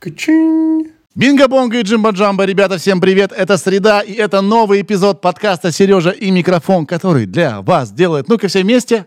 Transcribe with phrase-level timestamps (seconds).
[0.00, 0.92] Качин.
[1.14, 3.32] Бинго-бонго и джимба-джамба, ребята, всем привет!
[3.32, 8.48] Это среда, и это новый эпизод подкаста «Сережа и микрофон», который для вас делает, ну-ка
[8.48, 9.06] все вместе.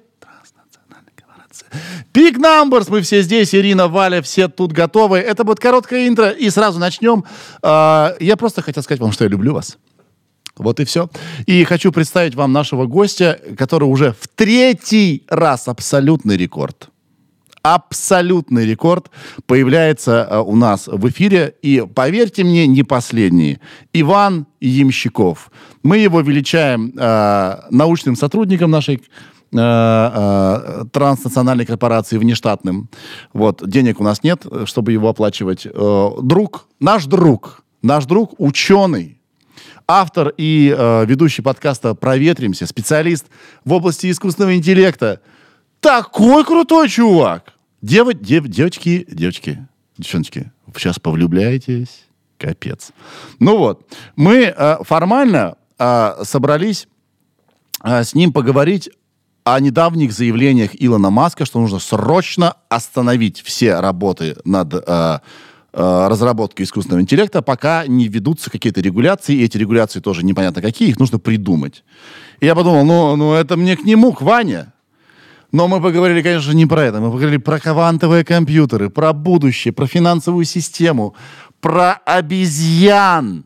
[2.14, 5.18] Big Numbers, мы все здесь, Ирина, Валя, все тут готовы.
[5.18, 7.26] Это будет короткое интро, и сразу начнем.
[7.64, 9.80] А, Я просто хотел сказать вам, что я люблю вас.
[10.58, 11.10] Вот и все.
[11.48, 16.90] И хочу представить вам нашего гостя, который уже в третий раз абсолютный рекорд
[17.64, 19.10] абсолютный рекорд
[19.46, 21.56] появляется э, у нас в эфире.
[21.62, 23.60] И, поверьте мне, не последний.
[23.94, 25.50] Иван Ямщиков.
[25.82, 29.00] Мы его величаем э, научным сотрудником нашей э,
[29.54, 32.90] э, транснациональной корпорации внештатным.
[33.32, 35.66] Вот, денег у нас нет, чтобы его оплачивать.
[35.66, 39.22] Друг, наш друг, наш друг ученый,
[39.88, 43.26] автор и э, ведущий подкаста «Проветримся», специалист
[43.64, 45.22] в области искусственного интеллекта.
[45.80, 47.53] Такой крутой чувак!
[47.84, 52.06] Дева, дев, девочки, девочки, девчоночки, сейчас повлюбляетесь?
[52.38, 52.94] Капец.
[53.40, 56.88] Ну вот, мы э, формально э, собрались
[57.84, 58.90] э, с ним поговорить
[59.44, 65.20] о недавних заявлениях Илона Маска, что нужно срочно остановить все работы над э,
[65.74, 71.00] разработкой искусственного интеллекта, пока не ведутся какие-то регуляции, и эти регуляции тоже непонятно какие, их
[71.00, 71.84] нужно придумать.
[72.40, 74.73] И я подумал, ну, ну это мне к нему, к Ване.
[75.54, 77.00] Но мы поговорили, конечно, не про это.
[77.00, 81.16] Мы поговорили про квантовые компьютеры, про будущее, про финансовую систему,
[81.62, 83.46] про обезьян,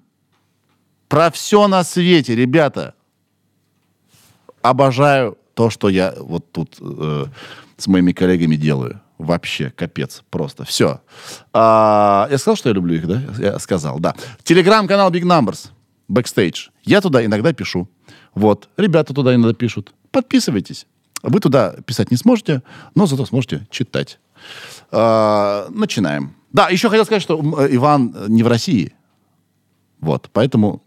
[1.09, 2.94] про все на свете, ребята.
[4.61, 7.25] Обожаю то, что я вот тут э,
[7.75, 9.02] с моими коллегами делаю.
[9.17, 10.63] Вообще, капец, просто.
[10.63, 11.02] Все.
[11.52, 13.22] А, я сказал, что я люблю их, да?
[13.38, 14.16] Я сказал, да.
[14.44, 15.72] Телеграм-канал Big Numbers,
[16.09, 16.69] Backstage.
[16.83, 17.89] Я туда иногда пишу.
[18.33, 18.69] Вот.
[18.78, 19.94] Ребята туда иногда пишут.
[20.11, 20.88] Подписывайтесь.
[21.23, 22.62] Вы туда писать не сможете,
[22.96, 24.20] но зато сможете читать.
[24.92, 26.36] А, начинаем.
[26.54, 28.94] Да, еще хотел сказать, что м, Иван не в России.
[30.00, 30.82] Вот, поэтому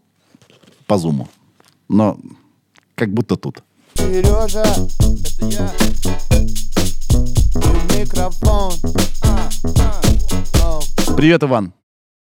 [0.87, 1.27] по зуму.
[1.89, 2.17] Но
[2.95, 3.63] как будто тут.
[3.95, 5.71] Сережа, это я.
[7.97, 8.73] Микрофон.
[9.23, 9.49] А,
[10.63, 10.79] а.
[11.15, 11.73] Привет, Иван.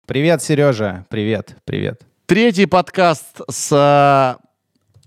[0.06, 1.04] Привет, Сережа.
[1.10, 2.02] Привет, привет.
[2.26, 4.38] Третий подкаст с а,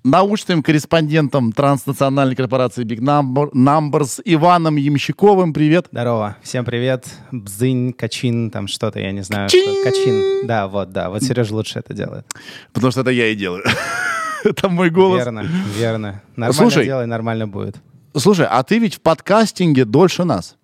[0.04, 5.54] научным корреспондентом транснациональной корпорации Big Number- Numbers Иваном Ямщиковым.
[5.54, 5.88] Привет.
[5.92, 6.38] Здорово.
[6.42, 7.06] Всем привет.
[7.32, 9.50] Бзынь, Качин, там что-то, я не знаю.
[9.50, 9.64] Чин!
[9.74, 9.84] Что.
[9.84, 10.48] Качин.
[10.48, 11.10] Да, вот, да.
[11.10, 12.26] Вот Сережа лучше это делает.
[12.74, 13.64] Потому что это я и делаю.
[14.46, 15.18] Это мой голос.
[15.20, 15.46] Верно,
[15.78, 16.22] верно.
[16.38, 16.86] Нормально Слушай.
[16.86, 17.76] делай, нормально будет.
[18.16, 20.56] Слушай, а ты ведь в подкастинге дольше нас.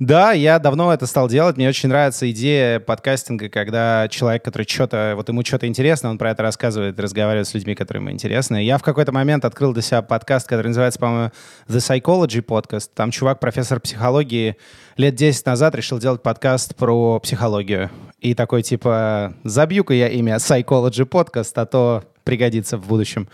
[0.00, 1.58] Да, я давно это стал делать.
[1.58, 6.30] Мне очень нравится идея подкастинга, когда человек, который что-то, вот ему что-то интересно, он про
[6.30, 8.64] это рассказывает, разговаривает с людьми, которые ему интересны.
[8.64, 11.32] Я в какой-то момент открыл для себя подкаст, который называется, по-моему,
[11.68, 12.88] The Psychology Podcast.
[12.94, 14.56] Там чувак, профессор психологии,
[14.96, 17.90] лет 10 назад решил делать подкаст про психологию.
[18.20, 23.28] И такой, типа, забью-ка я имя Psychology Podcast, а то пригодится в будущем.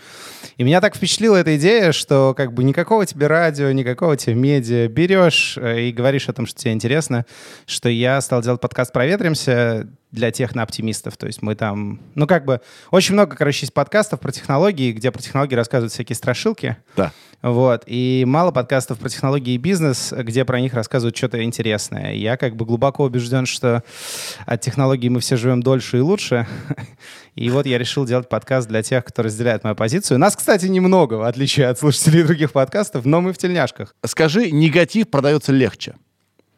[0.57, 4.87] И меня так впечатлила эта идея, что как бы никакого тебе радио, никакого тебе медиа
[4.87, 7.25] берешь э, и говоришь о том, что тебе интересно,
[7.65, 11.17] что я стал делать подкаст «Проветримся» для технооптимистов.
[11.17, 11.99] То есть мы там...
[12.15, 12.61] Ну, как бы...
[12.91, 16.77] Очень много, короче, есть подкастов про технологии, где про технологии рассказывают всякие страшилки.
[16.95, 17.11] Да.
[17.41, 17.83] Вот.
[17.85, 22.13] И мало подкастов про технологии и бизнес, где про них рассказывают что-то интересное.
[22.13, 23.83] Я как бы глубоко убежден, что
[24.45, 26.47] от технологий мы все живем дольше и лучше.
[27.35, 30.17] И вот я решил делать подкаст для тех, кто разделяет мою позицию.
[30.17, 33.95] Нас, кстати, немного, в отличие от слушателей других подкастов, но мы в тельняшках.
[34.03, 35.93] Скажи, негатив продается легче.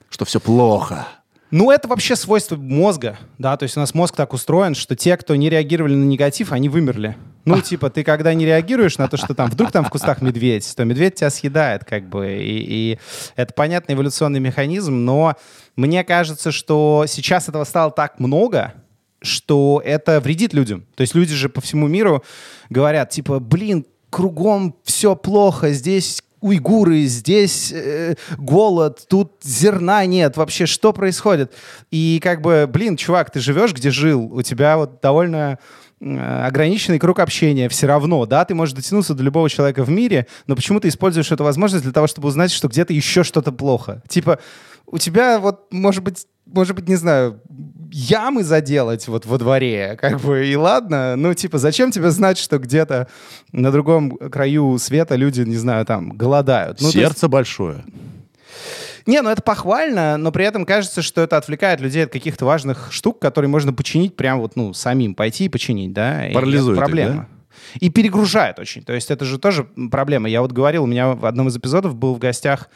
[0.09, 1.05] Что все плохо.
[1.51, 5.17] Ну, это вообще свойство мозга, да, то есть у нас мозг так устроен, что те,
[5.17, 7.17] кто не реагировали на негатив, они вымерли.
[7.45, 10.71] Ну, типа, ты когда не реагируешь на то, что там вдруг там в кустах медведь,
[10.75, 12.99] то медведь тебя съедает, как бы, и, и
[13.35, 15.35] это понятный эволюционный механизм, но
[15.75, 18.73] мне кажется, что сейчас этого стало так много,
[19.21, 20.85] что это вредит людям.
[20.95, 22.23] То есть люди же по всему миру
[22.69, 30.65] говорят, типа, блин, кругом все плохо, здесь уйгуры, здесь э, голод, тут зерна нет, вообще
[30.65, 31.53] что происходит?
[31.91, 35.59] И как бы, блин, чувак, ты живешь, где жил, у тебя вот довольно
[35.99, 40.27] э, ограниченный круг общения все равно, да, ты можешь дотянуться до любого человека в мире,
[40.47, 44.01] но почему ты используешь эту возможность для того, чтобы узнать, что где-то еще что-то плохо?
[44.07, 44.39] Типа,
[44.85, 47.41] у тебя вот, может быть, может быть, не знаю,
[47.91, 52.59] ямы заделать вот во дворе, как бы, и ладно, ну, типа, зачем тебе знать, что
[52.59, 53.07] где-то
[53.51, 56.81] на другом краю света люди, не знаю, там, голодают?
[56.81, 57.83] Ну, то есть- Сердце большое.
[59.05, 62.89] не, ну это похвально, но при этом кажется, что это отвлекает людей от каких-то важных
[62.91, 66.27] штук, которые можно починить прям вот, ну, самим пойти и починить, да?
[66.27, 67.27] И Парализует это их, проблема.
[67.79, 68.83] И перегружает очень.
[68.83, 70.29] То есть это же тоже проблема.
[70.29, 72.69] Я вот говорил, у меня в одном из эпизодов был в гостях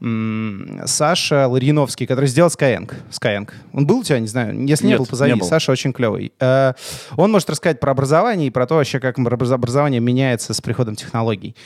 [0.00, 2.92] Саша Ларьяновский, который сделал Skyeng.
[3.10, 3.50] Skyeng.
[3.72, 5.32] Он был у тебя, не знаю, если не Нет, был, позови.
[5.32, 5.46] не был.
[5.46, 6.32] Саша очень клевый.
[6.40, 6.74] Э,
[7.16, 10.96] Он может рассказать про образование и про то вообще, как образ- образование меняется с приходом
[10.96, 11.56] технологий.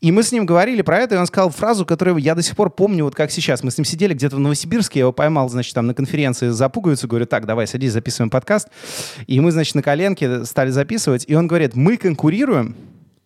[0.00, 2.56] И мы с ним говорили про это, и он сказал фразу, которую я до сих
[2.56, 3.62] пор помню, вот как сейчас.
[3.62, 6.68] Мы с ним сидели где-то в Новосибирске, я его поймал, значит, там на конференции за
[6.70, 8.68] пуговицу, говорю, так, давай, садись, записываем подкаст.
[9.26, 12.76] И мы, значит, на коленке стали записывать, и он говорит, мы конкурируем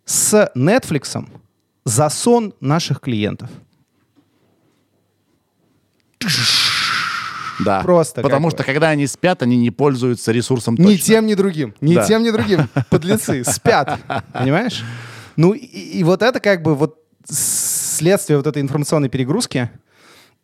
[0.05, 1.25] с Netflix
[1.85, 3.51] за сон наших клиентов.
[7.65, 7.83] Да.
[7.83, 8.51] Просто Потому бы.
[8.51, 11.05] что когда они спят, они не пользуются ресурсом Ни точно.
[11.05, 11.73] тем, ни другим.
[11.81, 12.05] Ни Да.
[12.07, 12.69] тем, ни другим.
[12.91, 14.01] Подлецы спят.
[14.33, 14.83] Понимаешь?
[15.37, 19.71] Ну, и, и вот это как бы вот следствие вот этой информационной перегрузки.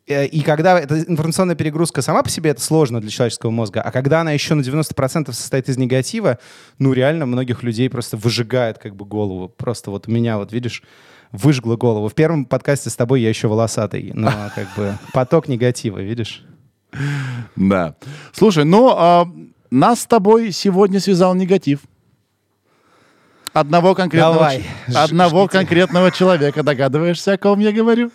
[0.07, 3.91] Э, И когда эта информационная перегрузка сама по себе, это сложно для человеческого мозга, а
[3.91, 6.39] когда она еще на 90% состоит из негатива,
[6.79, 9.49] ну, реально многих людей просто выжигает как бы голову.
[9.49, 10.81] Просто вот у меня, вот видишь,
[11.31, 12.07] выжгло голову.
[12.09, 16.43] В первом подкасте с тобой я еще волосатый, но как бы поток негатива, видишь?
[17.55, 17.95] Да.
[18.33, 19.27] Слушай, ну, а,
[19.69, 21.79] нас с тобой сегодня связал негатив.
[23.53, 25.57] Одного конкретного, Давай, одного жгите.
[25.57, 26.63] конкретного человека.
[26.63, 28.11] Догадываешься, о ком я говорю?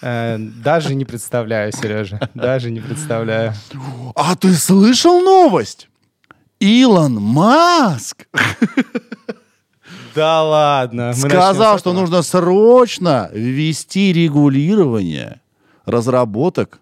[0.00, 2.30] Э, Даже не представляю, Сережа.
[2.34, 3.52] Даже не представляю.
[4.14, 5.88] А ты слышал новость?
[6.58, 8.26] Илон Маск
[10.14, 11.12] Да ладно.
[11.14, 15.40] сказал, что нужно срочно ввести регулирование
[15.84, 16.80] разработок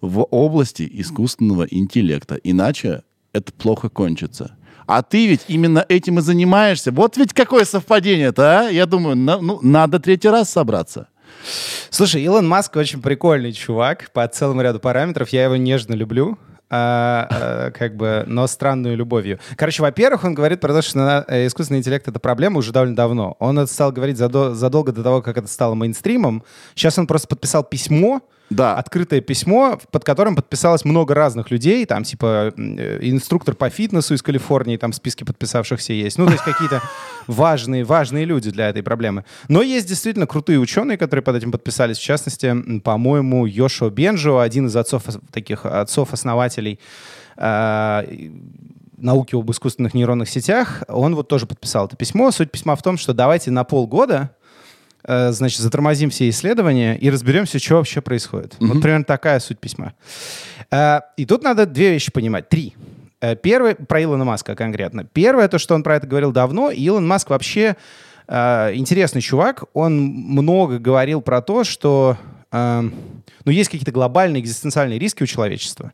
[0.00, 2.36] в области искусственного интеллекта.
[2.42, 4.56] Иначе это плохо кончится.
[4.86, 6.90] А ты ведь именно этим и занимаешься.
[6.90, 8.68] Вот ведь какое совпадение-то, а?
[8.68, 11.08] Я думаю, на- ну, надо третий раз собраться.
[11.90, 15.28] Слушай, Илон Маск очень прикольный чувак по целому ряду параметров.
[15.30, 16.36] Я его нежно люблю.
[16.74, 19.38] А, а, как бы, но странную любовью.
[19.56, 23.36] Короче, во-первых, он говорит про то, что э, искусственный интеллект— это проблема уже довольно давно.
[23.40, 26.42] Он это стал говорить задо- задолго до того, как это стало мейнстримом.
[26.74, 28.22] Сейчас он просто подписал письмо,
[28.54, 28.76] Да.
[28.76, 34.22] открытое письмо, под которым подписалось много разных людей, там типа э, инструктор по фитнесу из
[34.22, 36.18] Калифорнии, там в списке подписавшихся есть.
[36.18, 36.82] Ну, то есть какие-то
[37.26, 39.24] важные, важные люди для этой проблемы.
[39.48, 41.98] Но есть действительно крутые ученые, которые под этим подписались.
[41.98, 46.78] В частности, по-моему, Йошуа Бенджо, один из отцов, таких отцов-основателей
[47.36, 48.02] э,
[48.96, 52.30] науки об искусственных нейронных сетях, он вот тоже подписал это письмо.
[52.30, 54.30] Суть письма в том, что давайте на полгода
[55.04, 58.54] значит, затормозим все исследования и разберемся, что вообще происходит.
[58.60, 59.94] Вот примерно такая суть письма.
[60.70, 62.48] Э, И тут надо две вещи понимать.
[62.48, 62.74] Три.
[63.20, 65.04] Э, Первое, про Илона Маска конкретно.
[65.04, 66.70] Первое, то, что он про это говорил давно.
[66.70, 67.76] И Илон Маск вообще
[68.28, 69.64] э, интересный чувак.
[69.74, 72.16] Он много говорил про то, что
[72.50, 72.90] э,
[73.44, 75.92] ну, есть какие-то глобальные экзистенциальные риски у человечества.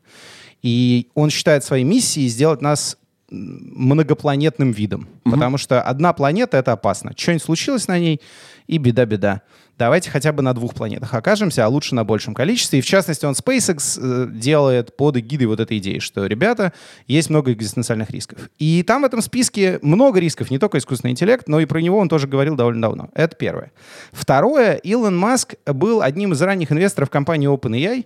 [0.61, 2.97] И он считает своей миссией сделать нас
[3.31, 5.07] многопланетным видом.
[5.23, 7.13] Потому что одна планета— это опасно.
[7.15, 8.21] Что-нибудь случилось на ней,
[8.69, 9.41] и беда-беда.
[9.79, 12.79] Давайте хотя бы на двух планетах окажемся, а лучше на большем количестве.
[12.79, 16.73] И в частности, он SpaceX э, делает под эгидой вот этой идеи, что, ребята,
[17.07, 18.49] есть много экзистенциальных рисков.
[18.59, 21.97] И там в этом списке много рисков, не только искусственный интеллект, но и про него
[21.97, 23.09] он тоже говорил довольно давно.
[23.13, 23.71] Это первое.
[24.11, 28.05] Второе, Илон Маск был одним из ранних инвесторов компании OpenAI,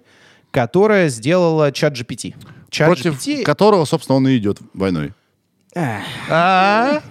[0.51, 2.35] которая сделала чат GPT.
[2.73, 5.13] Чат Против которого, собственно, он и идет войной.
[5.75, 6.01] А?
[6.29, 7.01] А?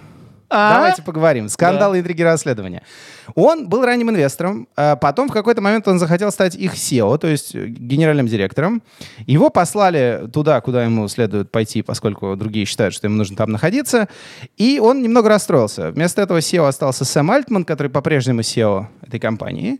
[0.49, 1.47] Давайте поговорим.
[1.47, 2.83] Скандалы, интриги, расследования.
[3.33, 7.27] Он был ранним инвестором, а потом в какой-то момент он захотел стать их SEO, то
[7.27, 8.83] есть генеральным директором.
[9.25, 14.09] Его послали туда, куда ему следует пойти, поскольку другие считают, что ему нужно там находиться.
[14.57, 15.91] И он немного расстроился.
[15.91, 19.79] Вместо этого SEO остался Сэм Альтман, который по-прежнему SEO этой компании.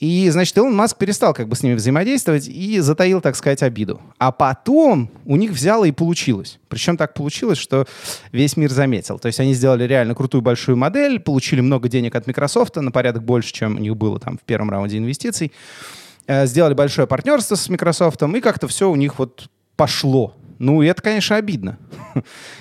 [0.00, 4.00] И, значит, Илон Маск перестал как бы с ними взаимодействовать и затаил, так сказать, обиду.
[4.18, 6.58] А потом у них взяло и получилось.
[6.68, 7.86] Причем так получилось, что
[8.32, 9.18] весь мир заметил.
[9.18, 13.24] То есть они сделали реально крутую большую модель, получили много денег от Microsoft, на порядок
[13.24, 15.52] больше, чем у них было там в первом раунде инвестиций.
[16.26, 20.34] Э, Сделали большое партнерство с Microsoft, и как-то все у них вот пошло.
[20.60, 21.78] Ну, это, конечно, обидно.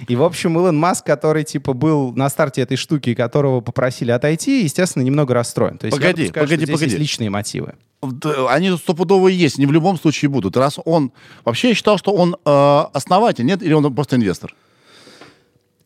[0.08, 4.64] И, в общем, Илон Маск, который, типа, был на старте этой штуки, которого попросили отойти,
[4.64, 5.78] естественно, немного расстроен.
[5.78, 6.92] То есть Погоди, допускаю, погоди, здесь погоди.
[6.92, 7.74] есть личные мотивы.
[8.02, 10.56] Да, Они стопудово есть, не в любом случае будут.
[10.56, 11.12] Раз он...
[11.44, 13.62] Вообще я считал, что он э, основатель, нет?
[13.62, 14.56] Или он просто инвестор?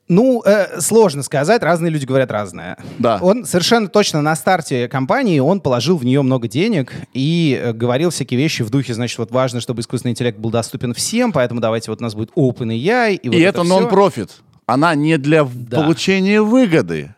[0.09, 2.77] Ну, э, сложно сказать, разные люди говорят разное.
[2.99, 3.19] Да.
[3.21, 8.09] Он совершенно точно на старте компании, он положил в нее много денег и э, говорил
[8.09, 11.89] всякие вещи в духе, значит, вот важно, чтобы искусственный интеллект был доступен всем, поэтому давайте
[11.89, 13.15] вот у нас будет OpenAI.
[13.15, 13.69] И, вот И это всё.
[13.69, 14.31] нон-профит.
[14.65, 15.81] Она не для Да.
[15.81, 17.15] получения выгоды.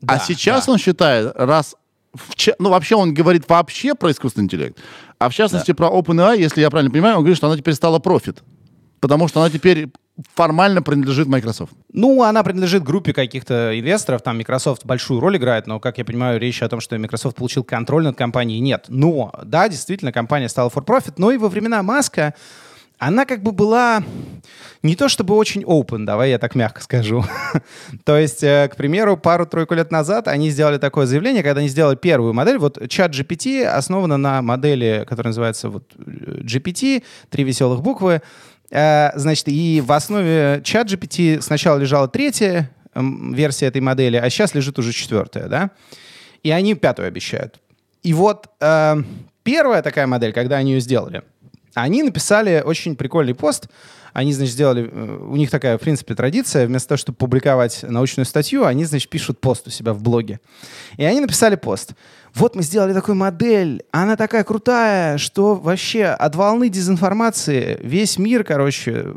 [0.00, 0.72] Да, а сейчас да.
[0.72, 1.74] он считает, раз...
[2.14, 4.78] в Ну, вообще он говорит вообще про искусственный интеллект.
[5.18, 7.98] А в частности про OpenAI, если я правильно понимаю, он говорит, что она теперь стала
[7.98, 8.42] профит.
[9.00, 9.88] Потому что она теперь
[10.34, 11.72] формально принадлежит Microsoft.
[11.92, 16.38] Ну, она принадлежит группе каких-то инвесторов, там Microsoft большую роль играет, но, как я понимаю,
[16.38, 18.86] речь о том, что Microsoft получил контроль над компанией, нет.
[18.88, 22.34] Но, да, действительно, компания стала for profit, но и во времена Маска
[23.00, 24.02] она как бы была
[24.82, 27.24] не то чтобы очень open, давай я так мягко скажу.
[28.04, 31.96] то есть, э, к примеру, пару-тройку лет назад они сделали такое заявление, когда они сделали
[31.96, 32.58] первую модель.
[32.58, 38.20] Вот чат GPT основана на модели, которая называется вот э, GPT, три веселых буквы.
[38.70, 44.30] Э, значит, и в основе чат GPT сначала лежала третья эм, версия этой модели, а
[44.30, 45.70] сейчас лежит уже четвертая, да?
[46.42, 47.60] И они пятую обещают.
[48.02, 48.96] И вот э,
[49.42, 51.22] первая такая модель, когда они ее сделали,
[51.74, 53.68] они написали очень прикольный пост.
[54.12, 54.88] Они, значит, сделали...
[54.90, 56.66] э, У них такая, в принципе, традиция.
[56.66, 60.40] Вместо того, чтобы публиковать научную статью, они, значит, пишут пост у себя в блоге.
[60.96, 61.92] И они написали пост.
[62.34, 68.44] Вот мы сделали такую модель, она такая крутая, что вообще от волны дезинформации весь мир,
[68.44, 69.08] короче,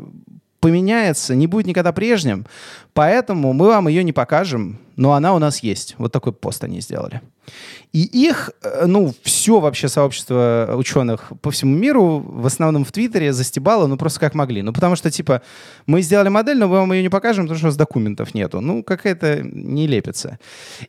[0.60, 2.46] поменяется, не будет никогда прежним.
[2.94, 5.96] Поэтому мы вам ее не покажем, но она у нас есть.
[5.98, 7.20] Вот такой пост они сделали.
[7.92, 13.32] И их, э, ну, все вообще сообщество ученых по всему миру, в основном в Твиттере,
[13.32, 14.62] застебало, ну, просто как могли.
[14.62, 15.42] Ну, потому что, типа,
[15.86, 18.60] мы сделали модель, но мы вам ее не покажем, потому что у нас документов нету.
[18.60, 20.38] Ну, какая-то нелепица.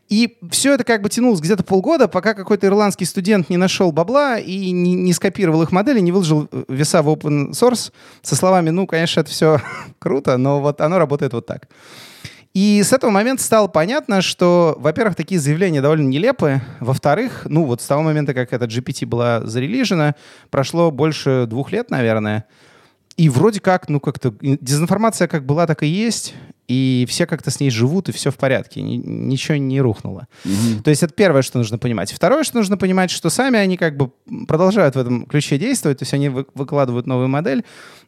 [0.08, 4.40] И все это как бы тянулось где-то полгода, пока какой-то ирландский студент не нашел бабла
[4.40, 8.70] и не, не скопировал их модели, не выложил э, веса в open source со словами,
[8.70, 9.62] ну, конечно, это все
[10.00, 11.68] круто, но вот оно работает вот так.
[12.56, 16.64] И с этого момента стало понятно, что, во-первых, такие заявления довольно нелепые.
[16.80, 20.16] Во-вторых, ну вот с того момента, как эта GPT была зарелижена,
[20.50, 22.46] прошло больше двух лет, наверное.
[23.18, 26.34] И вроде как, ну как-то дезинформация как была, так и есть.
[26.68, 28.82] И все как-то с ней живут, и все в порядке.
[28.82, 30.28] ни- ничего не рухнуло.
[30.84, 32.12] То есть это первое, что нужно понимать.
[32.12, 34.12] Второе, что нужно понимать, что сами они как бы
[34.48, 37.64] продолжают в этом ключе действовать, то есть они вы- выкладывают новую модель,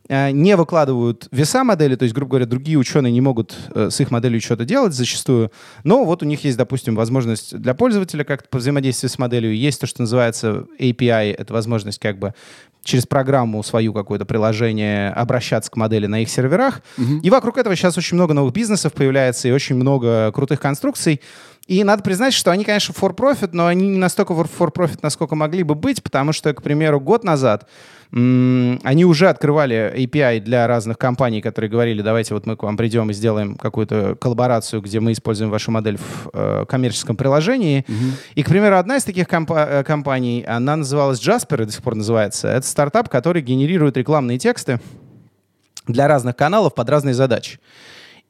[0.09, 3.99] э, не выкладывают веса модели, то есть, грубо говоря, другие ученые не могут э, с
[3.99, 5.51] их моделью что-то делать зачастую,
[5.83, 9.85] но вот у них есть, допустим, возможность для пользователя как-то повзаимодействовать с моделью, есть то,
[9.85, 12.33] что называется API, это возможность как бы
[12.83, 16.81] через программу свою какое-то приложение обращаться к модели на их серверах.
[17.21, 21.21] И вокруг этого сейчас очень много новых бизнесов появляется и очень много крутых конструкций.
[21.67, 24.99] И надо признать, что они, конечно, for profit, но они не настолько for for profit,
[25.01, 27.67] насколько могли бы быть, потому что, к примеру, год назад
[28.11, 33.09] они уже открывали API для разных компаний, которые говорили, давайте вот мы к вам придем
[33.09, 37.85] и сделаем какую-то коллаборацию, где мы используем вашу модель в э, коммерческом приложении.
[38.35, 41.83] И, к примеру, одна из таких компа- э, компаний, она называлась Jasper, и до сих
[41.83, 42.47] пор называется.
[42.47, 44.79] Это стартап, который генерирует рекламные тексты
[45.85, 47.59] для разных каналов под разные задачи.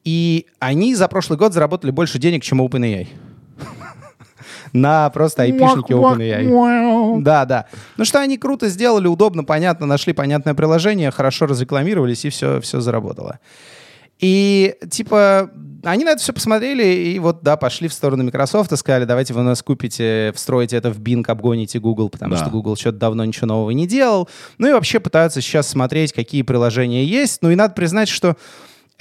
[0.03, 3.07] И они за прошлый год заработали больше денег, чем OpenAI.
[4.73, 7.21] На просто айпишнике OpenAI.
[7.21, 7.65] Да, да.
[7.97, 12.79] Ну что они круто сделали, удобно, понятно, нашли понятное приложение, хорошо разрекламировались, и все, все
[12.81, 13.39] заработало.
[14.19, 15.51] И, типа,
[15.83, 19.33] они на это все посмотрели, и вот, да, пошли в сторону Microsoft и сказали, давайте
[19.35, 22.37] вы у нас купите, встроите это в Bing, обгоните Google, потому Да.
[22.41, 24.27] что Google что-то давно ничего нового не делал.
[24.57, 27.43] Ну и вообще пытаются сейчас смотреть, какие приложения есть.
[27.43, 28.37] Ну и надо признать, что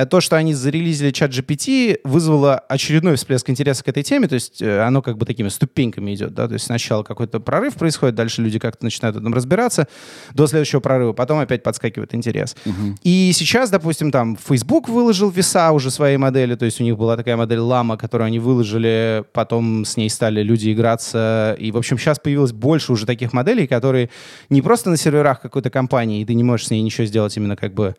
[0.05, 4.61] то, что они зарелизили чат GPT, вызвало очередной всплеск интереса к этой теме, то есть
[4.61, 8.43] э, оно как бы такими ступеньками идет, да, то есть сначала какой-то прорыв происходит, дальше
[8.43, 9.89] люди как-то начинают в этом разбираться,
[10.35, 12.57] до следующего прорыва, потом опять подскакивает интерес.
[13.03, 17.17] И сейчас, допустим, там Facebook выложил веса уже своей модели, то есть у них была
[17.17, 21.97] такая модель Lama, которую они выложили, потом с ней стали люди играться, и, в общем,
[21.97, 24.11] сейчас появилось больше уже таких моделей, которые
[24.51, 27.57] не просто на серверах какой-то компании, и ты не можешь с ней ничего сделать именно
[27.57, 27.95] как бы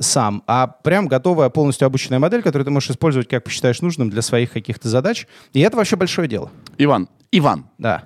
[0.00, 4.22] сам, а прям готовая полностью обученная модель, которую ты можешь использовать, как посчитаешь нужным для
[4.22, 5.26] своих каких-то задач.
[5.52, 6.50] И это вообще большое дело.
[6.78, 8.04] Иван, Иван, Да.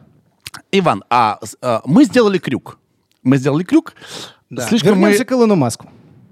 [0.70, 2.78] Иван, а, а, мы сделали крюк.
[3.22, 3.94] Мы сделали крюк.
[4.50, 4.66] да.
[4.68, 5.24] Слишком Вернемся мы...
[5.24, 5.88] к Илону Маску.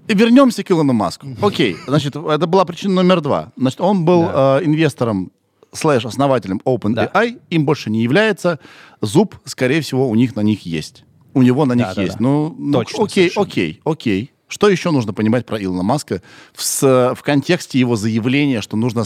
[0.07, 1.27] Вернемся к Илону Маску.
[1.41, 3.51] Окей, значит, это была причина номер два.
[3.55, 5.31] Значит, он был э, инвестором
[5.71, 8.59] слэш основателем OpenAI, им больше не является.
[9.01, 11.03] Зуб, скорее всего, у них на них есть.
[11.33, 12.17] У него на них да, есть.
[12.17, 12.23] да.
[12.23, 13.45] Ну, ну, Точно, окей, совершенно.
[13.45, 14.31] окей, окей.
[14.53, 16.21] Что еще нужно понимать про Илона Маска
[16.53, 19.03] в, с- в контексте его заявления, что нужно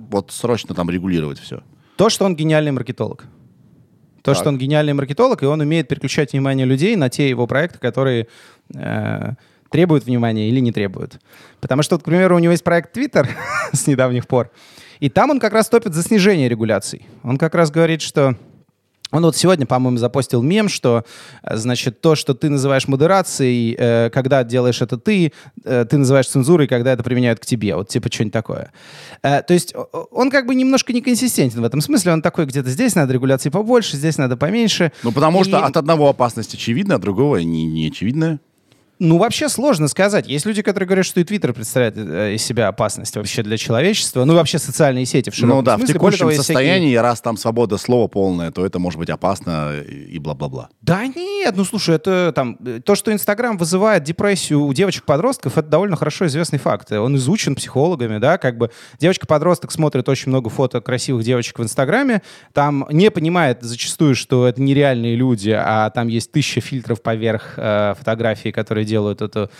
[0.00, 1.62] вот срочно там регулировать все?
[1.94, 3.26] То, что он гениальный маркетолог.
[4.22, 4.36] То, Так.
[4.40, 8.26] что он гениальный маркетолог, и он умеет переключать внимание людей на те его проекты, которые
[8.74, 9.34] э,
[9.70, 11.20] требуют внимания или не требуют.
[11.60, 13.28] Потому что, вот, к примеру, у него есть проект Twitter
[13.72, 14.50] с недавних пор,
[14.98, 17.06] и там он как раз топит за снижение регуляций.
[17.22, 18.34] Он как раз говорит, что
[19.12, 21.04] он вот сегодня, по-моему, запостил мем, что,
[21.42, 25.32] э, значит, то, что ты называешь модерацией, э, когда делаешь это ты,
[25.64, 27.74] э, ты называешь цензурой, когда это применяют к тебе.
[27.74, 28.72] Вот типа что-нибудь такое.
[29.22, 29.74] Э, то есть
[30.10, 32.12] он как бы немножко неконсистентен в этом смысле.
[32.12, 34.92] Он такой, где-то здесь надо регуляции побольше, здесь надо поменьше.
[35.02, 38.40] Ну, потому И- что от одного опасность очевидна, от другого не, не очевидная.
[39.00, 40.28] Ну, вообще сложно сказать.
[40.28, 44.24] Есть люди, которые говорят, что и Твиттер представляет э, из себя опасность вообще для человечества.
[44.24, 45.94] Ну, вообще социальные сети в широком Ну да, в смысле.
[45.98, 49.08] Более текущем того, есть всякие- состоянии, раз там свобода слова полная, то это может быть
[49.08, 50.68] опасно и бла-бла-бла.
[50.82, 55.66] Да нет, ну слушай, это там э, то, что Инстаграм вызывает депрессию у девочек-подростков, это
[55.66, 56.92] довольно хорошо известный факт.
[56.92, 62.20] Он изучен психологами, да, как бы девочка-подросток смотрит очень много фото красивых девочек в Инстаграме,
[62.52, 67.94] там не понимает зачастую, что это нереальные люди, а там есть тысяча фильтров поверх э,
[67.98, 69.50] фотографии, которые делают эту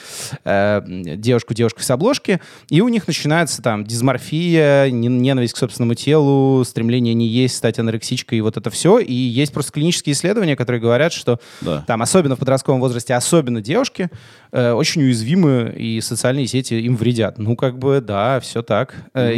[0.44, 0.82] э,
[1.16, 7.14] девушку-девушку с обложки, и у них начинается там дисморфия, не- ненависть к собственному телу, стремление
[7.14, 8.98] не есть, стать анорексичкой, и вот это все.
[8.98, 11.84] И есть просто клинические исследования, которые говорят, что Да.
[11.86, 14.10] там, особенно в подростковом возрасте, особенно девушки,
[14.52, 17.38] э, очень уязвимы, и социальные сети им вредят.
[17.38, 18.94] Ну, как бы, да, все так.
[19.14, 19.32] Э,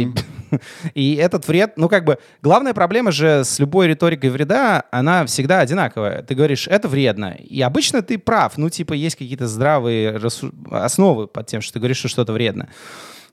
[0.93, 5.59] и- этот вред, ну, как бы, главная проблема же с любой риторикой вреда, она всегда
[5.59, 6.21] одинаковая.
[6.23, 7.35] Ты говоришь, это вредно.
[7.39, 8.57] И обычно ты прав.
[8.57, 10.19] Ну, типа, есть какие-то здравые
[10.71, 12.69] основы под тем, что ты говоришь, что что-то вредно.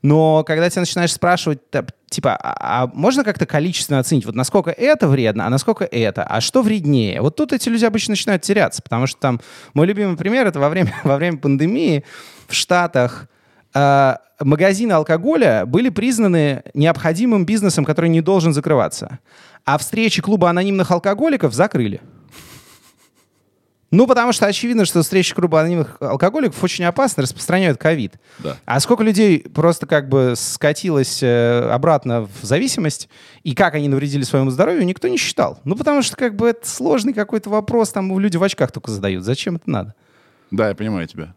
[0.02, 1.60] Но когда тебя начинаешь спрашивать,
[2.08, 6.40] типа, а, а можно как-то количественно оценить, вот насколько это вредно, а насколько это, а
[6.40, 7.20] что вреднее?
[7.20, 9.40] Вот тут эти люди обычно начинают теряться, потому что там
[9.74, 12.04] мой любимый пример это во время, во время пандемии
[12.48, 13.28] в Штатах
[13.74, 19.18] э, магазины алкоголя были признаны необходимым бизнесом, который не должен закрываться.
[19.64, 22.00] А встречи клуба анонимных алкоголиков закрыли.
[23.90, 28.14] Ну, потому что очевидно, что встречи клуба анонимных алкоголиков очень опасны, распространяют ковид.
[28.38, 28.56] Да.
[28.64, 33.08] А сколько людей просто как бы скатилось э, обратно в зависимость,
[33.42, 35.58] и как они навредили своему здоровью, никто не считал.
[35.64, 39.24] Ну, потому что как бы это сложный какой-то вопрос, там люди в очках только задают.
[39.24, 39.94] Зачем это надо?
[40.52, 41.34] Да, я понимаю тебя.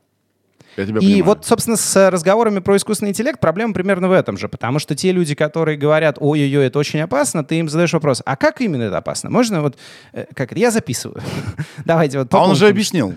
[0.77, 1.23] Я тебя И понимаю.
[1.25, 4.95] вот, собственно, с э, разговорами про искусственный интеллект проблема примерно в этом же, потому что
[4.95, 8.83] те люди, которые говорят, ой-ой-ой, это очень опасно, ты им задаешь вопрос, а как именно
[8.83, 9.29] это опасно?
[9.29, 9.77] Можно вот,
[10.13, 11.21] э, как это, я записываю.
[11.85, 13.13] Давайте вот А он уже объяснил.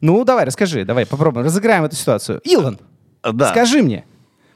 [0.00, 2.40] Ну, давай, расскажи, давай попробуем, разыграем эту ситуацию.
[2.44, 2.78] Илон,
[3.22, 3.48] А, Да.
[3.50, 4.04] скажи мне,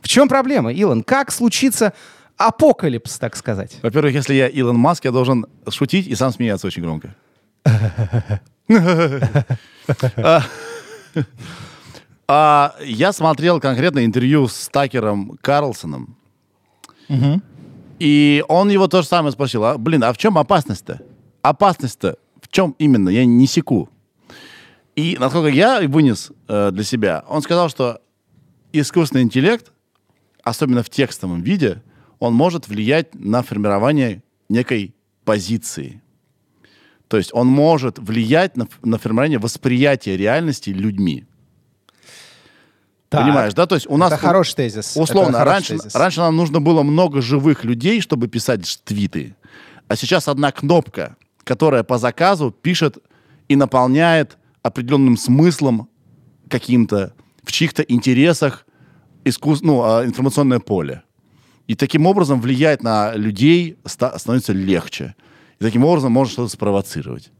[0.02, 1.02] в чем проблема, Илон?
[1.02, 1.92] Как случится
[2.36, 3.78] апокалипс, так сказать?
[3.82, 7.14] Во-первых, если я Илон Маск, я должен шутить и сам смеяться очень громко.
[12.32, 16.16] А, Я смотрел конкретно интервью с Такером Карлсоном.
[17.98, 19.64] И он его то же самое спросил.
[19.64, 21.00] «А, блин, а в чем опасность-то?
[21.42, 23.08] Опасность-то в чем именно?
[23.08, 23.90] Я не секу.
[24.94, 28.00] И насколько я вынес э, для себя, он сказал, что
[28.72, 29.72] искусственный интеллект,
[30.44, 31.82] особенно в текстовом виде,
[32.20, 36.00] он может влиять на формирование некой позиции.
[37.08, 41.26] То есть он может влиять на, на формирование восприятия реальности людьми.
[43.10, 43.22] Так.
[43.22, 43.66] Понимаешь, да?
[43.66, 44.12] То есть у нас...
[44.12, 44.96] Это хороший тезис.
[44.96, 45.94] Условно, хороший раньше, тезис.
[45.96, 49.34] раньше нам нужно было много живых людей, чтобы писать твиты.
[49.88, 52.98] А сейчас одна кнопка, которая по заказу пишет
[53.48, 55.88] и наполняет определенным смыслом
[56.48, 58.64] каким-то в чьих-то интересах
[59.24, 59.60] искус...
[59.60, 61.02] ну, а, информационное поле.
[61.66, 65.16] И таким образом влиять на людей ста- становится легче.
[65.58, 67.32] И таким образом можно что-то спровоцировать.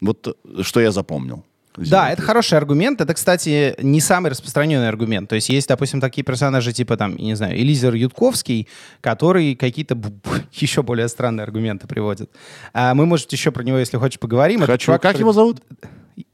[0.00, 1.44] Вот э, что я запомнил.
[1.86, 3.00] Да, это хороший аргумент.
[3.00, 5.28] Это, кстати, не самый распространенный аргумент.
[5.28, 8.68] То есть есть, допустим, такие персонажи типа, там, не знаю, Элизер Ютковский,
[9.00, 9.96] который какие-то
[10.52, 12.30] еще более странные аргументы приводит.
[12.72, 14.60] А мы, может, еще про него, если хочешь, поговорим.
[14.60, 14.86] Хочу.
[14.86, 15.62] чувак, как который- его зовут?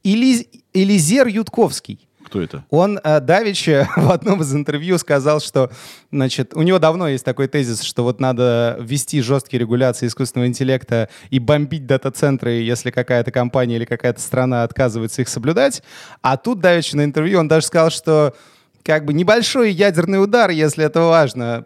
[0.03, 2.09] Элиз- Элизер Ютковский.
[2.35, 2.65] Кто это?
[2.71, 5.71] Он э, давеча в одном из интервью сказал, что,
[6.11, 11.09] значит, у него давно есть такой тезис, что вот надо ввести жесткие регуляции искусственного интеллекта
[11.31, 15.85] и бомбить дата-центры, если какая-то компания или какая-то страна отказывается их соблюдать.
[16.23, 18.35] А тут давеча на интервью он даже сказал, что
[18.85, 21.65] как бы небольшой ядерный удар, если это важно,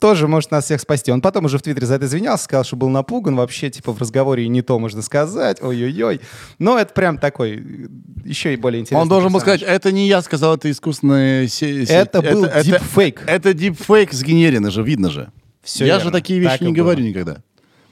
[0.00, 1.12] тоже может нас всех спасти.
[1.12, 4.00] Он потом уже в Твиттере за это извинялся, сказал, что был напуган, вообще, типа, в
[4.00, 6.20] разговоре не то можно сказать, ой-ой-ой.
[6.58, 7.86] Но это прям такой, э,
[8.24, 11.86] еще и более интересный Он должен был сказать, это не я сказал, это искусственная се-
[11.86, 13.22] се- Это был дипфейк.
[13.26, 15.30] Это, дипфейк сгенерено же, видно же.
[15.62, 16.04] Всё я верно.
[16.06, 16.74] же такие вещи Так не было.
[16.76, 17.36] говорю никогда.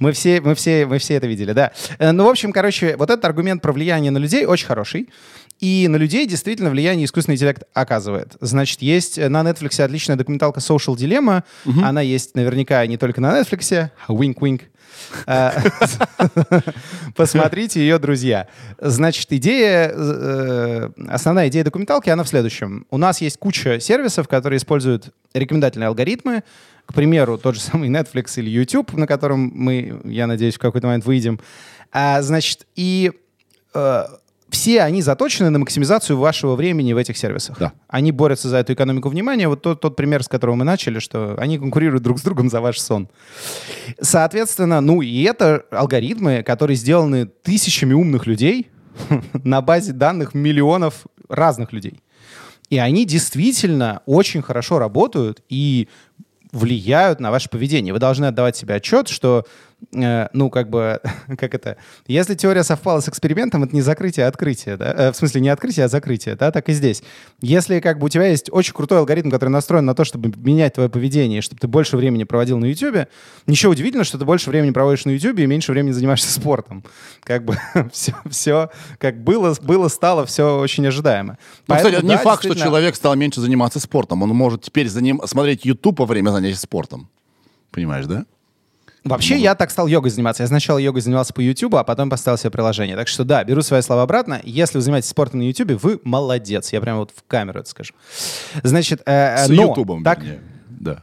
[0.01, 1.71] Мы все, мы, все, мы все это видели, да.
[2.01, 5.09] Э, Ну, в общем, короче, вот этот аргумент про влияние на людей очень хороший.
[5.65, 8.37] И на людей действительно влияние искусственный интеллект оказывает.
[8.43, 11.43] Значит, есть на Netflix отличная документалка Social Dilemma.
[11.83, 13.89] Она есть наверняка не только на Netflix.
[14.09, 14.61] Wink-wink.
[15.27, 15.53] Э,
[17.17, 18.47] Посмотрите ее, друзья.
[18.79, 22.87] Значит, идея, э, основная идея документалки, она в следующем.
[22.91, 26.43] У нас есть куча сервисов, которые используют рекомендательные алгоритмы.
[26.85, 30.89] К примеру, тот же самый Netflix или YouTube, на котором мы, я надеюсь, в какой-то
[30.89, 31.41] момент выйдем.
[31.91, 33.13] А, значит, и
[33.73, 34.05] э,
[34.51, 37.59] все они заточены на максимизацию вашего времени в этих сервисах.
[37.59, 37.73] Да.
[37.89, 39.49] Они борются за эту экономику внимания.
[39.49, 42.61] Вот тот, тот пример, с которого мы начали, что они конкурируют друг с другом за
[42.61, 43.09] ваш сон.
[44.01, 48.71] Соответственно, ну и это алгоритмы, которые сделаны тысячами умных людей
[49.45, 52.01] на базе данных миллионов разных людей.
[52.71, 55.89] И они действительно очень хорошо работают и
[56.53, 57.93] влияют на ваше поведение.
[57.93, 59.45] Вы должны отдавать себе отчет, что
[59.93, 61.01] э, ну, как бы,
[61.39, 64.95] как это, если теория совпала с экспериментом, это не закрытие, а открытие, да?
[64.97, 67.03] Э, в смысле, не открытие, а закрытие, да, так и здесь.
[67.41, 70.75] Если, как бы, у тебя есть очень крутой алгоритм, который настроен на то, чтобы менять
[70.75, 73.09] твое поведение, чтобы ты больше времени проводил на YouTube,
[73.47, 76.85] ничего удивительного, что ты больше времени проводишь на YouTube и меньше времени занимаешься спортом.
[77.23, 77.57] Как бы
[77.93, 81.39] все, все как было, было, стало, все очень ожидаемо.
[81.67, 84.23] Ну, кстати, это не да, факт, что человек стал меньше заниматься спортом.
[84.23, 87.09] Он может теперь за ним смотреть YouTube во время занятий спортом.
[87.71, 88.25] Понимаешь, да?
[89.05, 90.43] Вообще, я так стал йогой заниматься.
[90.43, 92.97] Я сначала йогой занимался по YouTube, а потом поставил себе приложение.
[92.97, 94.41] Так что да, беру свои слова обратно.
[94.45, 96.73] Если вы занимаетесь спортом на YouTube, вы молодец.
[96.73, 97.93] Я прямо вот в камеру это скажу.
[98.63, 100.41] Значит, э, С но Ютубом, так, вернее.
[100.69, 101.03] Да.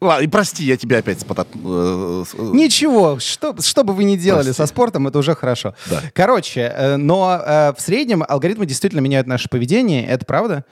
[0.00, 1.48] Ладно, и прости, я тебя опять спотат...
[1.54, 4.62] э, э, Ничего, что, что бы вы ни делали Прости.
[4.62, 5.74] со спортом, это уже хорошо.
[5.90, 6.02] Да.
[6.14, 10.64] Короче, э, но э, в среднем алгоритмы действительно меняют наше поведение, это правда.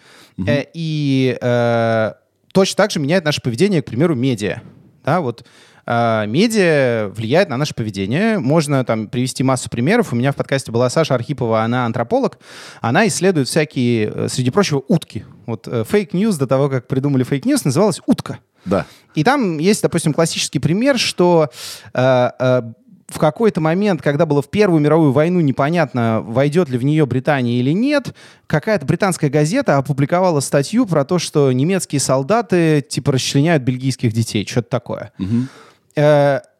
[0.46, 2.12] Э, и э,
[2.52, 4.62] точно так же меняет наше поведение, к примеру, медиа.
[5.04, 5.44] Да, вот
[5.88, 8.38] э, медиа влияет на наше поведение.
[8.38, 10.12] Можно там привести массу примеров.
[10.12, 12.38] У меня в подкасте была Саша Архипова, она антрополог.
[12.80, 15.24] Она исследует всякие, э, среди прочего, утки.
[15.46, 18.38] Вот э, fake news до того, как придумали fake news, называлась утка.
[18.64, 18.86] Да.
[19.14, 21.48] И там есть, допустим, классический пример, что
[21.94, 22.62] э, э,
[23.08, 27.58] в какой-то момент, когда было в Первую мировую войну непонятно, войдет ли в нее Британия
[27.58, 28.14] или нет,
[28.46, 34.68] какая-то британская газета опубликовала статью про то, что немецкие солдаты типа расчленяют бельгийских детей, что-то
[34.68, 35.12] такое.
[35.18, 35.24] Э,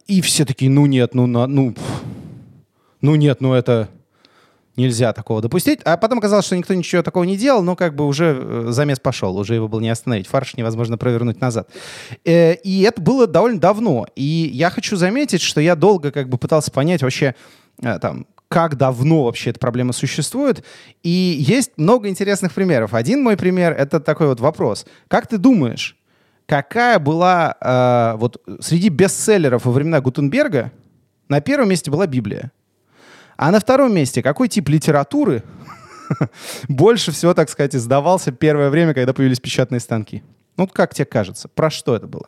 [0.07, 1.74] и все такие, ну нет, ну, ну,
[3.01, 3.88] ну нет, ну это
[4.79, 5.81] нельзя такого допустить.
[5.85, 9.01] А потом оказалось, что никто ничего такого не делал, но как бы уже э, замес
[9.01, 10.29] пошел, уже его было не остановить.
[10.29, 11.68] Фарш невозможно провернуть назад.
[12.24, 14.07] Э, и это было довольно давно.
[14.14, 17.35] И я хочу заметить, что я долго как бы пытался понять вообще
[17.83, 20.64] э, там, как давно вообще эта проблема существует.
[21.03, 22.94] И есть много интересных примеров.
[22.94, 24.87] Один мой пример— это такой вот вопрос.
[25.09, 25.96] Как ты думаешь,
[26.48, 30.72] какая была э, вот среди бестселлеров во времена Гутенберга
[31.28, 32.50] на первом месте была Библия?
[33.37, 35.44] А на втором месте какой тип литературы
[36.68, 40.24] больше всего, так сказать, издавался первое время, когда появились печатные станки?
[40.56, 41.48] Ну, как тебе кажется?
[41.48, 42.26] Про что это было?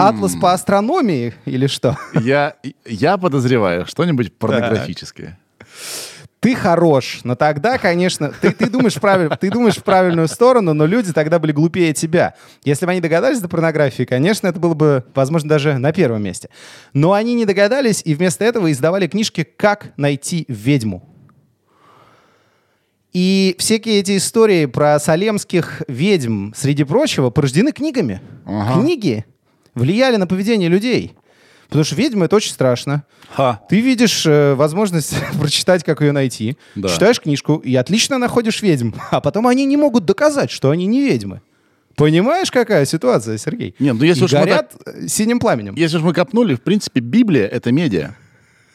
[0.00, 1.96] Атлас по астрономии или что?
[2.20, 5.38] Я, я подозреваю что-нибудь порнографическое.
[6.44, 10.74] Ты хорош, но тогда, конечно, ты, ты, думаешь, в правиль- ты думаешь в правильную сторону,
[10.74, 12.34] но люди тогда были глупее тебя.
[12.64, 16.50] Если бы они догадались до порнографии, конечно, это было бы, возможно, даже на первом месте.
[16.92, 21.08] Но они не догадались и вместо этого издавали книжки «Как найти ведьму».
[23.14, 28.20] И всякие эти истории про салемских ведьм, среди прочего, порождены книгами.
[28.44, 28.82] Ага.
[28.82, 29.24] Книги
[29.74, 31.14] влияли на поведение людей.
[31.74, 33.02] Потому что ведьма— это очень страшно.
[33.34, 33.60] Ха.
[33.68, 36.88] Ты видишь э, возможность прочитать, как ее найти, Да.
[36.88, 41.02] читаешь книжку и отлично находишь ведьм, а потом они не могут доказать, что они не
[41.02, 41.40] ведьмы.
[41.96, 43.74] Понимаешь, какая ситуация, Сергей?
[43.80, 45.74] Не, ну если И уж мы горят э, синим пламенем.
[45.74, 48.14] Если же мы копнули, в принципе, Библия— это медиа.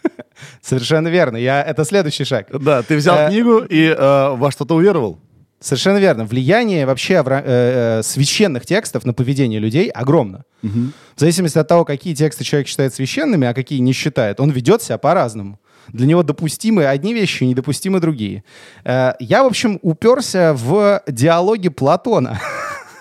[0.62, 1.38] Совершенно верно.
[1.38, 2.48] Я, это следующий шаг.
[2.52, 5.20] Да, ты взял Э, книгу и э, во что-то уверовал.
[5.60, 6.24] Совершенно верно.
[6.26, 10.44] Влияние вообще авра- э, э, священных текстов на поведение людей огромно.
[10.64, 14.82] В зависимости от того, какие тексты человек считает священными, а какие не считает, он ведет
[14.82, 15.60] себя по-разному.
[15.90, 18.44] Для него допустимы одни вещи, недопустимы другие.
[18.86, 22.40] Э, я, в общем, уперся в диалоги Платона.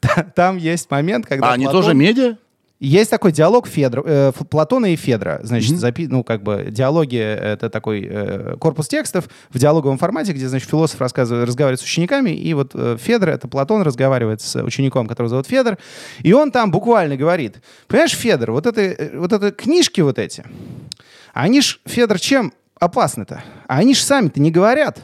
[0.00, 2.36] Та- Там есть момент, когда А они тоже медиа?
[2.78, 5.40] Есть такой диалог Федра, э, Платона и Федра.
[5.42, 10.46] Значит, запи- ну, как бы диалоги— это такой э, корпус текстов в диалоговом формате, где,
[10.48, 15.06] значит, философ рассказывает, разговаривает с учениками, и вот э, Федор, это Платон, разговаривает с учеником,
[15.06, 15.78] которого зовут Федор,
[16.22, 20.44] и он там буквально говорит, понимаешь, Федор, вот это, э, вот это книжки вот эти,
[21.32, 23.42] они ж, Федор, чем опасны-то?
[23.66, 25.00] Они ж сами-то не говорят.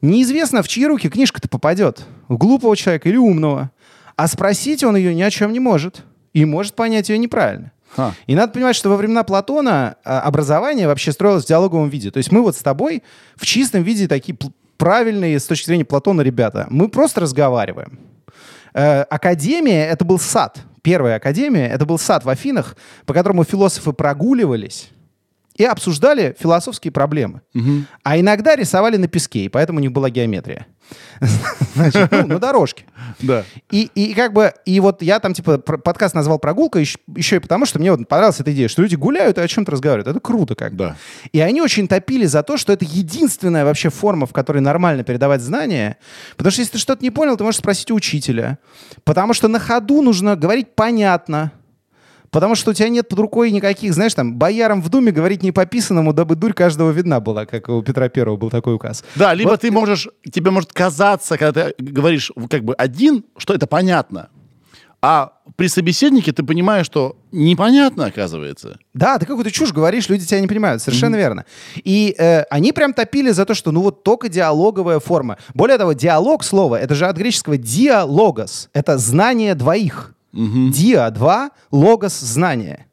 [0.00, 2.04] Неизвестно, в чьи руки книжка-то попадет.
[2.28, 3.70] В глупого человека или умного.
[4.16, 6.04] А спросить он ее ни о чем не может.
[6.32, 7.72] И может понять ее неправильно.
[7.96, 8.14] Ха.
[8.26, 12.10] И надо понимать, что во времена Платона а, образование вообще строилось в диалоговом виде.
[12.10, 13.02] То есть мы вот с тобой
[13.36, 14.36] в чистом виде такие
[14.76, 16.66] правильные с точки зрения Платона ребята.
[16.70, 17.98] Мы просто разговариваем.
[18.74, 20.58] Э, академия— это был сад.
[20.82, 24.90] Первая академия— это был сад в Афинах, по которому философы прогуливались
[25.58, 27.42] и обсуждали философские проблемы.
[28.02, 30.66] А иногда рисовали на песке, и поэтому у них была геометрия.
[31.74, 32.84] Значит, ну, на дорожке.
[33.20, 33.44] Да.
[33.70, 37.38] И, и как бы, и вот я там, типа, подкаст назвал «Прогулка» еще, еще и
[37.40, 40.08] потому, что мне вот понравилась эта идея, что люди гуляют и о чем-то разговаривают.
[40.08, 40.78] Это круто как бы.
[40.78, 40.96] Да.
[41.32, 45.42] И они очень топили за то, что это единственная вообще форма, в которой нормально передавать
[45.42, 45.98] знания.
[46.36, 48.58] Потому что если ты что-то не понял, ты можешь спросить у учителя.
[49.04, 51.52] Потому что на ходу нужно говорить понятно.
[52.30, 55.52] Потому что у тебя нет под рукой никаких, знаешь, там, боярам в Думе говорить не
[55.52, 59.04] пописанному, дабы дурь каждого видна была, как у Петра Первого был такой указ.
[59.14, 63.54] Да, либо Вот ты можешь, тебе может казаться, когда ты говоришь как бы один, что
[63.54, 64.28] это понятно.
[65.00, 68.78] А при собеседнике ты понимаешь, что непонятно, оказывается.
[68.94, 71.44] Да, ты какую-то чушь говоришь, люди тебя не понимают, совершенно верно.
[71.76, 75.38] И э, они прям топили за то, что ну вот только диалоговая форма.
[75.54, 80.14] Более того, диалог слово, это же от греческого диалогос, это знание двоих.
[80.70, 82.86] Диа два, логос знание.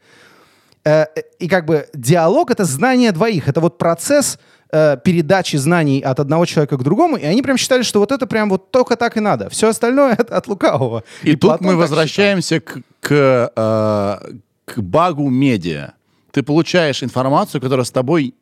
[0.84, 4.40] Э, э, и как бы диалог это знание двоих, это вот процесс
[4.72, 8.28] э, передачи знаний от одного человека к другому, и они прям считали, что вот это
[8.28, 9.50] прям вот только так и надо.
[9.50, 11.04] Все остальное это от лукавого.
[11.24, 14.34] И, тут Платон мы возвращаемся к, к, э,
[14.66, 15.94] к багу медиа.
[16.32, 18.36] Ты получаешь информацию, которая с тобой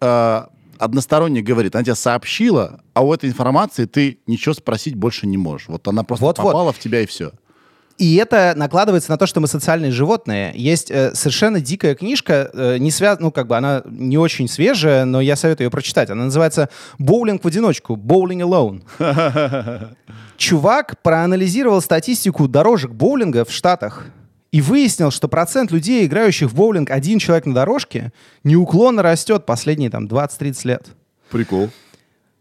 [0.00, 0.42] э,
[0.78, 1.74] односторонне говорит.
[1.74, 5.68] Она тебе сообщила, а у этой информации ты ничего спросить больше не можешь.
[5.68, 6.52] Вот она просто Вот-вот.
[6.52, 7.32] попала в тебя и все.
[7.98, 10.52] И это накладывается на то, что мы социальные животные.
[10.54, 13.18] Есть э, совершенно дикая книжка, э, не связ...
[13.20, 16.10] ну как бы она не очень свежая, но я советую ее прочитать.
[16.10, 18.82] Она называется «Боулинг в одиночку», «Bowling Alone».
[20.36, 24.04] Чувак проанализировал статистику дорожек боулинга в Штатах
[24.52, 28.12] и выяснил, что процент людей, играющих в боулинг один человек на дорожке,
[28.44, 30.86] неуклонно растет последние там 20-30 лет.
[31.30, 31.70] Прикол.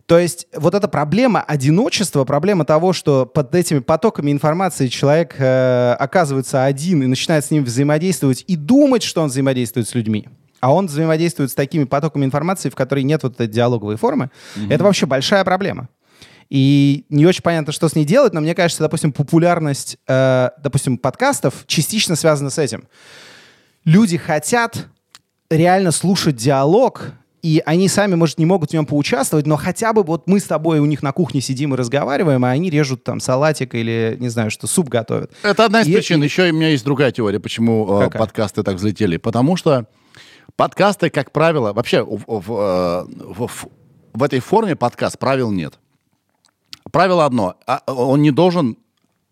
[0.06, 5.96] То есть вот эта проблема одиночества, проблема того, что под этими потоками информации человек э,
[5.98, 10.74] оказывается один и начинает с ним взаимодействовать и думать, что он взаимодействует с людьми, а
[10.74, 14.30] он взаимодействует с такими потоками информации, в которой нет вот этой диалоговой формы,
[14.70, 15.90] это вообще большая проблема.
[16.52, 21.00] И не очень понятно, что с ней делать, но мне кажется, допустим, популярность, э, допустим,
[21.00, 22.88] подкастов частично связана с этим.
[23.84, 24.88] Люди хотят
[25.50, 27.14] реально слушать диалог,
[27.46, 30.46] и они сами, может, не могут в нем поучаствовать, но хотя бы вот мы с
[30.46, 34.30] тобой у них на кухне сидим и разговариваем, а они режут там салатик или, не
[34.30, 35.32] знаю, что, суп готовят.
[35.44, 36.22] Это одна из И- причин.
[36.22, 38.20] и- Еще у меня есть другая теория, почему э, Какая?
[38.20, 39.18] подкасты так взлетели.
[39.18, 39.86] Потому что
[40.56, 43.68] подкасты, как правило, вообще в, в, в- в-
[44.14, 45.78] в этой форме подкаст правил нет.
[46.92, 47.56] Правило одно.
[47.68, 48.78] а, Он не должен...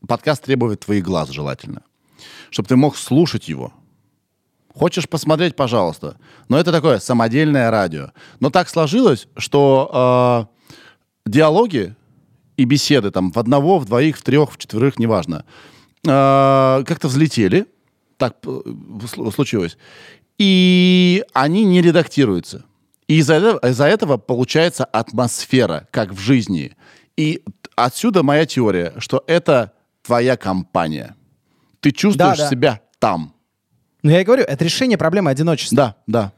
[0.08, 1.82] Подкаст требует твоих глаз желательно.
[2.50, 3.72] Чтобы ты мог слушать его.
[4.74, 6.18] Хочешь посмотреть, пожалуйста.
[6.50, 8.12] Но это такое самодельное радио.
[8.40, 10.48] Но так сложилось, что
[11.26, 11.96] э, диалоги
[12.58, 15.46] и беседы там в одного, в двоих, в трех, в четверых, неважно,
[16.06, 17.68] э, как-то взлетели.
[18.18, 19.78] Так э, сл- случилось.
[20.40, 22.66] И они не редактируются.
[23.08, 26.76] И из-за этого, из-за этого получается атмосфера, как в жизни.
[27.16, 27.44] И
[27.76, 31.16] отсюда моя теория, что это твоя компания.
[31.80, 32.50] Ты чувствуешь Да, да.
[32.50, 33.33] себя там.
[34.04, 35.76] Но я и говорю, это решение проблемы одиночества.
[35.76, 36.34] Да, да.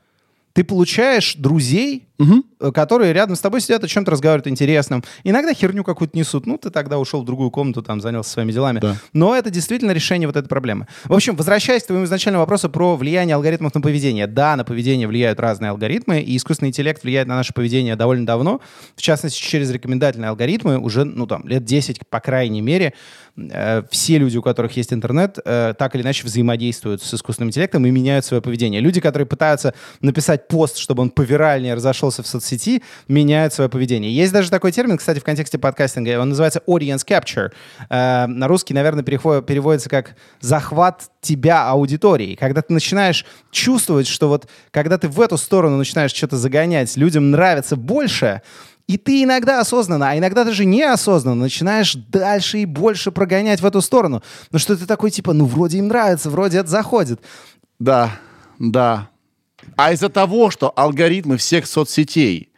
[0.54, 5.04] Ты получаешь друзей, э, которые рядом с тобой сидят, о чем-то разговаривают интересным.
[5.24, 6.46] Иногда херню какую-то несут.
[6.46, 8.80] Ну, ты тогда ушел в другую комнату, там, занялся своими делами.
[8.80, 8.96] Да.
[9.14, 10.88] Но это действительно решение вот этой проблемы.
[11.06, 14.28] В общем, возвращаясь к твоему изначальному вопросу про влияние алгоритмов на поведение.
[14.28, 18.62] Да, на поведение влияют разные алгоритмы, и искусственный интеллект влияет на наше поведение довольно давно.
[18.96, 22.94] В частности, через рекомендательные алгоритмы уже, ну, там, лет 10, по крайней мере,
[23.38, 27.86] э, все люди, у которых есть интернет, э, так или иначе взаимодействуют с искусственным интеллектом
[27.86, 28.82] и меняют свое поведение.
[28.82, 34.14] Люди, которые пытаются написать пост, чтобы он повиральнее разошелся в соцсети, меняют свое поведение.
[34.14, 37.52] Есть даже такой термин, кстати, в контексте подкастинга, он называется audience capture.
[37.90, 42.36] Э, на русский, наверное, перехо- переводится как захват тебя аудитории.
[42.36, 47.32] Когда ты начинаешь чувствовать, что вот когда ты в эту сторону начинаешь что-то загонять, людям
[47.32, 48.42] нравится больше,
[48.88, 53.82] и ты иногда осознанно, а иногда даже неосознанно начинаешь дальше и больше прогонять в эту
[53.82, 54.22] сторону.
[54.52, 57.20] Ну что ты такой, типа, ну вроде им нравится, вроде это заходит.
[57.80, 58.12] Да,
[58.60, 59.10] да.
[59.76, 62.50] А из-за того, что алгоритмы всех соцсетей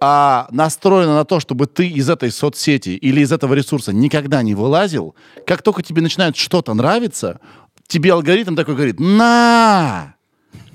[0.00, 4.54] а, настроены на то, чтобы ты из этой соцсети или из этого ресурса никогда не
[4.54, 5.14] вылазил,
[5.46, 7.40] как только тебе начинает что-то нравиться,
[7.86, 10.14] тебе алгоритм такой говорит, на,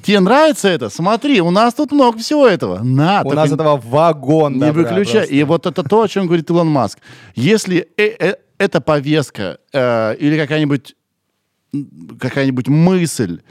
[0.03, 0.89] тебе нравится это?
[0.89, 2.83] Смотри, у нас тут много всего этого.
[2.83, 5.13] На, У нас этого вагон не добра выключай.
[5.21, 5.33] просто.
[5.33, 6.99] И вот это то, о чем говорит Илон Маск.
[7.33, 10.95] Если э- э- эта повестка э, или какая-нибудь
[12.19, 13.41] какая-нибудь мысль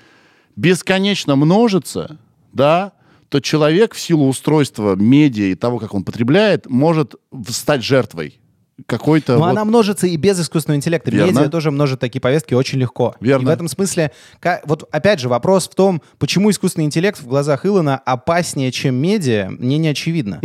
[0.57, 2.19] бесконечно множится,
[2.53, 2.93] да,
[3.29, 7.17] то человек в силу устройства медиа и того, как он потребляет, может
[7.49, 8.39] стать жертвой
[8.87, 9.35] какой-то...
[9.35, 11.11] Но вот- она множится и без искусственного интеллекта.
[11.11, 11.39] Верно.
[11.39, 13.15] Медиа тоже множит такие повестки очень легко.
[13.21, 13.45] Верно.
[13.45, 14.13] И в этом смысле,
[14.65, 19.51] вот опять же, вопрос в том, почему искусственный интеллект в глазах Илона опаснее, чем медиа,
[19.51, 20.41] мне не очевидно.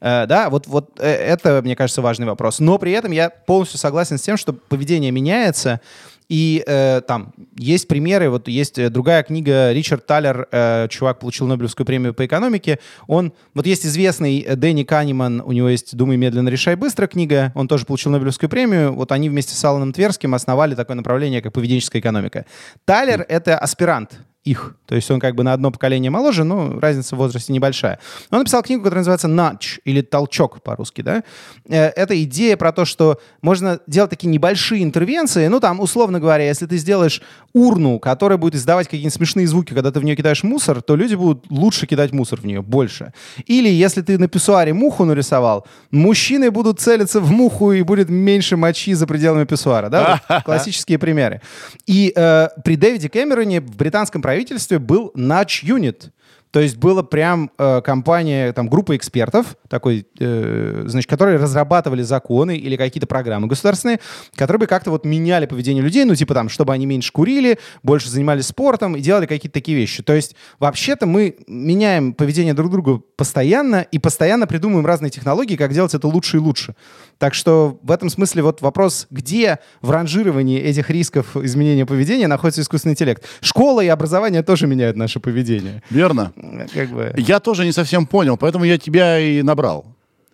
[0.00, 2.58] Э, да, вот, вот э, это, мне кажется, важный вопрос.
[2.60, 5.80] Но при этом я полностью согласен с тем, что поведение меняется,
[6.28, 11.46] И э, там есть примеры, вот есть э, другая книга, Ричард Таллер, э, чувак получил
[11.46, 16.16] Нобелевскую премию по экономике, он, вот есть известный э, Дэнни Канеман, у него есть «Думай
[16.16, 20.34] медленно, решай быстро» книга, он тоже получил Нобелевскую премию, вот они вместе с Аланом Тверским
[20.34, 22.46] основали такое направление, как поведенческая экономика.
[22.86, 24.76] Таллер— это аспирант их.
[24.86, 27.98] То есть он как бы на одно поколение моложе, но разница в возрасте небольшая.
[28.30, 31.24] Он написал книгу, которая называется «Nudge» или «Толчок» по-русски, да?
[31.68, 36.44] Э, Это идея про то, что можно делать такие небольшие интервенции, ну там, условно говоря,
[36.46, 37.22] если ты сделаешь
[37.54, 41.14] урну, которая будет издавать какие-нибудь смешные звуки, когда ты в нее кидаешь мусор, то люди
[41.14, 43.12] будут лучше кидать мусор в нее, больше.
[43.46, 48.56] Или если ты на писсуаре муху нарисовал, мужчины будут целиться в муху и будет меньше
[48.56, 50.20] мочи за пределами писсуара, да?
[50.28, 51.40] Вот классические примеры.
[51.86, 55.12] И э, при Дэвиде Кэмероне в британском правительстве был
[55.62, 56.10] Unit.
[56.54, 62.56] То есть была прям э, компания, там, группа экспертов, такой, э, значит, которые разрабатывали законы
[62.56, 63.98] или какие-то программы государственные,
[64.36, 68.08] которые бы как-то вот меняли поведение людей, ну, типа там, чтобы они меньше курили, больше
[68.08, 70.04] занимались спортом и делали какие-то такие вещи.
[70.04, 75.72] То есть вообще-то мы меняем поведение друг друга постоянно и постоянно придумываем разные технологии, как
[75.72, 76.76] делать это лучше и лучше.
[77.18, 82.60] Так что в этом смысле вот вопрос, где в ранжировании этих рисков изменения поведения находится
[82.60, 83.24] искусственный интеллект.
[83.40, 85.82] Школа и образование тоже меняют наше поведение.
[85.90, 86.32] Верно.
[86.72, 87.14] Как бы...
[87.16, 89.86] Я тоже не совсем понял, поэтому я тебя и набрал.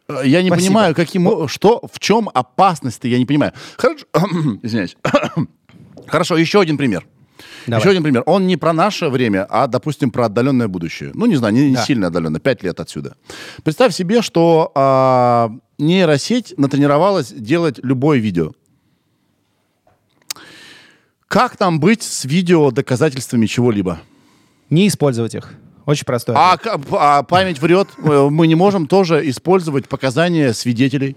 [0.09, 0.67] Э, Я не Спасибо.
[0.69, 3.53] понимаю, каким, что, в чем опасность я не понимаю.
[3.77, 4.05] Хорошо,
[4.63, 4.97] извиняюсь.
[6.07, 7.07] Хорошо, еще один пример.
[7.67, 7.81] Давай.
[7.81, 8.23] Еще один пример.
[8.27, 11.11] Он не про наше время, а, допустим, про отдаленное будущее.
[11.15, 11.85] Ну, не знаю, не, не Да.
[11.85, 13.15] сильно отдаленно, пять лет отсюда.
[13.63, 18.53] Представь себе, что а, нейросеть натренировалась делать любое видео.
[21.29, 24.01] Как там быть с видео доказательствами чего-либо?
[24.69, 25.53] Не использовать их.
[25.91, 26.35] Очень простой.
[26.39, 26.57] А,
[26.93, 27.89] а память врет.
[27.99, 31.17] Э, Мы не можем тоже использовать показания свидетелей.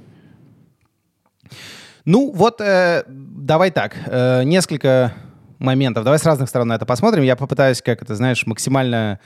[2.06, 3.96] Ну, вот э, давай так.
[4.08, 5.14] э, несколько
[5.60, 6.04] моментов.
[6.04, 7.24] Давай с разных сторон на это посмотрим.
[7.24, 9.20] Я попытаюсь, как это, знаешь, максимально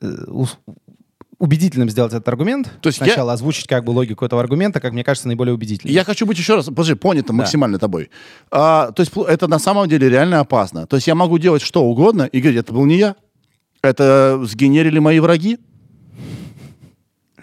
[0.00, 0.08] э,
[1.38, 2.70] убедительным сделать этот аргумент.
[2.80, 5.92] То есть я- Сначала озвучить как бы логику этого аргумента, как мне кажется, наиболее убедительным.
[5.92, 8.10] Я хочу быть еще раз, подожди, понятым максимально тобой.
[8.52, 10.86] А, то есть это на самом деле реально опасно.
[10.86, 13.16] То есть я могу делать что угодно и говорить, это был не я.
[13.82, 15.58] Это сгенерили мои враги.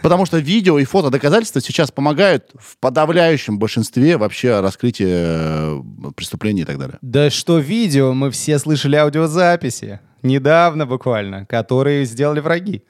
[0.02, 5.82] Потому что видео и фото доказательства сейчас помогают в подавляющем большинстве вообще раскрытия э,
[6.16, 6.98] преступлений и так далее.
[7.02, 10.00] Да что видео, мы все слышали аудиозаписи.
[10.24, 12.84] Недавно буквально, которые сделали враги.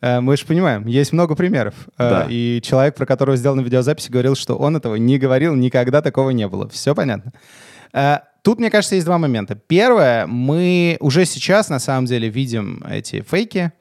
[0.00, 1.74] Э, Мы же понимаем, есть много примеров.
[1.96, 2.26] Э, Да.
[2.28, 6.48] И человек, про которого сделана видеозапись, говорил, что он этого не говорил, никогда такого не
[6.48, 6.68] было.
[6.68, 7.32] Все понятно.
[8.48, 9.56] Тут, мне кажется, есть два момента.
[9.56, 13.72] Первое, мы уже сейчас, на самом деле, видим эти фейки.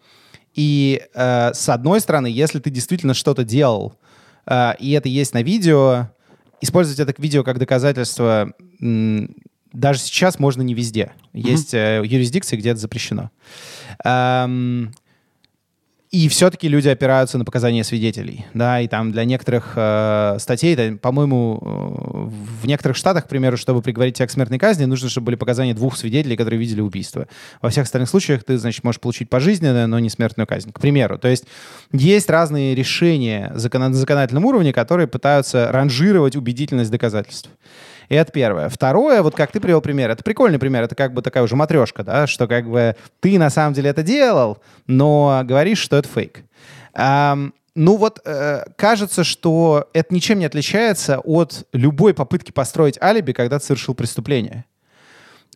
[0.55, 3.93] И э, с одной стороны, если ты действительно что-то делал,
[4.45, 6.09] э, и это есть на видео,
[6.59, 8.51] использовать это видео как доказательство
[9.71, 11.13] даже сейчас можно не везде.
[11.31, 13.31] Есть э, юрисдикции, где это запрещено.
[14.03, 14.93] Эм,
[16.09, 20.97] и все-таки люди опираются на показания свидетелей, да, и там для некоторых э, статей, да,
[21.01, 25.25] по-моему, э, в некоторых штатах, к примеру, чтобы приговорить тебя к смертной казни, нужно, чтобы
[25.25, 27.27] были показания двух свидетелей, которые видели убийство.
[27.61, 31.17] Во всех остальных случаях ты, значит, можешь получить пожизненное, но не смертную казнь, к примеру.
[31.17, 31.43] То есть
[31.91, 37.49] есть разные решения на законодательном уровне, которые пытаются ранжировать убедительность доказательств.
[38.09, 38.69] И это первое.
[38.69, 42.03] Второе, вот как ты привел пример, это прикольный пример, это как бы такая уже матрешка,
[42.03, 46.43] да, что как бы ты на самом деле это делал, но говоришь, что это фейк.
[46.93, 53.33] Ам, ну вот э, кажется, что это ничем не отличается от любой попытки построить алиби,
[53.33, 54.65] когда ты совершил преступление.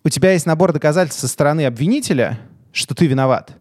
[0.03, 2.39] У тебя есть набор доказательств со стороны обвинителя,
[2.73, 3.51] что ты виноват,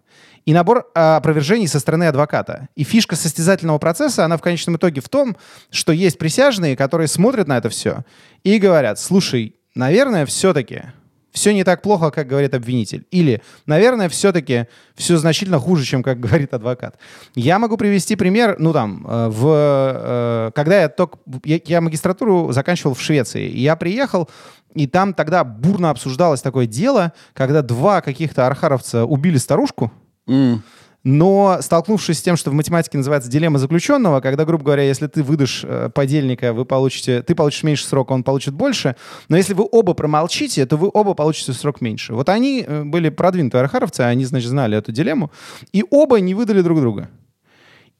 [0.50, 2.70] и набор а, опровержений со стороны адвоката.
[2.74, 5.36] И фишка состязательного процесса, она в конечном итоге в том,
[5.70, 8.04] что есть присяжные, которые смотрят на это все
[8.42, 10.86] и говорят, слушай, наверное, все-таки
[11.30, 13.06] все не так плохо, как говорит обвинитель.
[13.12, 16.98] Или, наверное, все-таки все значительно хуже, чем как говорит адвокат.
[17.36, 22.50] Я могу привести пример, ну там, э, в, э, когда я только, я, я магистратуру
[22.50, 24.28] заканчивал в Швеции, и я приехал,
[24.74, 29.92] и там тогда бурно обсуждалось такое дело, когда два каких-то архаровца убили старушку,
[30.28, 30.62] М.
[31.02, 35.22] но столкнувшись с тем, что в математике называется дилемма заключенного, когда, грубо говоря, если ты
[35.22, 38.96] выдашь э, подельника, вы получите, ты получишь меньше срока, он получит больше,
[39.28, 42.12] но если вы оба промолчите, то вы оба получите срок меньше.
[42.14, 45.30] Вот они э, были продвинутые архаровцы, они, значит, знали эту дилемму,
[45.72, 47.08] и оба не выдали друг друга.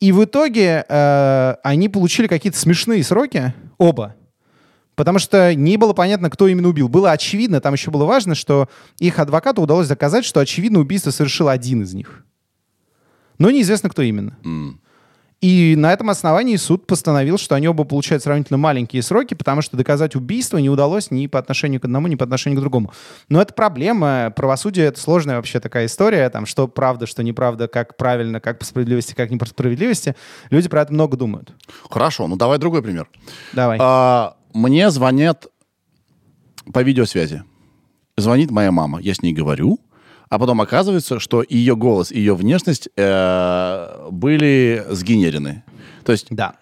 [0.01, 4.15] И в итоге э, они получили какие-то смешные сроки, оба.
[5.01, 6.91] Потому что не было понятно, кто именно убил.
[6.91, 11.49] Было очевидно, там еще было важно, что их адвокату удалось доказать, что очевидно убийство совершил
[11.49, 12.27] один из них.
[13.39, 14.37] Но неизвестно, кто именно.
[14.45, 14.79] М.
[15.41, 19.79] И на этом основании суд постановил, что они оба получают сравнительно маленькие сроки, потому что
[19.79, 22.93] доказать убийство не удалось ни по отношению к одному, ни по отношению к другому.
[23.31, 24.31] Но это проблема.
[24.37, 26.29] Правосудие— это сложная вообще такая история.
[26.29, 30.15] Там, что правда, что неправда, как правильно, как по справедливости, как не по справедливости.
[30.51, 31.55] Люди про это много думают.
[31.89, 33.09] Хорошо, ну давай другой пример.
[33.55, 33.79] Давай.
[33.81, 35.49] А, мне звонят
[36.73, 37.45] по видеосвязи.
[38.17, 39.81] Звонит моя мама, я с ней говорю,
[40.29, 45.65] а потом оказывается, что ее голос ее внешность э, были сгенерены.
[46.05, 46.57] То есть Да.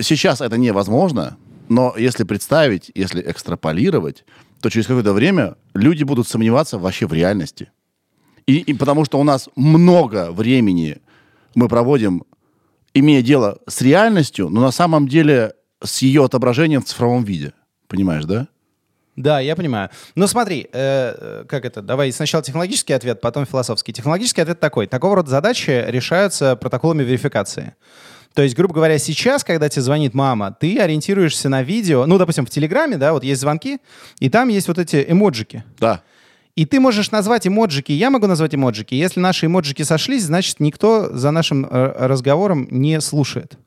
[0.00, 1.36] сейчас это невозможно,
[1.68, 4.24] но если представить, если экстраполировать,
[4.60, 7.70] то через какое-то время люди будут сомневаться вообще в реальности.
[8.46, 10.98] И, и потому что у нас много времени
[11.54, 12.24] мы проводим,
[12.92, 15.52] имея дело с реальностью, но на самом деле
[15.82, 17.52] с ее отображением в цифровом виде.
[17.88, 18.48] Понимаешь, да?
[19.16, 19.90] Да, я понимаю.
[20.14, 21.82] Ну смотри, э, э, как это?
[21.82, 23.92] Давай сначала технологический ответ, потом философский.
[23.92, 24.86] Технологический ответ такой.
[24.86, 27.74] Такого рода задачи решаются протоколами верификации.
[28.34, 32.46] То есть, грубо говоря, сейчас, когда тебе звонит мама, ты ориентируешься на видео, ну, допустим,
[32.46, 33.78] в Телеграме, да, вот есть звонки,
[34.20, 35.64] и там есть вот эти эмоджики.
[35.80, 36.02] Да.
[36.54, 38.94] И ты можешь назвать эмоджики, я могу назвать эмоджики.
[38.94, 43.58] Если наши эмоджики сошлись, значит, никто за нашим э, разговором не слушает.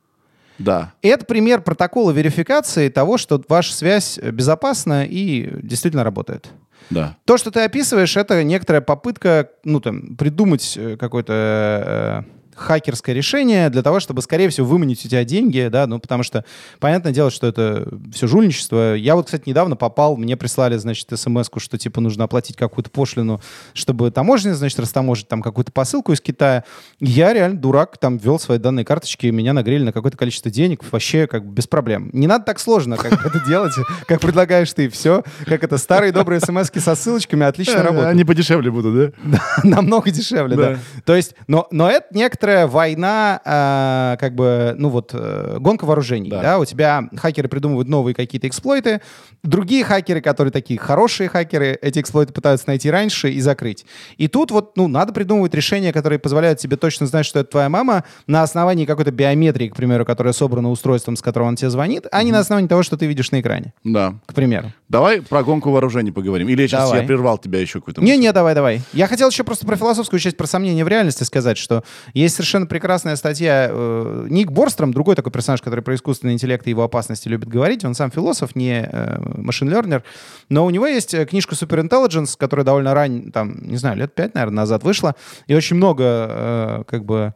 [0.63, 0.93] Да.
[1.01, 6.49] Это пример протокола верификации того, что ваша связь безопасна и действительно работает.
[6.89, 7.17] Да.
[7.25, 13.69] То, что ты описываешь, это некоторая попытка, ну, там, придумать э, какое-то э, хакерское решение
[13.69, 16.45] для того, чтобы, скорее всего, выманить у тебя деньги, да, ну, потому что,
[16.79, 18.95] понятное дело, что это все жульничество.
[18.95, 23.41] Я вот, кстати, недавно попал, мне прислали, значит, смс что, типа, нужно оплатить какую-то пошлину,
[23.73, 26.63] чтобы таможня, значит, растаможить там какую-то посылку из Китая.
[26.99, 30.81] Я реально дурак, там, ввел свои данные карточки, и меня нагрели на какое-то количество денег,
[30.91, 32.09] вообще, как бы, без проблем.
[32.13, 33.73] Не надо так сложно, как это делать,
[34.07, 35.23] как предлагаешь ты, все.
[35.45, 38.11] Как это, старые добрые смс со ссылочками отлично работают.
[38.11, 39.41] Они подешевле будут, да?
[39.63, 40.79] Намного дешевле, да.
[41.05, 42.07] То есть, но, это
[42.43, 46.41] некоторая война, э, как бы, ну вот, э, гонка вооружений, да.
[46.41, 46.59] Да.
[46.59, 48.99] У тебя хакеры придумывают новые какие-то эксплойты,
[49.43, 53.85] другие хакеры, которые такие хорошие хакеры, эти эксплойты пытаются найти раньше и закрыть.
[54.17, 57.69] И тут вот, ну, надо придумывать решения, которые позволяют тебе точно знать, что это твоя
[57.69, 62.07] мама, на основании какой-то биометрии, к примеру, которая собрана устройством, с которого он тебе звонит,
[62.11, 64.15] а не на основании того, что ты видишь на экране, Да.
[64.25, 64.73] к примеру.
[64.89, 66.49] Давай про гонку вооружений поговорим.
[66.49, 67.01] Или сейчас Давай.
[67.01, 68.01] я прервал тебя еще какой-то?
[68.01, 68.81] Не-не, давай, давай.
[68.91, 71.83] Я хотел еще просто про философскую часть, про сомнения в реальности сказать, что
[72.13, 73.67] есть совершенно прекрасная статья.
[73.69, 77.85] э, Ник Борстром, другой такой персонаж, который про искусственный интеллект и его опасности любит говорить.
[77.85, 78.89] Он сам философ, не
[79.37, 80.03] машин-лернер.
[80.49, 84.13] Но у него есть э, книжка Super Intelligence, которая довольно рань, там, не знаю, лет
[84.13, 85.15] пять, наверное, назад вышла.
[85.47, 87.33] И очень много, э, как бы,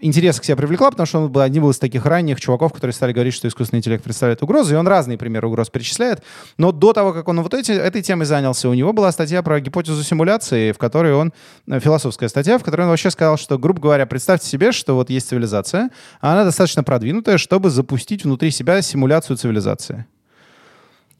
[0.00, 3.12] интереса к себе привлекла, потому что он был одним из таких ранних чуваков, которые стали
[3.12, 6.22] говорить, что искусственный интеллект представляет угрозу, и он разные примеры угроз перечисляет.
[6.56, 9.60] Но до того, как он вот эти, этой темой занялся, у него была статья про
[9.60, 11.32] гипотезу симуляции, в которой он,
[11.68, 15.10] э, философская статья, в которой он вообще сказал, что, грубо говоря, представьте себе, что вот
[15.10, 20.06] есть цивилизация, а она достаточно продвинутая, чтобы запустить внутри себя симуляцию цивилизации.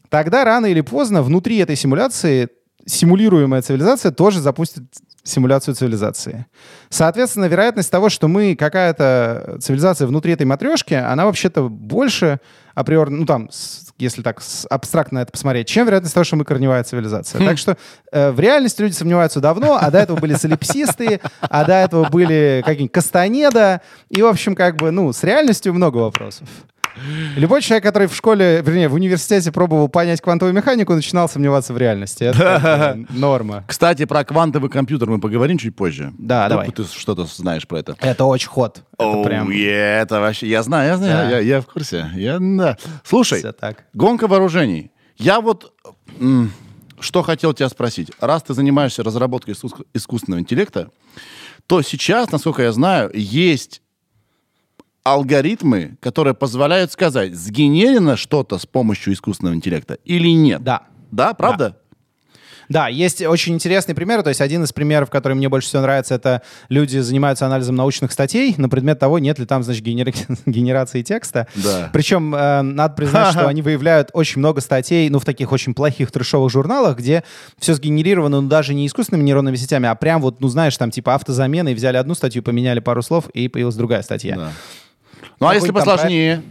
[0.09, 2.49] Тогда рано или поздно внутри этой симуляции
[2.85, 4.83] симулируемая цивилизация тоже запустит
[5.23, 6.45] симуляцию цивилизации.
[6.89, 12.39] Соответственно, вероятность того, что мы какая-то цивилизация внутри этой матрешки, она вообще-то больше
[12.81, 16.43] априорно, ну там, с- если так с- абстрактно это посмотреть, чем вероятность того, что мы
[16.45, 17.45] корневая цивилизация.
[17.45, 17.77] Так что
[18.11, 22.61] э, в реальности люди сомневаются давно, а до этого были солипсисты, а до этого были
[22.65, 26.47] какие-нибудь Кастанеда, и, в общем, как бы, ну, с реальностью много вопросов.
[27.37, 31.77] Любой человек, который в школе, вернее, в университете пробовал понять квантовую механику, начинал сомневаться в
[31.77, 32.25] реальности.
[32.25, 33.63] Это норма.
[33.65, 36.11] Кстати, про квантовый компьютер мы поговорим чуть позже.
[36.17, 36.69] Да, давай.
[36.69, 37.95] Ты что-то знаешь про это.
[38.01, 38.81] Это очень ход.
[38.99, 40.47] Это прям это вообще...
[40.49, 42.11] Я знаю, я знаю, я в курсе.
[42.13, 42.70] Я, да.
[43.03, 43.85] Слушай, так.
[43.93, 44.91] гонка вооружений.
[45.17, 45.73] Я вот...
[46.99, 48.11] что хотел тебя спросить.
[48.19, 50.91] Раз ты занимаешься разработкой искус- искусственного интеллекта,
[51.67, 53.81] то сейчас, насколько я знаю, есть
[55.03, 60.63] алгоритмы, которые позволяют сказать, сгенерено что-то с помощью искусственного интеллекта или нет.
[60.63, 60.83] Да.
[61.11, 61.80] Да, правда?
[62.71, 64.23] Да, есть очень интересный пример.
[64.23, 68.13] То есть один из примеров, который мне больше всего нравится, это люди занимаются анализом научных
[68.13, 70.13] статей на предмет того, нет ли там, значит, генер-
[70.45, 71.47] генерации текста.
[71.55, 71.89] Да.
[71.91, 76.11] Причем э, надо признать, что они выявляют очень много статей, ну, в таких очень плохих
[76.11, 77.23] трешовых журналах, где
[77.59, 81.15] все сгенерировано, ну, даже не искусственными нейронными сетями, а прям вот, ну, знаешь, там типа
[81.15, 84.35] автозамена, и взяли одну статью, поменяли пару слов, и появилась другая статья.
[84.35, 84.51] Да.
[85.41, 86.41] Ну, а если посложнее?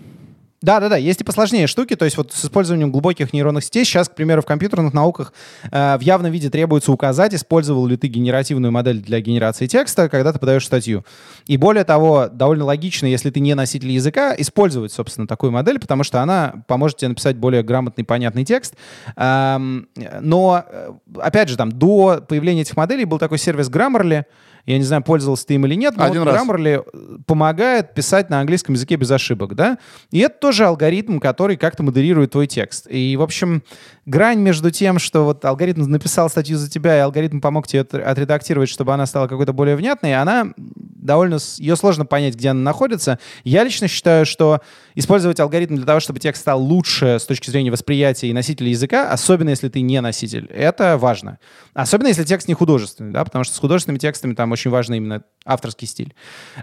[0.62, 3.82] Да, да, да, есть и посложнее штуки, то есть вот с использованием глубоких нейронных сетей
[3.86, 5.32] сейчас, к примеру, в компьютерных науках
[5.72, 10.34] э, в явном виде требуется указать, использовал ли ты генеративную модель для генерации текста, когда
[10.34, 11.06] ты подаешь статью.
[11.46, 16.04] И более того, довольно логично, если ты не носитель языка, использовать, собственно, такую модель, потому
[16.04, 18.74] что она поможет тебе написать более грамотный, понятный текст.
[19.16, 19.88] Эм,
[20.20, 20.92] но, э,
[21.22, 24.24] опять же, там, до появления этих моделей был такой сервис Grammarly,
[24.70, 26.46] Я не знаю, пользовался ты им или нет, но Один вот раз.
[26.46, 29.78] Grammarly э, помогает писать на английском языке без ошибок, да?
[30.12, 32.86] И это тоже алгоритм, который как-то модерирует твой текст.
[32.88, 33.64] И, в общем,
[34.06, 37.94] грань между тем, что вот алгоритм написал статью за тебя, и алгоритм помог тебе от-
[37.94, 40.52] отредактировать, чтобы она стала какой-то более внятной, она
[41.00, 41.38] довольно...
[41.58, 43.18] Ее сложно понять, где она находится.
[43.44, 44.60] Я лично считаю, что
[44.94, 49.10] использовать алгоритм для того, чтобы текст стал лучше с точки зрения восприятия и носителя языка,
[49.10, 51.38] особенно если ты не носитель, это важно.
[51.74, 55.22] Особенно если текст не художественный, да, потому что с художественными текстами там очень важно именно
[55.44, 56.14] авторский стиль.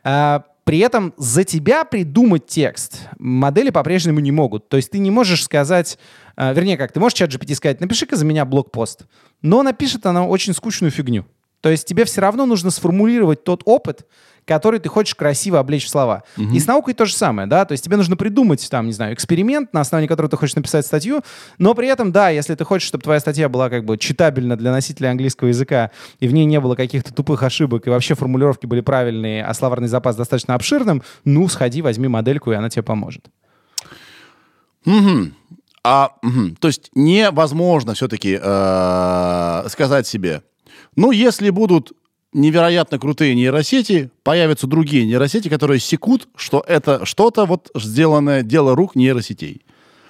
[0.04, 4.68] А, при этом за тебя придумать текст модели по-прежнему не могут.
[4.68, 5.98] То есть ты не можешь сказать,
[6.36, 9.06] а, вернее как, ты можешь чат GPT сказать, напиши-ка за меня блокпост,
[9.42, 11.26] но напишет она очень скучную фигню.
[11.62, 14.06] То есть тебе все равно нужно сформулировать тот опыт,
[14.46, 16.24] который ты хочешь красиво облечь в слова.
[16.38, 19.14] И с наукой то же самое, да, то есть тебе нужно придумать, там, не знаю,
[19.14, 21.22] эксперимент, на основании которого ты хочешь написать статью,
[21.58, 24.72] но при этом, да, если ты хочешь, чтобы твоя статья была как бы читабельна для
[24.72, 25.92] носителя английского языка,
[26.22, 29.90] и в ней не было каких-то тупых ошибок, и вообще формулировки были правильные, а словарный
[29.90, 33.26] запас достаточно обширным, ну, сходи, возьми модельку, и она тебе поможет.
[34.86, 35.36] Мгм.
[35.84, 36.56] А, мгм.
[36.56, 38.38] то есть невозможно все-таки
[39.70, 40.42] сказать себе,
[40.98, 41.94] ну, если будут
[42.34, 48.96] невероятно крутые нейросети, появятся другие нейросети, которые секут, что это что-то вот сделанное дело рук
[48.96, 49.62] нейросетей.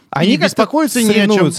[0.10, 1.52] Они беспокоиться не о чем.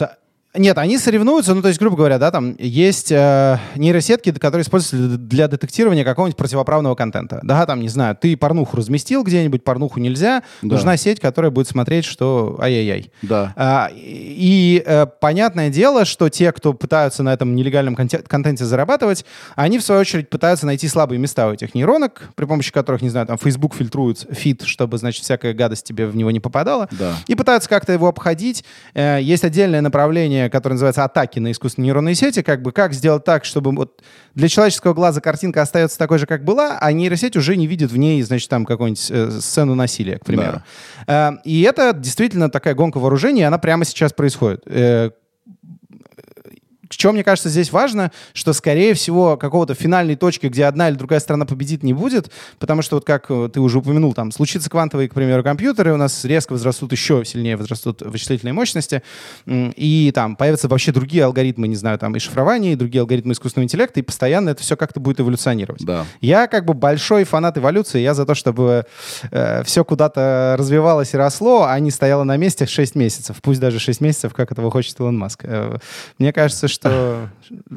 [0.54, 5.18] Нет, они соревнуются, ну, то есть, грубо говоря, да, там есть э, нейросетки, которые используются
[5.18, 7.40] для- детектирования какого-нибудь противоправного контента.
[7.42, 10.74] Да, там, не знаю, ты порнуху разместил где-нибудь, порнуху нельзя, Да.
[10.76, 13.12] нужна сеть, которая будет смотреть, что ай-яй-яй.
[13.20, 13.52] Да.
[13.56, 19.26] А, и э, понятное дело, что те, кто пытаются на этом нелегальном конте- контенте зарабатывать,
[19.54, 23.10] они, в свою очередь, пытаются найти слабые места у этих нейронок, при помощи которых, не
[23.10, 27.16] знаю, там, Facebook фильтрует фид, чтобы, значит, всякая гадость тебе в него не попадала Да.
[27.26, 28.64] и пытаются как-то его обходить.
[28.94, 33.24] Э, Есть отдельное направление, которое называется атаки на искусственные нейронные сети, как бы как сделать
[33.24, 34.02] так, чтобы вот
[34.34, 37.96] для человеческого глаза картинка остается такой же, как была, а нейросеть уже не видит в
[37.96, 40.62] ней, значит, там какую-нибудь э, сцену насилия, к примеру.
[41.06, 44.62] Э, И это действительно такая гонка вооружений, она прямо сейчас происходит.
[44.66, 45.10] Э,
[46.90, 51.20] что мне кажется здесь важно, что, скорее всего, какого-то финальной точки, где одна или другая
[51.20, 55.08] страна победит, не будет, потому что, вот как э, ты уже упомянул, там, случится квантовые,
[55.08, 59.02] к примеру, компьютеры, у нас резко возрастут, еще сильнее возрастут вычислительные мощности,
[59.46, 63.64] и там появятся вообще другие алгоритмы, не знаю, там, и шифрования, и другие алгоритмы искусственного
[63.64, 65.84] интеллекта, и постоянно это все как-то будет эволюционировать.
[65.84, 66.06] Да.
[66.20, 68.86] Я как бы большой фанат эволюции, я за то, чтобы
[69.64, 73.36] все куда-то развивалось и росло, а не стояло на месте 6 месяцев.
[73.42, 75.40] Пусть даже 6 месяцев, как этого хочет Илон Маск.
[75.44, 75.78] Э,
[76.18, 76.77] Мне кажется, что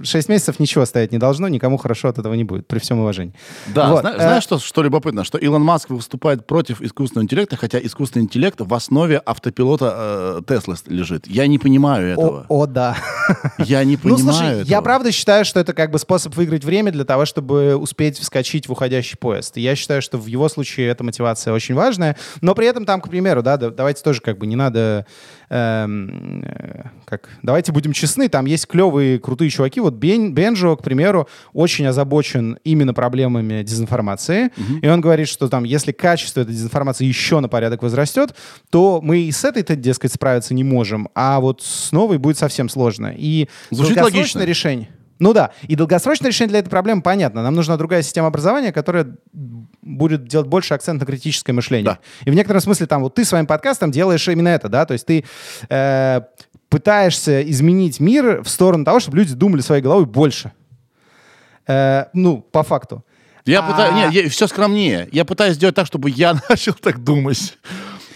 [0.04, 3.34] 6 месяцев ничего стоять не должно, никому хорошо от этого не будет, при всем уважении.
[3.74, 5.24] Да, Вот, зна- э, знаешь, что, что любопытно?
[5.24, 10.76] Что Илон Маск выступает против искусственного интеллекта, хотя искусственный интеллект в основе автопилота э, Теслы
[10.88, 11.28] лежит.
[11.28, 12.46] Я не понимаю этого.
[12.50, 12.96] О, о, да.
[13.60, 14.68] Я не Ну, понимаю слушай, этого.
[14.70, 18.68] я правда считаю, что это как бы способ выиграть время для того, чтобы успеть вскочить
[18.68, 19.58] в уходящий поезд.
[19.58, 22.18] И я считаю, что в его случае эта мотивация очень важная.
[22.42, 25.06] Но при этом там, к примеру, да, давайте тоже как бы не надо...
[25.52, 29.80] эм, э, как, давайте будем честны, там есть клевые, крутые чуваки.
[29.82, 34.52] Вот Бен, Бенджо, к примеру, очень озабочен именно проблемами дезинформации.
[34.82, 38.34] И он говорит, что там, если качество этой дезинформации еще на порядок возрастет,
[38.70, 42.70] то мы и с этой-то, дескать, справиться не можем, а вот с новой будет совсем
[42.70, 43.14] сложно.
[43.16, 44.44] И Звучит логично.
[44.44, 44.90] решение.
[45.22, 47.44] Ну да, и долгосрочное решение для этой проблемы понятно.
[47.44, 49.08] Нам нужна другая система образования, которая
[49.84, 51.86] будет делать больше акцент на критическое мышление.
[51.86, 52.00] Да.
[52.26, 55.06] И в некотором смысле там вот ты своим подкастом делаешь именно это, да, то есть
[55.06, 55.24] ты
[55.70, 56.22] э,
[56.70, 60.54] пытаешься изменить мир в сторону того, чтобы люди думали своей головой больше.
[61.68, 63.06] Э, ну, по факту.
[63.46, 63.94] Я А- пытаюсь...
[63.94, 65.08] Нет, я- все скромнее.
[65.12, 67.60] Я пытаюсь сделать так, чтобы я начал так думать.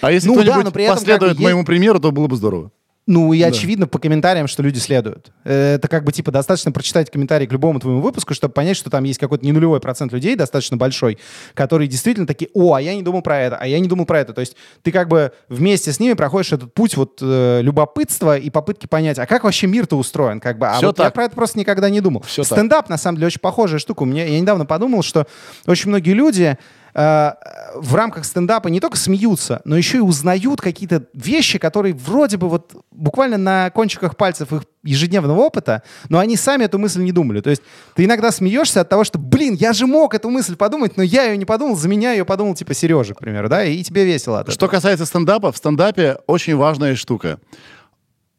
[0.01, 2.25] А если Ну да, кто-нибудь но при этом последует бы есть- моему примеру, то было
[2.27, 2.71] бы здорово.
[3.07, 5.31] Ну, и очевидно по комментариям, что люди следуют.
[5.43, 9.03] Это как бы, типа, достаточно прочитать комментарий к любому твоему выпуску, чтобы понять, что там
[9.03, 11.19] есть какой-то не нулевой процент людей, достаточно большой,
[11.53, 14.19] которые действительно такие, о, а я не думал про это, а я не думал про
[14.19, 14.33] это.
[14.33, 18.49] То есть ты как бы вместе с ними проходишь этот путь вот э, любопытства и
[18.49, 20.67] попытки понять, а как вообще мир-то устроен, как бы.
[20.67, 21.13] А Всё вот я так.
[21.13, 22.23] про это просто никогда не думал.
[22.35, 22.45] Так.
[22.45, 24.01] Стендап, на самом деле, очень похожая штука.
[24.03, 25.27] У меня, я недавно подумал, что
[25.67, 26.57] очень многие люди
[26.95, 27.31] э,
[27.75, 32.49] в рамках стендапа не только смеются, но еще и узнают какие-то вещи, которые вроде бы
[32.49, 37.41] вот буквально на кончиках пальцев их ежедневного опыта, но они сами эту мысль не думали.
[37.41, 37.61] То есть
[37.95, 41.25] ты иногда смеешься от того, что, блин, я же мог эту мысль подумать, но я
[41.25, 44.39] ее не подумал, за меня ее подумал типа Сережа, к примеру, да, и тебе весело
[44.39, 44.53] от этого.
[44.53, 47.39] Что касается стендапа, в стендапе очень важная штука.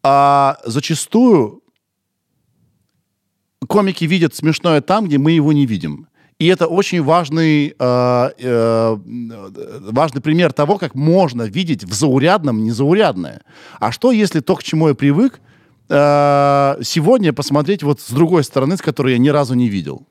[0.03, 1.63] А зачастую
[3.69, 6.09] комики видят смешное там, где мы его не видим.
[6.39, 8.97] И это очень важный, э, э,
[9.91, 13.41] важный пример того, как можно видеть в заурядном незаурядное.
[13.81, 15.41] А что, если то, к чему я привык,
[15.89, 20.07] э, сегодня посмотреть вот с другой стороны, с которой я ни разу не видел?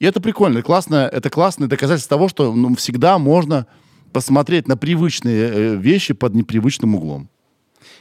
[0.00, 3.66] И это прикольно, и классно, это классное доказательство того, что ну, всегда можно
[4.12, 7.30] посмотреть на привычные э, вещи под непривычным углом.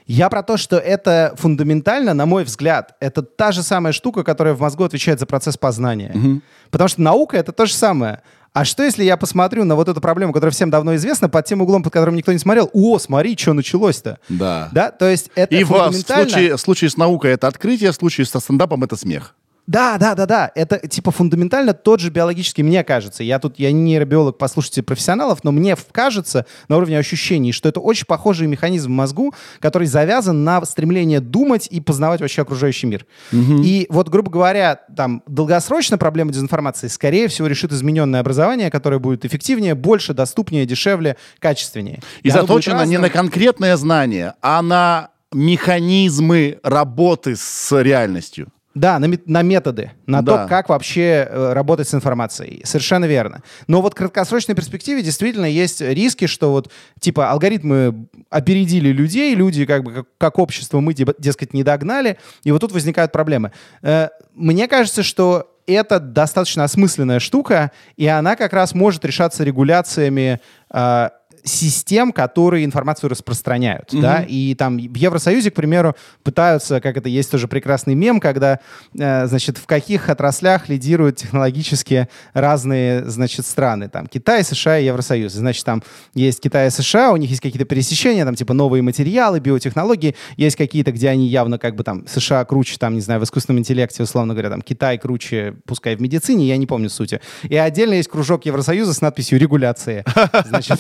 [0.06, 4.54] Я про то, что это фундаментально, на мой взгляд, это та же самая штука, которая
[4.54, 6.42] в мозгу отвечает за процесс познания.
[6.72, 8.22] Потому что наука— это то же самое.
[8.52, 11.62] А что, если я посмотрю на вот эту проблему, которая всем давно известна, под тем
[11.62, 12.70] углом, под которым никто не смотрел?
[12.74, 14.18] О, смотри, что началось-то.
[14.28, 14.70] Да.
[14.72, 16.30] Да, то есть это И в, в фундаментально...
[16.30, 19.36] случае, в случае с наукой это открытие, в случае со стендапом это смех.
[19.70, 20.52] Да, да, да, да.
[20.56, 23.24] Это типа фундаментально тот же биологический, мне кажется.
[23.24, 27.80] Я тут, я не нейробиолог, послушайте профессионалов, но мне кажется на уровне ощущений, что это
[27.80, 33.06] очень похожий механизм в мозгу, который завязан на стремление думать и познавать вообще окружающий мир.
[33.32, 39.24] И вот, грубо говоря, там долгосрочно проблема дезинформации, скорее всего, решит измененное образование, которое будет
[39.24, 42.00] эффективнее, больше, доступнее, дешевле, качественнее.
[42.24, 48.48] И будет заточено не на конкретное знание, а на механизмы работы с реальностью.
[48.76, 50.44] Да, на, на методы, на Да.
[50.44, 52.62] то, как вообще э, работать с информацией.
[52.66, 53.42] Совершенно верно.
[53.68, 59.66] Но вот в краткосрочной перспективе действительно есть риски, что вот типа алгоритмы опередили людей, люди
[59.66, 63.52] как бы как, как общество мы, типа, дескать, не догнали, и вот тут возникают проблемы.
[63.82, 70.40] Э, мне кажется, что это достаточно осмысленная штука, и она как раз может решаться регуляциями
[70.72, 71.10] э,
[71.44, 77.32] систем, которые информацию распространяют, да, и там в Евросоюзе, к примеру, пытаются, как это есть
[77.32, 78.60] тоже прекрасный мем, когда,
[78.98, 85.34] э, значит, в каких отраслях лидируют технологически разные, значит, страны, там, Китай, США и Евросоюз,
[85.34, 85.84] значит, там
[86.14, 90.56] есть Китай и США, у них есть какие-то пересечения, там, типа, новые материалы, биотехнологии, есть
[90.56, 94.04] какие-то, где они явно, как бы, там, США круче, там, не знаю, в искусственном интеллекте,
[94.04, 97.22] условно говоря, там, Китай круче, пускай в медицине, я не помню сути.
[97.44, 100.04] И отдельно есть кружок Евросоюза с надписью «Регуляции»,
[100.46, 100.80] значит,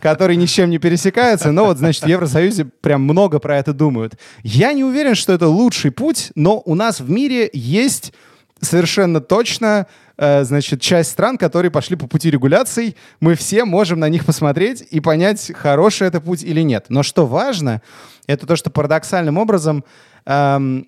[0.00, 3.72] которые ни с чем не пересекаются, но вот, значит, в Евросоюзе прям много про это
[3.72, 4.14] думают.
[4.42, 8.12] Я не уверен, что это лучший путь, но у нас в мире есть
[8.60, 12.96] совершенно точно, э, значит, часть стран, которые пошли по пути регуляций.
[13.20, 16.86] Мы все можем на них посмотреть и понять, хороший это путь или нет.
[16.88, 17.82] Но что важно,
[18.26, 19.84] это то, что парадоксальным образом
[20.26, 20.86] эм,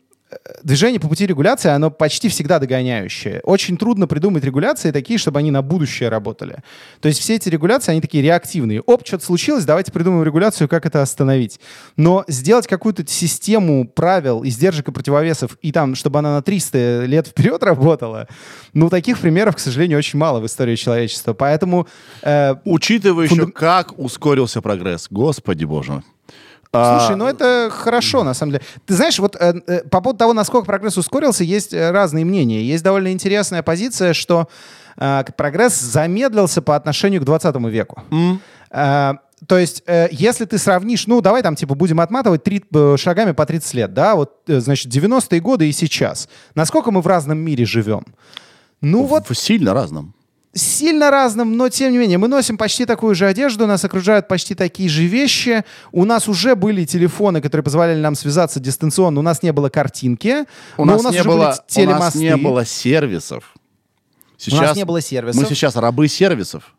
[0.63, 3.41] движение по пути регуляции, оно почти всегда догоняющее.
[3.45, 6.59] Очень трудно придумать регуляции такие, чтобы они на будущее работали.
[7.01, 8.81] То есть все эти регуляции, они такие реактивные.
[8.83, 11.61] Оп, что-то случилось, давайте придумаем регуляцию, как это остановить.
[11.97, 17.29] Но сделать какую-то систему правил, издержек и противовесов, и там, чтобы она на 300 лет
[17.29, 18.29] вперед работала,
[18.73, 21.33] ну, таких примеров, к сожалению, очень мало в истории человечества.
[21.35, 21.87] Поэтому
[22.23, 25.07] э, Учитывая еще, Фундам- как ускорился прогресс.
[25.11, 26.03] Господи боже.
[26.73, 28.65] Слушай, А, ну это хорошо, на самом деле.
[28.87, 32.63] Ты знаешь, вот э, э, по поводу того, насколько прогресс ускорился, есть э, разные мнения.
[32.63, 34.49] Есть довольно интересная позиция, что
[34.97, 38.03] э, прогресс замедлился по отношению к 20 веку.
[38.71, 39.13] Э,
[39.47, 43.33] то есть, э, если ты сравнишь, ну, давай там, типа, будем отматывать три, э, шагами
[43.33, 46.29] по 30 лет, да, вот, э, значит, 90-е годы и сейчас.
[46.55, 48.07] Насколько мы в разном мире живем?
[48.81, 50.15] Ну, вот в сильно разном.
[50.55, 54.55] Сильно разным, но тем не менее, мы носим почти такую же одежду, нас окружают почти
[54.55, 55.65] такие же вещи.
[55.93, 59.21] У нас уже были телефоны, которые позволяли нам связаться дистанционно.
[59.21, 60.45] У нас не было картинки,
[60.77, 62.19] У но нас, у нас не уже было, были у нас телемосты.
[62.19, 63.55] не было сервисов.
[64.37, 65.41] Сейчас, не было сервисов.
[65.43, 66.75] Мы сейчас рабы сервисов.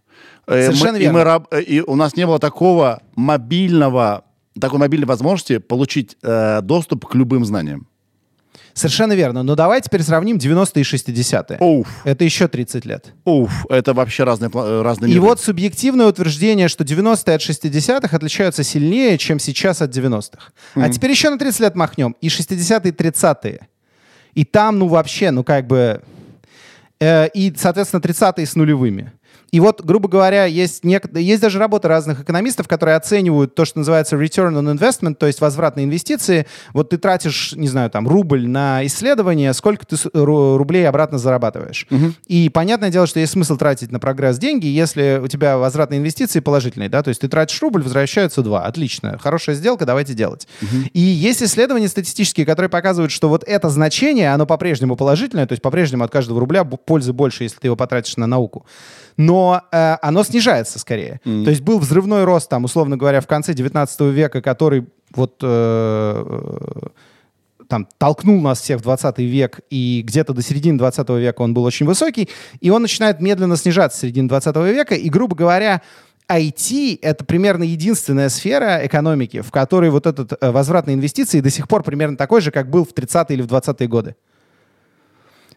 [0.45, 1.23] Э, Совершенно мы- и, мы верно.
[1.23, 4.23] раб- э, и у нас не было такого мобильного,
[4.59, 7.87] такой мобильной возможности получить э, доступ к любым знаниям.
[8.73, 9.43] Совершенно верно.
[9.43, 11.57] Но давай теперь сравним 90-е и 60-е.
[11.59, 13.13] Оуф, Это еще 30 лет.
[13.23, 15.21] оуф, это вообще разные, э, разные И миры.
[15.25, 20.51] вот субъективное утверждение, что 90-е от 60-х отличаются сильнее, чем сейчас от 90-х.
[20.75, 22.15] А теперь еще на 30 лет махнем.
[22.21, 23.67] И 60-е, и 30-е.
[24.33, 26.01] И там, ну, вообще, ну, как бы...
[26.99, 29.11] э, и, соответственно, 30-е с нулевыми.
[29.53, 33.77] И вот, грубо говоря, есть, нек- есть даже работы разных экономистов, которые оценивают то, что
[33.77, 36.47] называется return on investment, то есть возврат на инвестиции.
[36.73, 41.85] Вот ты тратишь, не знаю, там, рубль на исследование, сколько ты рублей обратно зарабатываешь.
[42.25, 45.97] И понятное дело, что есть смысл тратить на прогресс деньги, если у тебя возврат на
[45.99, 48.65] инвестиции положительный, да, то есть ты тратишь рубль, возвращаются два.
[48.65, 50.47] Отлично, хорошая сделка, давайте делать.
[50.93, 55.61] И есть исследования статистические, которые показывают, что вот это значение, оно по-прежнему положительное, то есть
[55.61, 58.65] по-прежнему от каждого рубля пользы больше, если ты его потратишь на науку.
[59.17, 61.21] Но э, оно снижается скорее.
[61.23, 66.23] То есть был взрывной рост, там, условно говоря, в конце 19 века, который вот э,
[66.25, 66.87] э,
[67.67, 71.63] там толкнул нас всех в 20 век, и где-то до середины 20 века он был
[71.63, 75.81] очень высокий, и он начинает медленно снижаться с середины 20 века, и, грубо говоря,
[76.29, 81.49] IT— это примерно единственная сфера экономики, в которой вот этот э, возврат на инвестиции до
[81.49, 84.15] сих пор примерно такой же, как был в 30-е или в 20-е годы.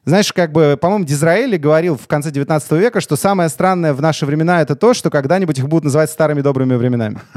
[0.06, 4.24] Знаешь, как бы, по-моему, Дизраэли говорил в конце 19 века, что самое странное в наши
[4.24, 7.18] времена это то, что когда-нибудь их будут называть старыми добрыми временами.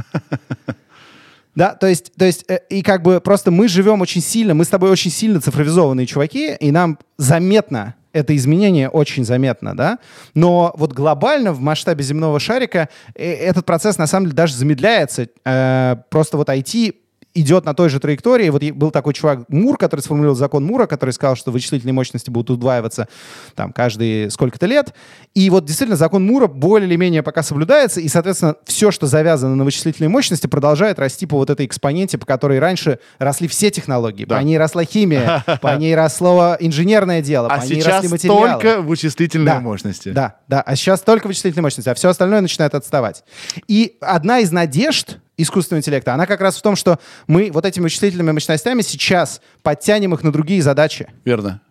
[1.55, 4.63] Да, то есть, то есть, э, и как бы просто мы живем очень сильно, мы
[4.63, 9.97] с тобой очень сильно цифровизованные чуваки, и нам заметно это изменение очень заметно, да,
[10.36, 15.28] но вот глобально в масштабе земного шарика э, этот процесс на самом деле даже замедляется.
[15.43, 16.95] Э, просто вот IT
[17.34, 18.49] идет на той же траектории.
[18.49, 22.49] Вот был такой чувак Мур, который сформулировал закон Мура, который сказал, что вычислительные мощности будут
[22.49, 23.07] удваиваться
[23.55, 24.93] там каждые сколько-то лет.
[25.36, 29.55] И вот действительно закон Мура более или менее пока соблюдается, и, соответственно, все, что завязано
[29.55, 34.25] на вычислительные мощности, продолжает расти по вот этой экспоненте, по которой раньше росли все технологии.
[34.25, 34.38] Да.
[34.38, 38.49] По ней росла химия, по ней росло инженерное дело, А по ней росли материалы.
[38.53, 39.59] только вычислительные Да.
[39.59, 40.09] мощности.
[40.09, 40.61] Да, да.
[40.61, 43.23] А сейчас только вычислительные мощности, а все остальное начинает отставать.
[43.67, 47.83] И одна из надежд искусственного интеллекта, она как раз в том, что мы вот этими
[47.83, 51.07] вычислительными мощностями сейчас подтянем их на другие задачи.
[51.25, 51.61] Верно.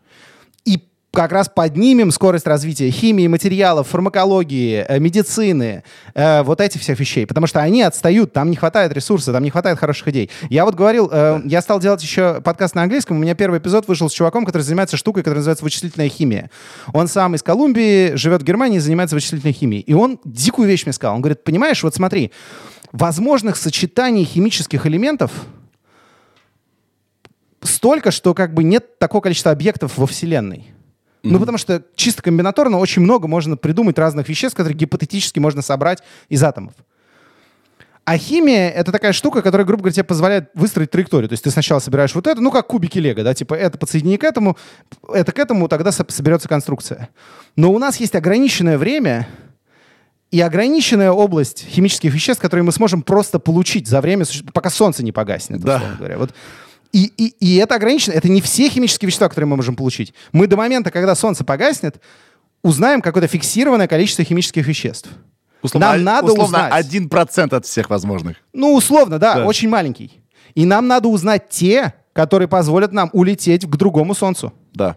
[0.64, 5.82] И как раз поднимем скорость развития химии, материалов, фармакологии, э, медицины,
[6.14, 7.26] э, вот этих всех вещей.
[7.26, 10.30] Потому что они отстают, там не хватает ресурсов, там не хватает хороших идей.
[10.50, 13.88] Я вот говорил, э, я стал делать еще подкаст на английском, у меня первый эпизод
[13.88, 16.50] вышел с чуваком, который занимается штукой, которая называется вычислительная химия.
[16.92, 19.82] Он сам из Колумбии, живет в Германии, занимается вычислительной химией.
[19.82, 21.16] И он дикую вещь мне сказал.
[21.16, 22.32] Он говорит, понимаешь, вот смотри,
[22.92, 25.32] возможных сочетаний химических элементов
[27.62, 30.72] столько, что как бы нет такого количества объектов во Вселенной.
[31.24, 36.02] Ну, потому что чисто комбинаторно очень много можно придумать разных веществ, которые гипотетически можно собрать
[36.28, 36.74] из атомов.
[38.04, 41.28] А химия— это такая штука, которая, грубо говоря, тебе позволяет выстроить траекторию.
[41.28, 44.16] То есть ты сначала собираешь вот это, ну, как кубики Лего, да, типа это подсоедини
[44.16, 44.56] к этому,
[45.12, 47.10] это к этому, тогда со- соберется конструкция.
[47.54, 49.28] Но у нас есть ограниченное время
[50.30, 55.12] и ограниченная область химических веществ, которые мы сможем просто получить за время, пока солнце не
[55.12, 55.76] погаснет, Да.
[55.76, 56.18] условно говоря.
[56.18, 56.30] Вот.
[56.92, 58.14] И, и, и это ограничено.
[58.14, 60.14] Это не все химические вещества, которые мы можем получить.
[60.32, 62.00] Мы до момента, когда солнце погаснет,
[62.62, 65.08] узнаем какое-то фиксированное количество химических веществ.
[65.62, 66.86] Условно, Нам надо условно, узнать.
[66.86, 68.36] 1% от всех возможных.
[68.52, 69.44] Ну, условно, да, Да.
[69.46, 70.22] очень маленький.
[70.54, 74.52] И нам надо узнать те, которые позволят нам улететь к другому солнцу.
[74.72, 74.96] Да.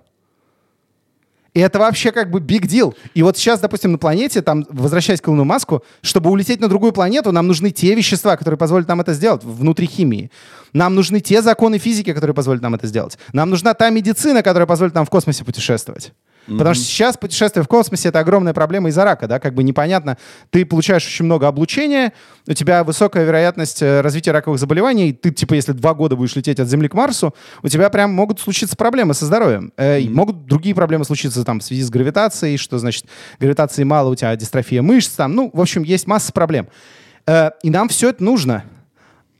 [1.53, 2.95] И это вообще как бы big deal.
[3.13, 6.93] И вот сейчас, допустим, на планете, там, возвращаясь к Илону Маску, чтобы улететь на другую
[6.93, 10.31] планету, нам нужны те вещества, которые позволят нам это сделать внутри химии.
[10.71, 13.17] Нам нужны те законы физики, которые позволят нам это сделать.
[13.33, 16.13] Нам нужна та медицина, которая позволит нам в космосе путешествовать.
[16.47, 20.17] Потому что сейчас путешествие в космосе это огромная проблема из-за рака, да, как бы непонятно.
[20.49, 22.13] Ты получаешь очень много облучения,
[22.47, 25.13] у тебя высокая вероятность э, развития раковых заболеваний.
[25.13, 28.39] Ты, типа, если два года будешь лететь от Земли к Марсу, у тебя прям могут
[28.39, 29.71] случиться проблемы со здоровьем.
[29.77, 33.05] Э, и Могут другие проблемы случиться там в связи с гравитацией, что значит
[33.39, 36.67] гравитации мало, у тебя дистрофия мышц, там, ну, в общем, есть масса проблем.
[37.27, 38.63] Э, и нам все это нужно.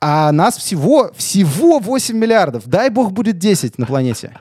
[0.00, 2.64] А нас всего, всего 8 миллиардов.
[2.66, 4.32] Дай бог будет 10 на планете.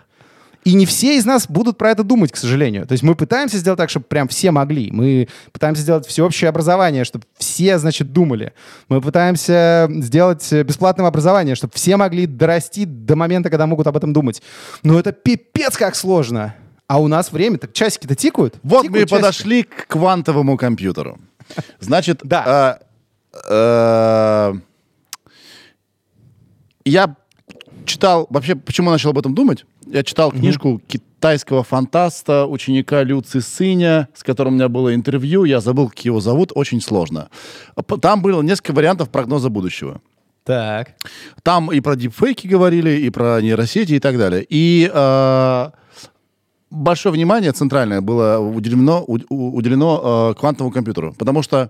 [0.64, 2.86] И не все из нас будут про это думать, к сожалению.
[2.86, 4.91] То есть мы пытаемся сделать так, чтобы прям все могли.
[4.91, 8.53] Мы пытаемся сделать всеобщее образование, чтобы все, значит, думали.
[8.88, 14.14] Мы пытаемся сделать бесплатное образование, чтобы все могли дорасти до момента, когда могут об этом
[14.14, 14.41] думать.
[14.84, 16.53] Но это пипец как сложно.
[16.88, 18.55] А у нас время, так часики-то тикают.
[18.62, 19.16] Вот Тикают мы и часики.
[19.16, 21.18] подошли к квантовому компьютеру.
[21.80, 22.80] Значит, Да.
[23.49, 24.53] э, э,
[26.86, 27.16] я
[27.91, 29.65] читал, вообще, почему начал об этом думать?
[29.85, 35.59] Я читал книжку китайского фантаста, ученика Лю Цисыня, с которым у меня было интервью, я
[35.59, 37.27] забыл, как его зовут, очень сложно.
[37.75, 40.01] П- Там было несколько вариантов прогноза будущего.
[40.43, 40.87] Так.
[41.43, 44.45] Там и про дипфейки говорили, и про нейросети и так далее.
[44.49, 45.69] И э,
[46.69, 51.69] большое внимание центральное было уделено, уделено э, квантовому компьютеру, потому что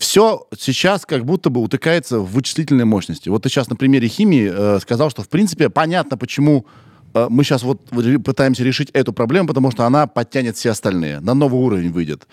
[0.00, 3.28] все сейчас как будто бы утыкается в вычислительной мощности.
[3.28, 6.64] Вот ты сейчас на примере химии э, сказал, что в принципе понятно, почему
[7.12, 7.82] э, мы сейчас вот
[8.24, 12.26] пытаемся решить эту проблему, потому что она подтянет все остальные, на новый уровень выйдет.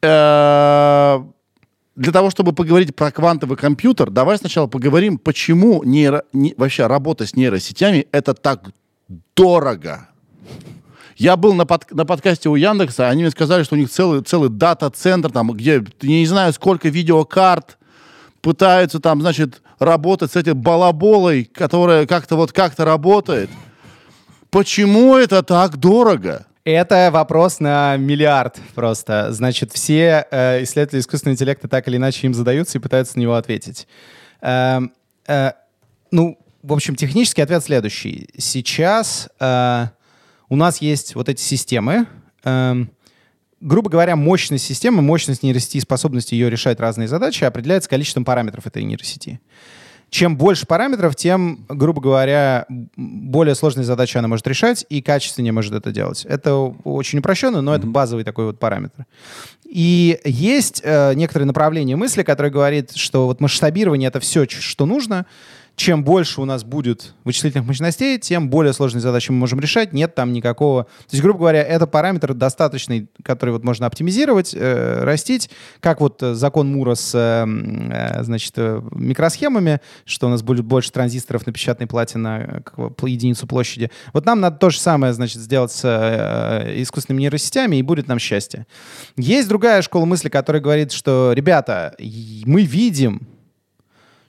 [0.00, 1.22] Э,
[1.94, 7.26] для того, чтобы поговорить про квантовый компьютер, давай сначала поговорим, почему нейро, не- вообще работа
[7.26, 8.70] с нейросетями это так
[9.36, 10.08] дорого.
[11.16, 14.22] Я был на, под- на подкасте у Яндекса, они мне сказали, что у них целый,
[14.22, 17.78] целый дата-центр, там, где не знаю сколько видеокарт,
[18.40, 23.50] пытаются там, значит, работать с этой балаболой, которая как-то вот как-то работает.
[24.50, 26.46] Почему это так дорого?
[26.64, 29.32] Это вопрос на миллиард просто.
[29.32, 33.34] Значит, все э, исследователи искусственного интеллекта так или иначе им задаются и пытаются на него
[33.34, 33.88] ответить.
[34.42, 34.92] Эм,
[35.26, 35.52] э,
[36.12, 38.28] ну, в общем, технический ответ следующий.
[38.38, 39.86] Сейчас э,
[40.52, 42.06] у нас есть вот эти системы.
[42.44, 42.90] эм,
[43.62, 48.66] грубо говоря, мощность системы, мощность нейросети и способность ее решать разные задачи определяется количеством параметров
[48.66, 49.40] этой нейросети.
[50.10, 55.72] чем больше параметров, тем, грубо говоря, более сложные задачи она может решать и качественнее может
[55.72, 56.26] это делать.
[56.26, 59.06] Это очень упрощенно, но это базовый такой вот параметр.
[59.64, 65.24] И есть э, некоторые направления мысли, которые говорят, что вот масштабирование это все, что нужно.
[65.74, 69.92] Чем больше у нас будет вычислительных мощностей, тем более сложные задачи мы можем решать.
[69.92, 70.84] Нет там никакого...
[70.84, 75.50] То есть, грубо говоря, это параметр достаточный, который вот можно оптимизировать, э, растить,
[75.80, 77.46] как вот э, закон Мура с э,
[77.90, 82.62] э, значит, э, микросхемами, что у нас будет больше транзисторов на печатной плате на
[83.02, 83.90] единицу площади.
[84.12, 88.18] Вот нам надо то же самое, значит, сделать с э, искусственными нейросетями, и будет нам
[88.18, 88.66] счастье.
[89.16, 91.96] Есть другая школа мысли, которая говорит, что, ребята,
[92.44, 93.26] мы видим,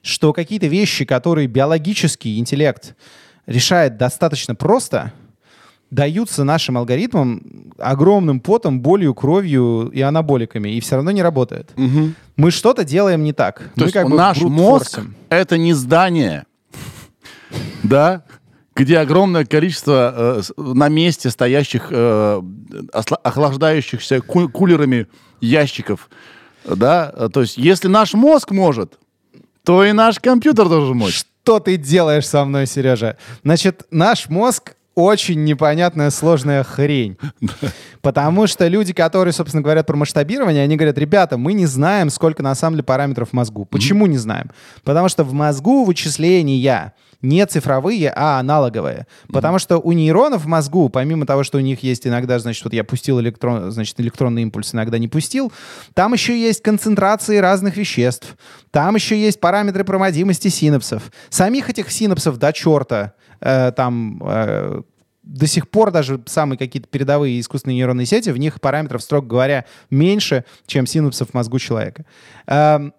[0.04, 2.94] что какие-то вещи, которые биологический интеллект
[3.46, 5.12] решает достаточно просто,
[5.90, 11.72] даются нашим алгоритмам огромным потом, болью, кровью и анаболиками, и все равно не работает.
[12.36, 13.58] Мы что-то делаем не так.
[13.58, 15.00] То Мы есть как бы наш мозг
[15.30, 16.44] это не здание,
[17.82, 18.24] да,
[18.76, 22.42] где огромное количество э, на месте стоящих, э,
[23.22, 25.06] охлаждающихся ку- кулерами
[25.40, 26.10] ящиков,
[26.64, 27.28] да.
[27.32, 28.98] То есть если наш мозг может,
[29.64, 31.24] то и наш компьютер должен мочь.
[31.42, 33.16] Что ты делаешь со мной, Сережа?
[33.42, 37.18] Значит, наш мозг очень непонятная, сложная хрень.
[38.00, 42.42] Потому что люди, которые, собственно, говорят про масштабирование, они говорят, ребята, мы не знаем, сколько
[42.42, 43.64] на самом деле параметров в мозгу.
[43.64, 44.50] Почему не знаем?
[44.84, 46.56] Потому что в мозгу вычисления
[47.24, 49.06] не цифровые, а аналоговые.
[49.32, 52.72] Потому что у нейронов в мозгу, помимо того, что у них есть иногда, значит, вот
[52.72, 55.52] я пустил электрон, значит, электронный импульс, иногда не пустил,
[55.94, 58.36] там еще есть концентрации разных веществ,
[58.70, 61.10] там еще есть параметры проводимости синапсов.
[61.30, 64.82] Самих этих синапсов до черта э, там э,
[65.22, 69.64] до сих пор даже самые какие-то передовые искусственные нейронные сети, в них параметров, строго говоря,
[69.90, 72.04] меньше, чем синапсов в мозгу человека.
[72.46, 72.92] Эм,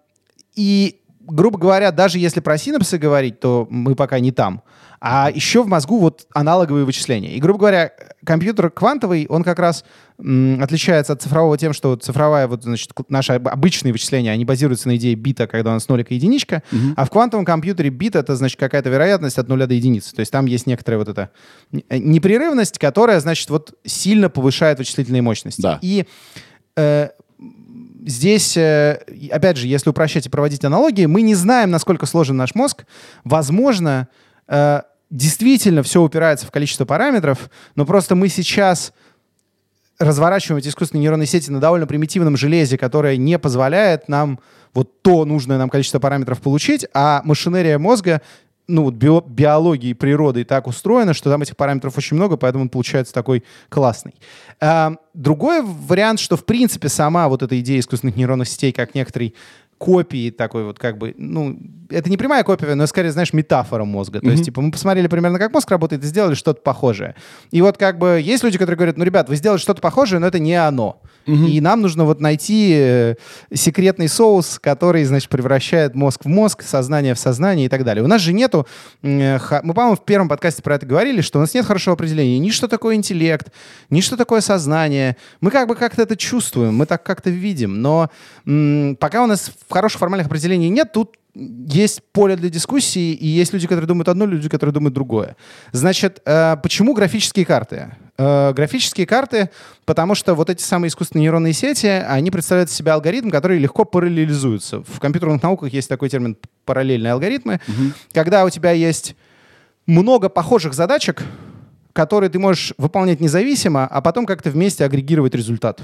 [0.56, 4.62] и, грубо говоря, даже если про синапсы говорить, то мы пока не там.
[4.98, 7.34] А еще в мозгу вот аналоговые вычисления.
[7.34, 7.92] И, грубо говоря,
[8.24, 9.84] компьютер квантовый, он как раз
[10.18, 14.88] м, отличается от цифрового тем, что цифровая, вот, значит, наши об- обычные вычисления, они базируются
[14.88, 16.62] на идее бита, когда у нас нолик и единичка,
[16.96, 20.14] а в квантовом компьютере бит— это, значит, какая-то вероятность от нуля до единицы.
[20.14, 21.30] То есть там есть некоторая вот эта
[21.72, 25.60] э, непрерывность, которая, значит, вот сильно повышает вычислительные мощности.
[25.60, 25.78] Да.
[25.82, 26.06] И
[26.76, 27.10] э,
[28.06, 29.00] здесь, э,
[29.30, 32.86] опять же, если упрощать и проводить аналогии, мы не знаем, насколько сложен наш мозг.
[33.24, 34.08] Возможно,
[34.48, 38.92] э, действительно все упирается в количество параметров, но просто мы сейчас
[39.98, 44.38] разворачиваем эти искусственные нейронные сети на довольно примитивном железе, которое не позволяет нам
[44.72, 48.20] вот то нужное нам количество параметров получить, а машинерия мозга
[48.68, 52.68] ну, вот био- биологии природы так устроена, что там этих параметров очень много, поэтому он
[52.68, 54.14] получается такой классный.
[54.60, 59.34] А, другой вариант, что в принципе сама вот эта идея искусственных нейронных сетей как некоторый
[59.78, 61.58] копии такой вот как бы, ну,
[61.90, 64.20] это не прямая копия, но скорее, знаешь, метафора мозга.
[64.20, 67.14] То есть, типа, мы посмотрели примерно, как мозг работает, и сделали что-то похожее.
[67.50, 70.26] И вот как бы есть люди, которые говорят, ну, ребят, вы сделали что-то похожее, но
[70.26, 71.02] это не оно.
[71.26, 73.14] И нам нужно вот найти э,
[73.52, 78.04] секретный соус, который, значит, превращает мозг в мозг, сознание в сознание и так далее.
[78.04, 78.66] У нас же нету...
[79.02, 82.38] э, Мы, по-моему, в первом подкасте про это говорили, что у нас нет хорошего определения
[82.38, 83.52] ни что такое интеллект,
[83.90, 85.16] ни что такое сознание.
[85.40, 87.82] Мы как бы как-то это чувствуем, мы так как-то видим.
[87.82, 88.10] Но
[88.98, 93.66] пока у нас хороших формальных определений нет, тут есть поле для дискуссии, и есть люди,
[93.66, 95.36] которые думают одно, люди, которые думают другое.
[95.72, 97.94] Значит, э, почему графические карты?
[98.18, 99.50] Э, графические карты,
[99.84, 103.84] потому что вот эти самые искусственные нейронные сети, они представляют из себя алгоритм, который легко
[103.84, 104.82] параллелизуется.
[104.82, 107.60] В компьютерных науках есть такой термин параллельные алгоритмы,
[108.12, 109.16] когда у тебя есть
[109.86, 111.22] много похожих задачек,
[111.92, 115.82] которые ты можешь выполнять независимо, а потом как-то вместе агрегировать результат.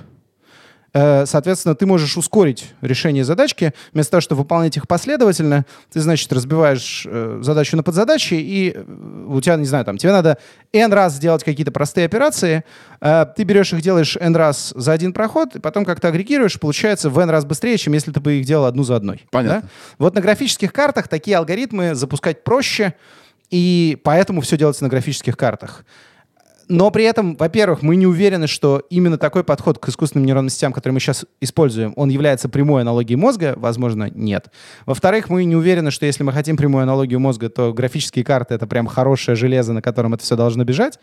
[0.95, 3.73] Э, Соответственно, ты можешь ускорить решение задачки.
[3.93, 9.25] Вместо того, чтобы выполнять их последовательно, ты, значит, разбиваешь э, задачу на подзадачи, и э,
[9.29, 10.39] у тебя, не знаю, там, тебе надо
[10.73, 12.65] n раз сделать какие-то простые операции,
[13.01, 17.19] ты берешь их, делаешь n раз за один проход, и потом как-то агрегируешь, получается в
[17.19, 19.25] n раз быстрее, чем если ты бы их делал одну за одной.
[19.31, 19.63] Понятно.
[19.63, 19.69] Да?
[19.99, 22.95] Вот на графических картах такие алгоритмы запускать проще,
[23.51, 25.85] и поэтому все делается на графических картах.
[26.69, 30.73] Но при этом, во-первых, мы не уверены, что именно такой подход к искусственным нейронным сетям,
[30.73, 33.55] который мы сейчас используем, он является прямой аналогией мозга.
[33.57, 34.51] Возможно, нет.
[34.87, 38.67] Во-вторых, мы не уверены, что если мы хотим прямую аналогию мозга, то графические карты— это
[38.67, 40.99] прям хорошее железо, на котором это все должно бежать.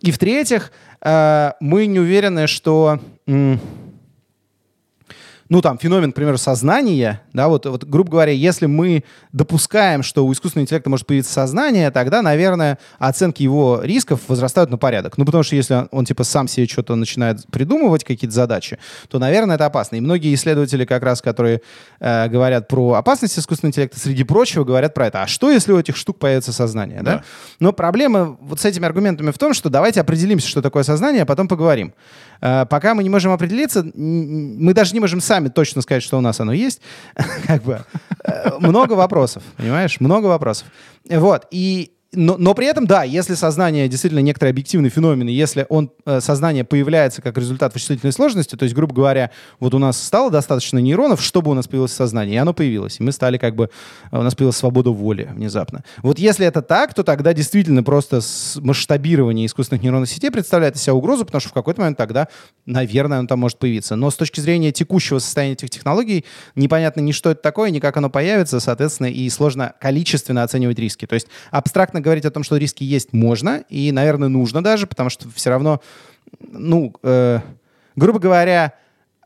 [0.00, 2.98] И в-третьих, э, мы не уверены, что...
[3.26, 3.60] м,
[5.54, 10.32] ну, там, феномен, примеру, сознания, да, вот, вот, грубо говоря, если мы допускаем, что у
[10.32, 15.16] искусственного интеллекта может появиться сознание, тогда, наверное, оценки его рисков возрастают на порядок.
[15.16, 19.20] Ну, потому что если он, он типа, сам себе что-то начинает придумывать, какие-то задачи, то,
[19.20, 19.94] наверное, это опасно.
[19.94, 21.60] И многие исследователи, как раз, которые
[22.00, 25.22] э, говорят про опасность искусственного интеллекта, среди прочего, говорят про это.
[25.22, 27.18] А что, если у этих штук появится сознание, да?
[27.18, 27.24] Да.
[27.60, 31.26] Но проблема вот с этими аргументами в том, что давайте определимся, что такое сознание, а
[31.26, 31.94] потом поговорим.
[32.44, 36.20] Э, Пока мы не можем определиться, мы даже не можем сами точно сказать, что у
[36.20, 36.80] нас оно есть.
[37.46, 37.80] Как бы
[38.22, 39.98] э, много вопросов, понимаешь?
[39.98, 40.68] Много вопросов.
[41.08, 41.46] Вот.
[41.50, 46.20] И но, но при этом, да, если сознание действительно некоторый объективный феномен, если он, э,
[46.20, 50.78] сознание появляется как результат вычислительной сложности, то есть, грубо говоря, вот у нас стало достаточно
[50.78, 53.00] нейронов, чтобы у нас появилось сознание, и оно появилось.
[53.00, 53.70] И мы стали как бы,
[54.10, 55.84] э, у нас появилась свобода воли внезапно.
[56.02, 58.20] Вот если это так, то тогда действительно просто
[58.56, 62.28] масштабирование искусственных нейронных сетей представляет из себя угрозу, потому что в какой-то момент тогда,
[62.66, 63.96] наверное, он там может появиться.
[63.96, 67.96] Но с точки зрения текущего состояния этих технологий, непонятно ни что это такое, ни как
[67.96, 71.06] оно появится, соответственно, и сложно количественно оценивать риски.
[71.06, 75.10] То есть абстрактно говорить о том, что риски есть, можно, и, наверное, нужно даже, потому
[75.10, 75.80] что все равно,
[76.52, 77.40] ну, э,
[77.96, 78.74] грубо говоря,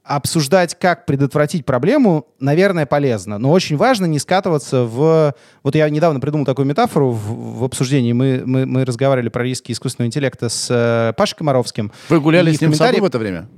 [0.05, 3.37] обсуждать, как предотвратить проблему, наверное, полезно.
[3.37, 5.35] Но очень важно не скатываться в...
[5.63, 8.15] Вот я недавно придумал такую метафору в, в обсуждении.
[8.15, 11.93] Мы, мы, мы разговаривали про риски искусственного интеллекта с э, Пашей Комаровским.
[12.09, 13.49] Вы гуляли И с ним в саду комментарии- в это время?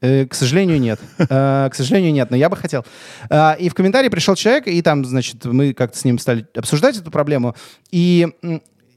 [0.00, 1.00] Э, К сожалению, нет.
[1.18, 2.84] Э, К сожалению, нет, но я бы хотел.
[3.28, 6.96] А, И в комментарии пришел человек, и там, значит, мы как-то с ним стали обсуждать
[6.96, 7.54] эту проблему,
[7.90, 8.28] и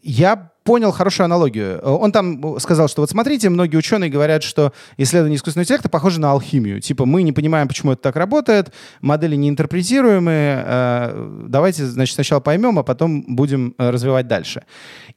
[0.02, 1.80] я понял хорошую аналогию.
[1.82, 6.22] Э, Он там сказал, что вот смотрите, многие ученые говорят, что исследование искусственного интеллекта похоже
[6.22, 6.80] на алхимию.
[6.80, 12.80] Типа мы не понимаем, почему это так работает, модели неинтерпретируемые, э, давайте, значит, сначала поймем,
[12.80, 14.64] а потом будем э, развивать дальше.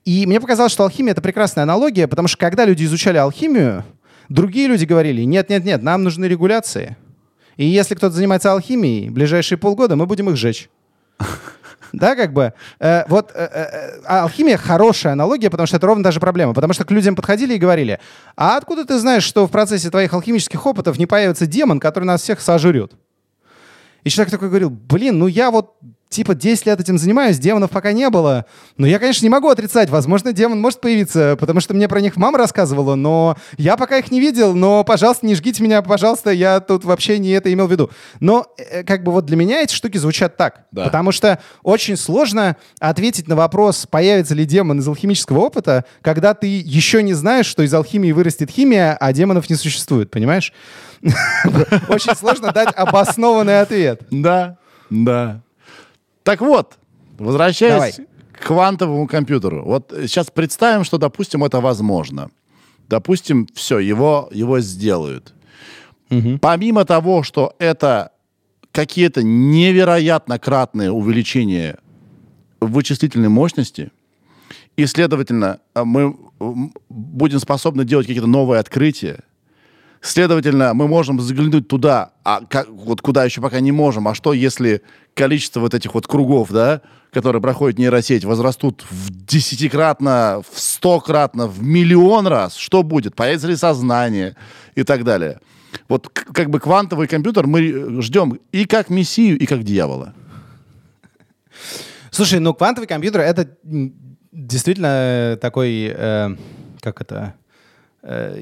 [0.05, 3.85] И мне показалось, что алхимия— это прекрасная аналогия, потому что когда люди изучали алхимию,
[4.29, 6.97] Другие люди говорили, нет-нет-нет, нам нужны регуляции.
[7.57, 10.69] И если кто-то занимается алхимией, ближайшие полгода мы будем их сжечь.
[11.93, 12.53] Да, как бы.
[12.81, 16.53] Э, вот э, э, а алхимия хорошая аналогия, потому что это ровно даже проблема.
[16.53, 18.01] Потому что к людям подходили и говорили,
[18.37, 22.23] а откуда ты знаешь, что в процессе твоих алхимических опытов не появится демон, который нас
[22.23, 22.93] всех сожрет?
[24.07, 25.75] И человек такой говорил, блин, ну я вот
[26.09, 28.47] типа 10 лет этим занимаюсь, демонов пока не было.
[28.77, 29.91] Но я, конечно, не могу отрицать.
[29.91, 34.13] Возможно, демон может появиться, потому что мне про них мама рассказывала, но я пока их
[34.13, 34.55] не видел.
[34.55, 37.91] Но, пожалуйста, не жгите меня, пожалуйста, я тут вообще не это имел в виду.
[38.21, 40.67] Но э, как бы вот для меня эти штуки звучат так.
[40.71, 40.85] Да.
[40.85, 46.47] Потому что очень сложно ответить на вопрос, появится ли демон из алхимического опыта, когда ты
[46.47, 50.53] еще не знаешь, что из алхимии вырастет химия, а демонов не существует, понимаешь?
[51.89, 54.03] Очень сложно дать обоснованный ответ.
[54.11, 54.59] Да,
[54.91, 55.43] да.
[56.23, 56.79] Так вот,
[57.19, 58.09] возвращаясь Давай.
[58.33, 59.65] к квантовому компьютеру.
[59.65, 62.31] Вот сейчас представим, что, допустим, это возможно.
[62.89, 65.35] Допустим, все, его, его сделают.
[66.41, 68.13] Помимо того, что это
[68.71, 71.79] какие-то невероятно кратные увеличения
[72.61, 73.91] вычислительной мощности,
[74.77, 76.17] и, следовательно, мы
[76.89, 79.21] будем способны делать какие-то новые открытия,
[80.01, 84.07] Следовательно, мы можем заглянуть туда, а ка- вот куда еще пока не можем.
[84.09, 84.83] А что, если
[85.15, 86.83] количество вот этих вот кругов, да,
[87.13, 92.57] которые проходит нейросеть, возрастут в десятикратно, в стократно, в миллион раз?
[92.57, 93.15] Что будет?
[93.15, 94.37] Появится ли сознание
[94.75, 95.41] и так далее?
[95.89, 100.15] Вот как бы квантовый компьютер мы э, ждем и как мессию, и как дьявола.
[102.11, 103.49] Слушай, ну квантовый компьютер это
[104.33, 106.37] действительно э, такой, э,
[106.81, 107.35] как это,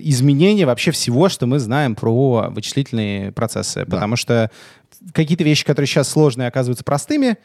[0.01, 3.85] изменение вообще всего, что мы знаем про вычислительные процессы.
[3.87, 4.51] Потому что
[5.12, 7.37] какие-то вещи, которые сейчас сложные, оказываются простыми.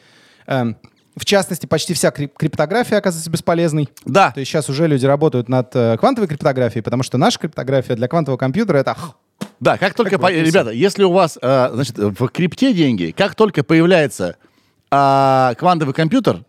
[0.48, 0.78] Эм,
[1.16, 3.90] в частности, почти вся крип- криптография оказывается бесполезной.
[4.06, 7.96] Да, То есть сейчас уже люди работают над э, квантовой криптографией, потому что наша криптография
[7.96, 8.96] для квантового компьютера это
[9.60, 13.36] Да, как только, бы по- ребята, если у вас, э, значит, в крипте деньги, как
[13.36, 14.38] только появляется
[14.92, 16.44] а, квантовый компьютер,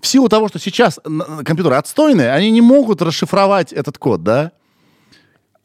[0.00, 1.00] в силу того, что сейчас
[1.44, 4.52] компьютеры отстойные, они не могут расшифровать этот код, да?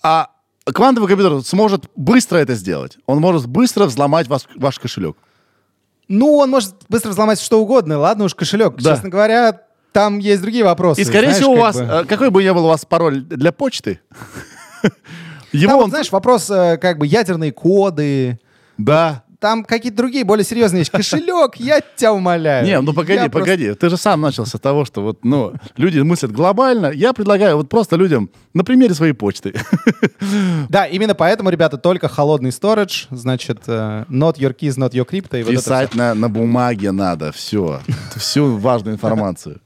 [0.04, 0.30] А
[0.66, 2.98] квантовый компьютер сможет быстро это сделать.
[3.06, 5.18] Он может быстро взломать вас- ваш кошелек.
[6.08, 7.98] Ну, он может быстро взломать что угодно.
[7.98, 8.76] Ладно уж, кошелек.
[8.76, 8.96] Да.
[8.96, 9.62] Честно говоря,
[9.94, 11.02] там есть другие вопросы.
[11.02, 11.84] И, скорее знаешь, всего, у вас, бы.
[11.84, 14.00] э, какой бы ни был у вас пароль для почты,
[15.52, 15.90] его Там, он...
[15.90, 18.40] знаешь, вопрос, э, как бы, ядерные коды.
[18.78, 19.24] Да.
[19.42, 20.92] Там какие-то другие, более серьезные вещи.
[20.92, 22.64] Кошелек, я тебя умоляю.
[22.64, 23.74] Не, ну погоди, Я просто- погоди.
[23.74, 26.92] Ты же сам начал с того, что вот, ну, люди мыслят глобально.
[26.92, 29.54] Я предлагаю вот просто людям на примере своей почты.
[30.70, 35.40] Да, именно поэтому, ребята, только холодный storage, значит, э, not your keys, not your crypto.
[35.40, 37.82] И вот Писать на, на бумаге надо, все.
[38.16, 39.60] Всю важную информацию.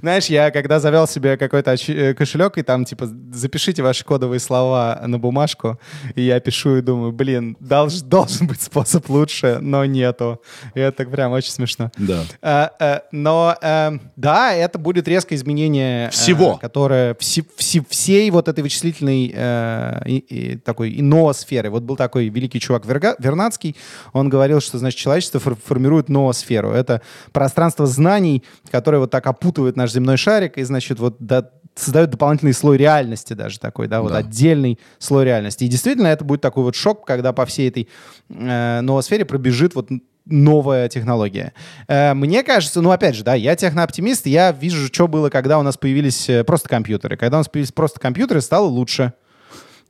[0.00, 5.02] Знаешь, я когда завел себе какой-то э, кошелек, и там, типа, запишите ваши кодовые слова
[5.06, 5.78] на бумажку,
[6.14, 10.40] и я пишу и думаю, блин, долж- должен быть способ лучше, но нету.
[10.74, 11.90] И это прям очень смешно.
[11.98, 12.22] Да.
[12.42, 16.56] Э, э, Но э, да, это будет резкое изменение, Всего.
[16.56, 21.70] которое все- все- всей вот этой вычислительной э, и- и такой ноосферы.
[21.70, 23.76] Вот был такой великий чувак Верга- Вернадский,
[24.12, 26.70] он говорил, что значит человечество фор- формирует ноосферу.
[26.70, 27.02] Это
[27.32, 32.52] пространство знаний, которое вот так опутывает наш земной шарик и значит вот до- создает дополнительный
[32.54, 34.18] слой реальности даже такой, да, вот Да.
[34.18, 35.64] отдельный слой реальности.
[35.64, 37.88] И действительно это будет такой вот шок, когда по всей этой
[38.30, 39.88] э, ноосфере пробежит вот
[40.24, 41.52] новая технология.
[41.88, 45.62] Э, Мне кажется, ну опять же, да, я технооптимист, я вижу, что было, когда у
[45.62, 47.16] нас появились э, просто компьютеры.
[47.16, 49.12] Когда у нас появились просто компьютеры, стало лучше.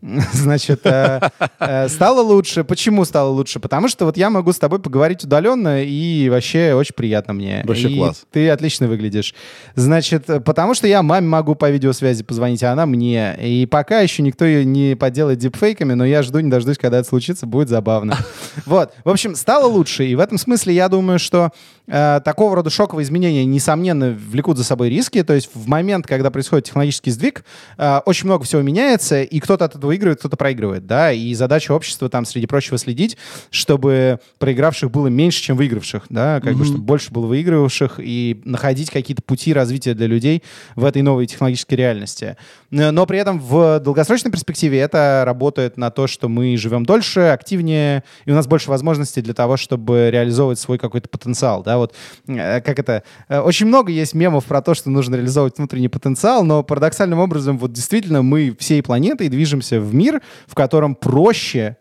[0.33, 1.21] Значит, э,
[1.59, 2.65] э, стало лучше.
[2.65, 3.61] Почему стало лучше?
[3.61, 7.63] Потому что вот я могу с тобой поговорить удаленно, и вообще очень приятно мне.
[7.65, 8.25] Вообще класс.
[8.31, 9.35] Ты отлично выглядишь.
[9.75, 13.37] Значит, э, потому что я маме могу по видеосвязи позвонить, а она мне.
[13.41, 17.09] И пока еще никто ее не подделает дипфейками, но я жду, не дождусь, когда это
[17.09, 18.17] случится, будет забавно.
[18.65, 18.93] Вот.
[19.05, 20.07] В общем, стало лучше.
[20.07, 21.53] И в этом смысле я думаю, что
[21.87, 25.23] такого рода шоковые изменения, несомненно, влекут за собой риски.
[25.23, 27.45] То есть в момент, когда происходит технологический сдвиг,
[27.79, 30.87] э, очень много всего меняется, и кто-то от этого выигрывает, кто-то проигрывает.
[30.87, 31.13] Да?
[31.13, 33.17] И задача общества там, среди прочего, следить,
[33.51, 36.07] чтобы проигравших было меньше, чем выигравших.
[36.09, 36.41] Да?
[36.41, 40.43] Как бы, чтобы больше было выигрывавших и находить какие-то пути развития для людей
[40.75, 42.37] в этой новой технологической реальности.
[42.71, 47.21] Э, Но при этом в долгосрочной перспективе это работает на то, что мы живем дольше,
[47.21, 51.63] активнее, и у нас больше возможностей для того, чтобы реализовывать свой какой-то потенциал.
[51.63, 51.76] Да?
[51.79, 51.95] Вот,
[52.27, 53.03] э, как это?
[53.29, 57.59] Э, Очень много есть мемов про то, что нужно реализовывать внутренний потенциал, но парадоксальным образом
[57.59, 61.77] вот действительно мы всей планетой движемся в мир, в котором проще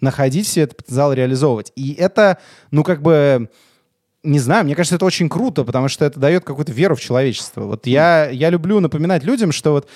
[0.00, 1.72] находить все этот потенциал реализовывать.
[1.74, 2.38] И это,
[2.70, 3.48] ну, как бы,
[4.22, 7.62] не знаю, мне кажется, это очень круто, потому что это дает какую-то веру в человечество.
[7.62, 9.88] Вот я, я люблю напоминать людям, что вот,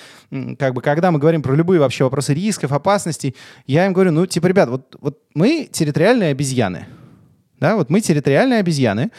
[0.57, 3.35] как бы, когда мы говорим про любые вообще вопросы рисков, опасностей,
[3.67, 6.87] я им говорю, ну, типа, ребят, вот, вот мы территориальные обезьяны.
[7.63, 9.09] Да, вот мы территориальные обезьяны.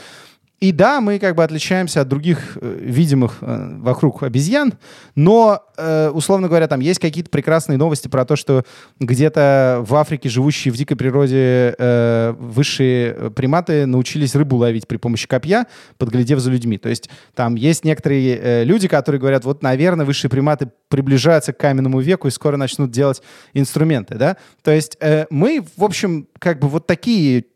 [0.61, 4.75] И да, мы как бы отличаемся от других э, видимых э, вокруг обезьян,
[5.15, 8.65] но, э, условно говоря, там есть какие-то прекрасные новости про то, что
[9.01, 14.99] где-то в Африке, живущие в дикой природе э, высшие э, приматы научились рыбу ловить при
[14.99, 15.67] помощи копья,
[15.97, 16.77] подглядев за людьми.
[16.77, 21.59] То есть там есть некоторые э, люди, которые говорят, вот, наверное, высшие приматы приближаются к
[21.59, 23.23] каменному веку и скоро начнут делать
[23.55, 24.37] инструменты, да?
[24.63, 27.47] То есть э, мы, в общем, как бы вот такие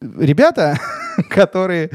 [0.00, 0.78] ребята,
[1.30, 1.90] которые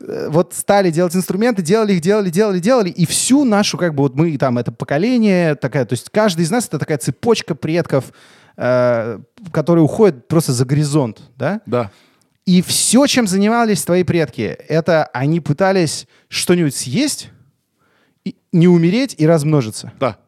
[0.00, 4.02] э, вот стали делать инструменты, делали их, делали, делали, делали, и всю нашу, как бы,
[4.02, 8.12] вот мы там, это поколение такая, то есть каждый из нас это такая цепочка предков,
[8.56, 9.18] э,
[9.52, 11.60] которые уходят просто за горизонт, да?
[11.66, 11.90] Да.
[12.46, 17.30] И все, чем занимались твои предки, это они пытались что-нибудь съесть,
[18.24, 19.92] и не умереть и размножиться.
[19.98, 20.18] Да.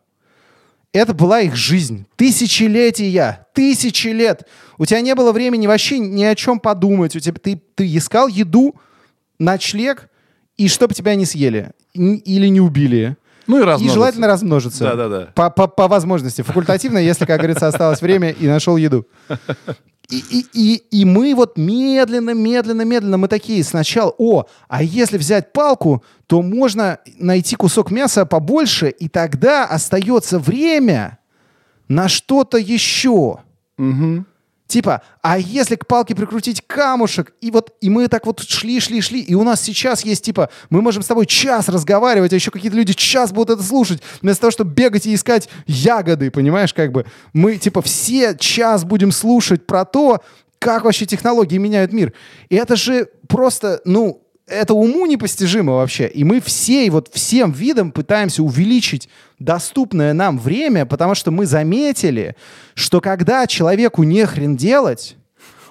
[0.93, 2.07] Это была их жизнь.
[2.16, 3.47] Тысячелетия.
[3.55, 4.47] Тысячи лет.
[4.78, 7.16] У тебя не было времени вообще ни о чем подумать.
[7.16, 8.74] У тебя, ты, ты искал еду,
[9.38, 10.09] ночлег,
[10.57, 11.70] и чтобы тебя не съели.
[11.95, 13.16] Или не убили.
[13.47, 13.95] Ну и И размножиться.
[13.95, 14.84] желательно размножиться.
[14.84, 15.28] Да-да-да.
[15.34, 16.43] По, по, по возможности.
[16.43, 19.07] Факультативно, если, как говорится, осталось время и нашел еду.
[20.12, 25.16] И, и, и, и мы вот медленно, медленно, медленно, мы такие сначала, о, а если
[25.16, 31.18] взять палку, то можно найти кусок мяса побольше, и тогда остается время
[31.88, 33.38] на что-то еще.
[34.73, 39.03] Типа, а если к палке прикрутить камушек, и вот, и мы так вот шли, шли,
[39.03, 42.51] шли, и у нас сейчас есть, типа, мы можем с тобой час разговаривать, а еще
[42.51, 46.91] какие-то люди час будут это слушать, вместо того, чтобы бегать и искать ягоды, понимаешь, как
[46.91, 47.05] бы.
[47.35, 50.23] Мы, типа, все час будем слушать про то,
[50.59, 52.14] как вообще технологии меняют мир.
[52.49, 56.09] И это же просто, ну, это уму непостижимо вообще.
[56.09, 62.36] И мы все, вот всем видом пытаемся увеличить доступное нам время, потому что мы заметили,
[62.74, 65.16] что когда человеку не хрен делать,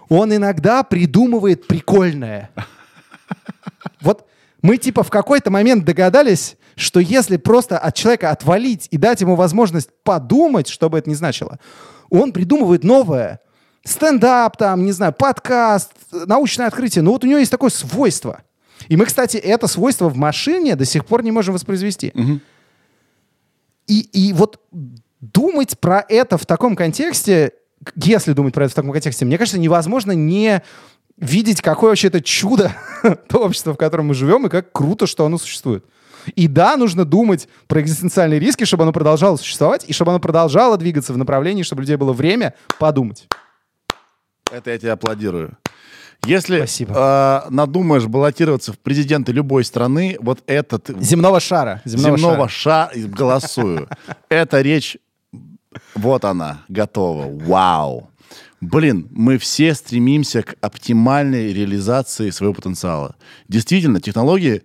[0.09, 2.49] он иногда придумывает прикольное.
[4.01, 4.27] Вот
[4.61, 9.35] мы типа в какой-то момент догадались, что если просто от человека отвалить и дать ему
[9.35, 11.59] возможность подумать, что бы это ни значило,
[12.09, 13.39] он придумывает новое.
[13.83, 17.03] Стендап там, не знаю, подкаст, научное открытие.
[17.03, 18.41] Но вот у него есть такое свойство.
[18.91, 22.11] И мы, кстати, это свойство в машине до сих пор не можем воспроизвести.
[23.87, 24.59] И, и вот
[25.21, 27.53] думать про это в таком контексте,
[27.95, 30.61] если думать про это в таком контексте, мне кажется, невозможно не
[31.15, 32.75] видеть, какое вообще это чудо,
[33.29, 35.85] то общество, в котором мы живем, и как круто, что оно существует.
[36.35, 40.75] И да, нужно думать про экзистенциальные риски, чтобы оно продолжало существовать, и чтобы оно продолжало
[40.75, 43.29] двигаться в направлении, чтобы у людей было время подумать.
[44.51, 45.57] Это я тебе аплодирую.
[46.25, 47.45] Если Спасибо.
[47.47, 51.81] э, надумаешь баллотироваться в президенты любой страны, вот этот Земного шара.
[51.83, 52.91] Земного, земного шара.
[52.93, 53.89] ша голосую.
[54.29, 54.97] Эта речь,
[55.95, 57.25] вот она, готова.
[57.43, 58.09] Вау.
[58.61, 63.15] Блин, мы все стремимся к оптимальной реализации своего потенциала.
[63.47, 64.61] Действительно, технологии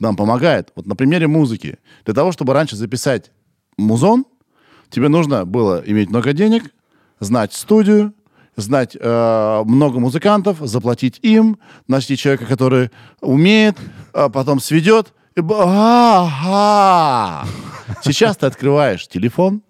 [0.00, 0.72] нам помогают.
[0.74, 1.78] Вот на примере музыки.
[2.04, 3.30] Для того, чтобы раньше записать
[3.76, 4.24] музон,
[4.90, 6.64] тебе нужно было иметь много денег,
[7.20, 8.12] знать студию,
[8.56, 11.58] знать э, много музыкантов, заплатить им,
[11.88, 12.90] найти человека, который
[13.20, 13.76] умеет,
[14.12, 15.12] а потом сведет.
[15.36, 17.46] И Ага!
[18.02, 19.62] Сейчас ты открываешь телефон.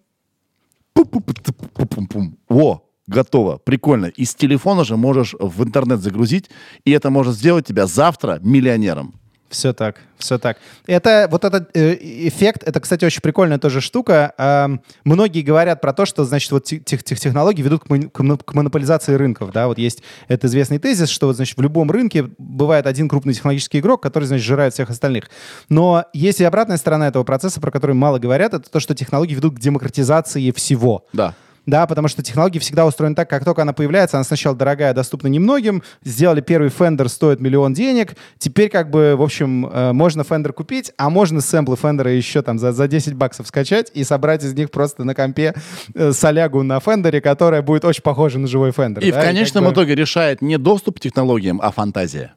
[2.48, 3.58] О, готово.
[3.58, 4.06] Прикольно.
[4.06, 6.50] Из телефона же можешь в интернет загрузить,
[6.84, 9.14] и это может сделать тебя завтра миллионером.
[9.50, 10.58] Все так, все так.
[10.86, 14.32] Это вот этот э, эффект, это, кстати, очень прикольная тоже штука.
[14.38, 19.14] Эм, многие говорят про то, что, значит, вот тех, тех технологии ведут к, к монополизации
[19.14, 23.08] рынков, да, вот есть этот известный тезис, что, вот, значит, в любом рынке бывает один
[23.08, 25.28] крупный технологический игрок, который, значит, жирает всех остальных.
[25.68, 29.34] Но есть и обратная сторона этого процесса, про который мало говорят, это то, что технологии
[29.34, 31.04] ведут к демократизации всего.
[31.12, 31.34] Да.
[31.70, 35.28] Да, потому что технология всегда устроена так, как только она появляется, она сначала дорогая, доступна
[35.28, 40.52] немногим, сделали первый Fender, стоит миллион денег, теперь как бы, в общем, э, можно Fender
[40.52, 44.52] купить, а можно сэмплы Fender еще там за, за 10 баксов скачать и собрать из
[44.54, 45.54] них просто на компе
[45.94, 49.00] э, солягу на Fender, которая будет очень похожа на живой Fender.
[49.00, 52.34] И да, в конечном как бы- итоге решает не доступ к технологиям, а фантазия.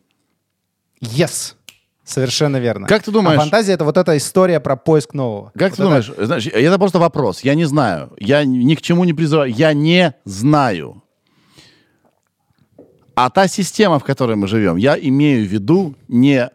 [1.02, 1.56] Yes!
[2.06, 2.86] Совершенно верно.
[2.88, 5.52] Как ты думаешь- А фантазия— это вот эта история про поиск нового.
[5.58, 7.42] Как Вот ты это- думаешь, знаешь, это просто вопрос.
[7.44, 8.12] Я не знаю.
[8.20, 9.52] Я ни к чему не призываю.
[9.52, 11.02] Я не знаю.
[13.16, 16.50] А та система, в которой мы живем, я имею в виду не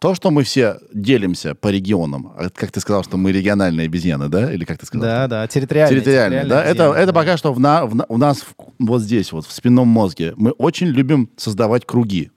[0.00, 2.32] то, что мы все делимся по регионам.
[2.36, 4.52] А Как ты сказал, что мы региональные обезьяны, да?
[4.52, 5.06] Или как ты сказал?
[5.06, 6.00] Да, да, территориальные.
[6.00, 6.60] территориальные, да?
[6.60, 7.20] Это, территориальные это да.
[7.20, 10.34] пока что в на- в у нас в- вот здесь, вот в спинном мозге.
[10.36, 12.32] Мы очень любим создавать круги.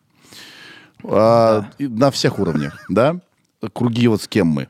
[1.11, 3.19] А, на всех уровнях, да?
[3.73, 4.67] Круги вот с кем мы.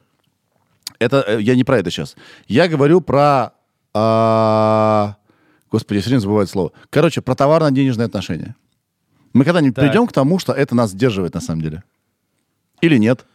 [0.99, 2.15] Это, э, я не про это сейчас.
[2.47, 3.51] Я говорю про...
[3.93, 5.15] а,
[5.71, 6.71] Господи, я все время забываю слово.
[6.89, 8.55] Короче, про товарно-денежные отношения.
[9.33, 11.83] Мы когда-нибудь придем к тому, что это нас сдерживает на самом деле?
[12.79, 13.25] Или нет?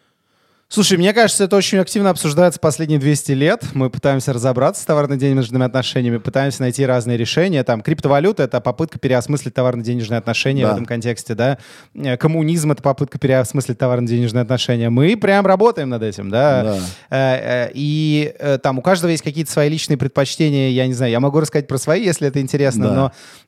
[0.72, 3.64] Слушай, мне кажется, это очень активно обсуждается последние 200 лет.
[3.74, 7.64] Мы пытаемся разобраться с товарно-денежными отношениями, пытаемся найти разные решения.
[7.64, 10.70] Там криптовалюта— это попытка переосмыслить товарно-денежные отношения Да.
[10.70, 11.58] в этом контексте, да.
[11.96, 14.90] Э, Коммунизм— это попытка переосмыслить товарно-денежные отношения.
[14.90, 16.62] Мы прям работаем над этим, да.
[16.62, 16.78] Да.
[17.10, 18.32] Э, э, И
[18.62, 21.78] там у каждого есть какие-то свои личные предпочтения, я не знаю, я могу рассказать про
[21.78, 22.94] свои, если это интересно, Да.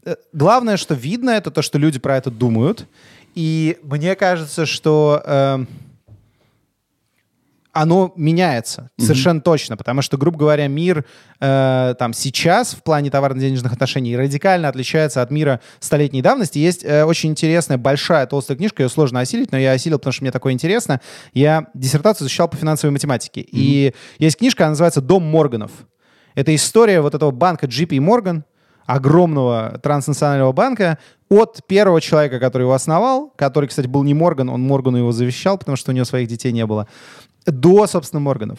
[0.05, 2.89] но главное, что видно, это то, что люди про это думают.
[3.37, 5.65] И мне кажется, что...
[7.73, 11.05] оно меняется совершенно точно, потому что, грубо говоря, мир
[11.41, 16.59] э, там сейчас в плане товарно-денежных отношений радикально отличается от мира столетней давности.
[16.59, 20.23] Есть э, очень интересная большая толстая книжка, ее сложно осилить, но я осилил, потому что
[20.23, 21.01] мне такое интересно.
[21.33, 25.73] Я диссертацию защищал по финансовой математике, и есть книжка, она называется "Дом Морганов".
[26.35, 28.43] Это история вот этого банка JP Morgan,
[28.87, 34.61] огромного транснационального банка, от первого человека, который его основал, который, кстати, был не Морган, он
[34.61, 36.87] Моргану его завещал, потому что у него своих детей не было,
[37.47, 38.59] до, собственно, Морганов.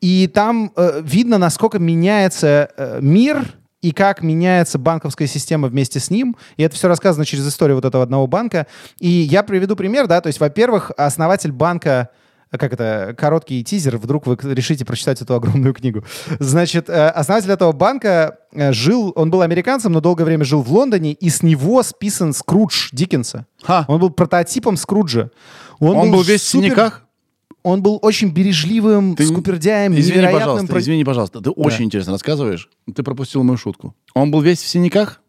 [0.00, 6.10] И там э, видно, насколько меняется э, мир и как меняется банковская система вместе с
[6.10, 6.36] ним.
[6.56, 8.66] И это все рассказано через историю вот этого одного банка.
[8.98, 12.10] И я приведу пример, да, то есть, во-первых, основатель банка
[12.52, 16.04] как это, короткий тизер, вдруг вы решите прочитать эту огромную книгу.
[16.38, 20.72] Значит, э, основатель этого банка э, жил, он был американцем, но долгое время жил в
[20.72, 23.46] Лондоне, и с него списан Скрудж Диккенса.
[23.62, 23.84] Ха.
[23.88, 25.30] Он был прототипом Скруджа.
[25.80, 27.05] Он, был весь в супер- синяках?
[27.68, 30.40] Он был очень бережливым, Ты- скупердяем, Извини, невероятным...
[30.40, 31.40] пожалуйста, про- извини, пожалуйста.
[31.40, 32.68] Ты очень интересно рассказываешь.
[32.94, 33.92] Ты пропустил мою шутку.
[34.14, 35.20] Он был весь в синяках?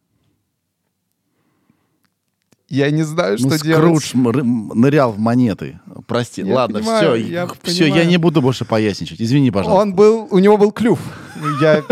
[2.70, 4.04] Я не знаю, Ну, что делать.
[4.04, 5.80] Скрудж ры- м- нырял в монеты.
[6.06, 6.44] Прости.
[6.44, 7.28] Я Ладно, понимаю, все.
[7.32, 8.08] я все, я понимаю.
[8.10, 9.20] не буду больше поясничать.
[9.20, 9.82] Извини, пожалуйста.
[9.82, 11.00] Он был, у него был клюв.
[11.60, 11.84] Я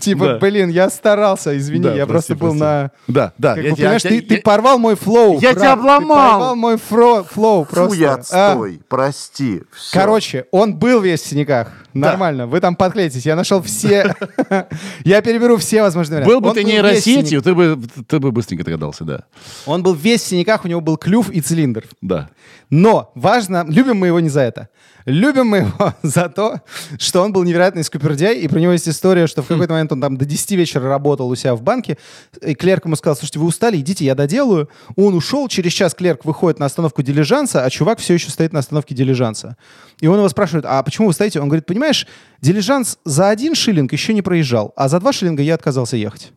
[0.00, 0.38] типа, Да.
[0.38, 2.60] блин, я старался, извини, Да, я прости, просто был прости.
[2.60, 2.90] на...
[3.06, 3.54] Да, да.
[3.54, 5.34] Как я бы, понимаешь, я- ты, я- ты порвал мой flow.
[5.40, 6.30] Я брат, тебя Ты обломал.
[6.32, 7.94] порвал мой фло- flow просто.
[7.94, 8.80] Фу, я А, отстой.
[8.88, 9.62] Прости.
[9.72, 9.98] Всё.
[10.00, 11.72] Короче, он был весь в синяках.
[12.00, 12.46] Нормально.
[12.46, 13.26] Вы там подклеитесь.
[13.26, 14.14] Я нашел все...
[15.04, 16.34] Я переберу все возможные варианты.
[16.34, 19.24] Был бы ты в нейросетью, ты бы, ты бы быстренько догадался, да.
[19.66, 21.84] Он был весь в синяках, у него был клюв и цилиндр.
[22.00, 22.30] Да.
[22.70, 24.68] Но важно, любим мы его не за это.
[25.08, 26.60] Любим мы его за то,
[26.98, 30.02] что он был невероятный скупердяй, и про него есть история, что в какой-то момент он
[30.02, 31.96] там до 10 вечера работал у себя в банке,
[32.42, 34.68] и клерк ему сказал, слушайте, вы устали, идите, я доделаю.
[34.96, 38.58] Он ушел, через час клерк выходит на остановку дилижанса, а чувак все еще стоит на
[38.58, 39.56] остановке дилижанса.
[40.00, 41.40] И он его спрашивает, а почему вы стоите?
[41.40, 42.06] Он говорит, понимаешь,
[42.40, 46.32] дилижанс за один шиллинг еще не проезжал, а за два шиллинга я отказался ехать.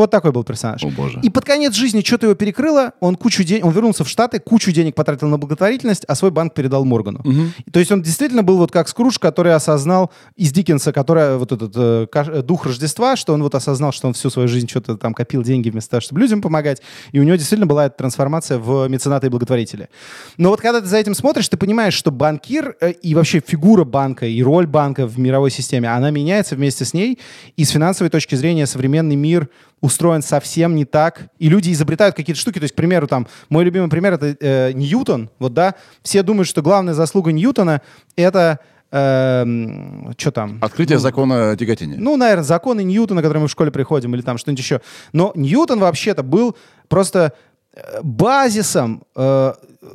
[0.00, 0.82] Вот такой был персонаж.
[0.82, 1.20] О, боже.
[1.22, 4.72] И под конец жизни что-то его перекрыло, он кучу денег, он вернулся в Штаты, кучу
[4.72, 7.22] денег потратил на благотворительность, а свой банк передал Моргану.
[7.66, 11.52] И То есть он действительно был вот как Скрудж, который осознал из Диккенса, который вот
[11.52, 14.68] этот э, каш- э, дух Рождества, что он вот осознал, что он всю свою жизнь
[14.68, 16.80] что-то там копил деньги вместо того, чтобы людям помогать,
[17.12, 19.90] и у него действительно была эта трансформация в мецената и благотворителя.
[20.38, 23.84] Но вот когда ты за этим смотришь, ты понимаешь, что банкир э, и вообще фигура
[23.84, 27.18] банка и роль банка в мировой системе, она меняется вместе с ней,
[27.56, 29.48] и с финансовой точки зрения современный мир
[29.80, 32.58] устроен совсем не так, и люди изобретают какие-то штуки.
[32.58, 35.30] То есть, к примеру, там, мой любимый пример— это э, Ньютон.
[35.38, 37.82] Вот, да, все думают, что главная заслуга Ньютона—
[38.16, 38.60] это
[38.92, 40.58] что там?
[40.60, 41.96] Открытие закона тяготения.
[41.96, 44.80] Ну, наверное, законы Ньютона, которые мы в школе приходим, или там что-нибудь еще.
[45.12, 46.56] Но Ньютон вообще-то был
[46.88, 47.32] просто
[47.72, 49.52] э, базисом э,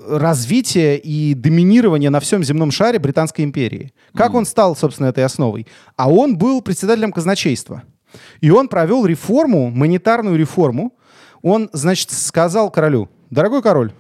[0.08, 3.92] развития и доминирования на всем земном шаре Британской империи.
[4.14, 5.68] Как он стал, собственно, этой основой?
[5.98, 7.84] А он был председателем казначейства.
[8.42, 10.94] И он провел реформу, монетарную реформу.
[11.42, 13.92] Он, значит, сказал королю, дорогой король,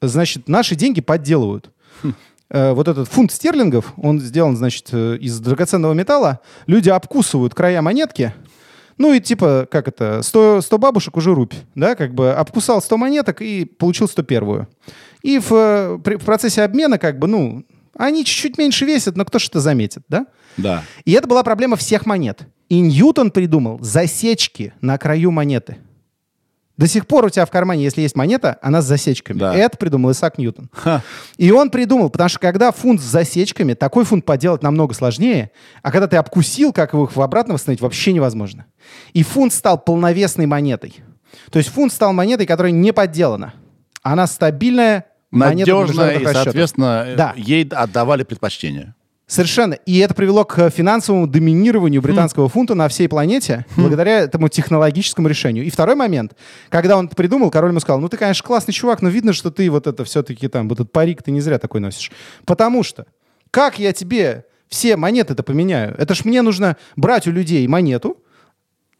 [0.00, 1.70] значит, наши деньги подделывают.
[2.50, 6.40] Э, Вот этот фунт стерлингов, он сделан, значит, э, из драгоценного металла.
[6.66, 8.32] Люди обкусывают края монетки.
[8.96, 12.96] Ну и типа, как это, 100, 100 бабушек уже рубь, да, как бы обкусал 100
[12.96, 14.68] монеток и получил 101.
[15.22, 17.64] И в, э, при- в процессе обмена, как бы, ну,
[17.96, 20.26] они чуть-чуть меньше весят, но кто ж это заметит, да?
[20.56, 20.84] Да.
[21.04, 22.46] И это была проблема всех монет.
[22.68, 25.78] И Ньютон придумал засечки на краю монеты.
[26.76, 29.38] До сих пор у тебя в кармане, если есть монета, она с засечками.
[29.38, 29.54] Да.
[29.54, 30.68] Это придумал Исаак Ньютон.
[30.72, 31.02] Ха.
[31.36, 35.92] И он придумал, потому что когда фунт с засечками, такой фунт поделать намного сложнее, а
[35.92, 38.66] когда ты обкусил, как его их в обратно восстановить, вообще невозможно.
[39.12, 40.96] И фунт стал полновесной монетой.
[41.52, 43.54] То есть фунт стал монетой, которая не подделана.
[44.02, 46.42] Она стабильная, монета Надежно, и, расчетов.
[46.42, 47.34] соответственно, Да.
[47.36, 48.94] ей отдавали предпочтение.
[49.26, 49.72] Совершенно.
[49.72, 55.64] И это привело к финансовому доминированию британского фунта на всей планете благодаря этому технологическому решению.
[55.64, 56.36] И второй момент,
[56.68, 59.50] когда он это придумал, король ему сказал, ну ты, конечно, классный чувак, но видно, что
[59.50, 62.12] ты вот это все-таки там, вот этот парик ты не зря такой носишь.
[62.44, 63.06] Потому что
[63.50, 65.94] как я тебе все монеты-то поменяю?
[65.96, 68.18] Это ж мне нужно брать у людей монету,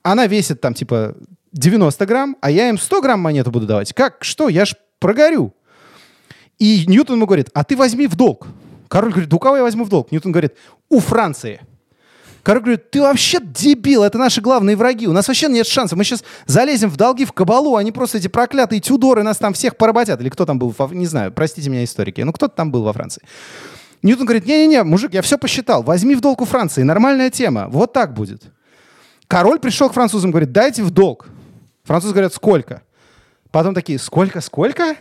[0.02, 1.16] она весит там типа
[1.52, 3.92] 90 грамм, а я им 100 грамм монету буду давать.
[3.92, 4.22] Как?
[4.24, 4.48] Что?
[4.48, 5.55] Я ж прогорю.
[6.59, 8.46] И Ньютон ему говорит, а ты возьми в долг.
[8.89, 10.12] Король говорит, да у кого я возьму в долг?
[10.12, 10.55] Ньютон говорит,
[10.89, 11.61] у Франции.
[12.43, 16.05] Король говорит, ты вообще дебил, это наши главные враги, у нас вообще нет шансов, мы
[16.05, 20.20] сейчас залезем в долги, в кабалу, они просто эти проклятые тюдоры нас там всех поработят.
[20.20, 23.23] Или кто там был, не знаю, простите меня, историки, ну кто-то там был во Франции.
[24.02, 27.94] Ньютон говорит, не-не-не, мужик, я все посчитал, возьми в долг у Франции, нормальная тема, вот
[27.94, 28.43] так будет.
[29.27, 31.28] Король пришел к французам, говорит, дайте в долг.
[31.85, 32.82] Французы говорят, сколько?
[33.51, 34.97] Потом такие, сколько, сколько?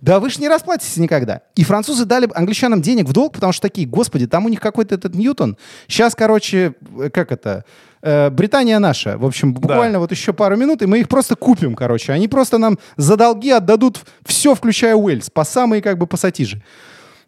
[0.00, 1.42] Да вы ж не расплатитесь никогда.
[1.54, 4.94] И французы дали англичанам денег в долг, потому что такие, господи, там у них какой-то
[4.94, 5.56] этот Ньютон.
[5.88, 7.64] Сейчас, короче, э, как это,
[8.02, 9.16] э, Британия наша.
[9.16, 12.12] В общем, буквально вот еще пару минут, и мы их просто купим, короче.
[12.12, 16.62] Они просто нам за долги отдадут все, включая Уэльс, по самые как бы пассатижи.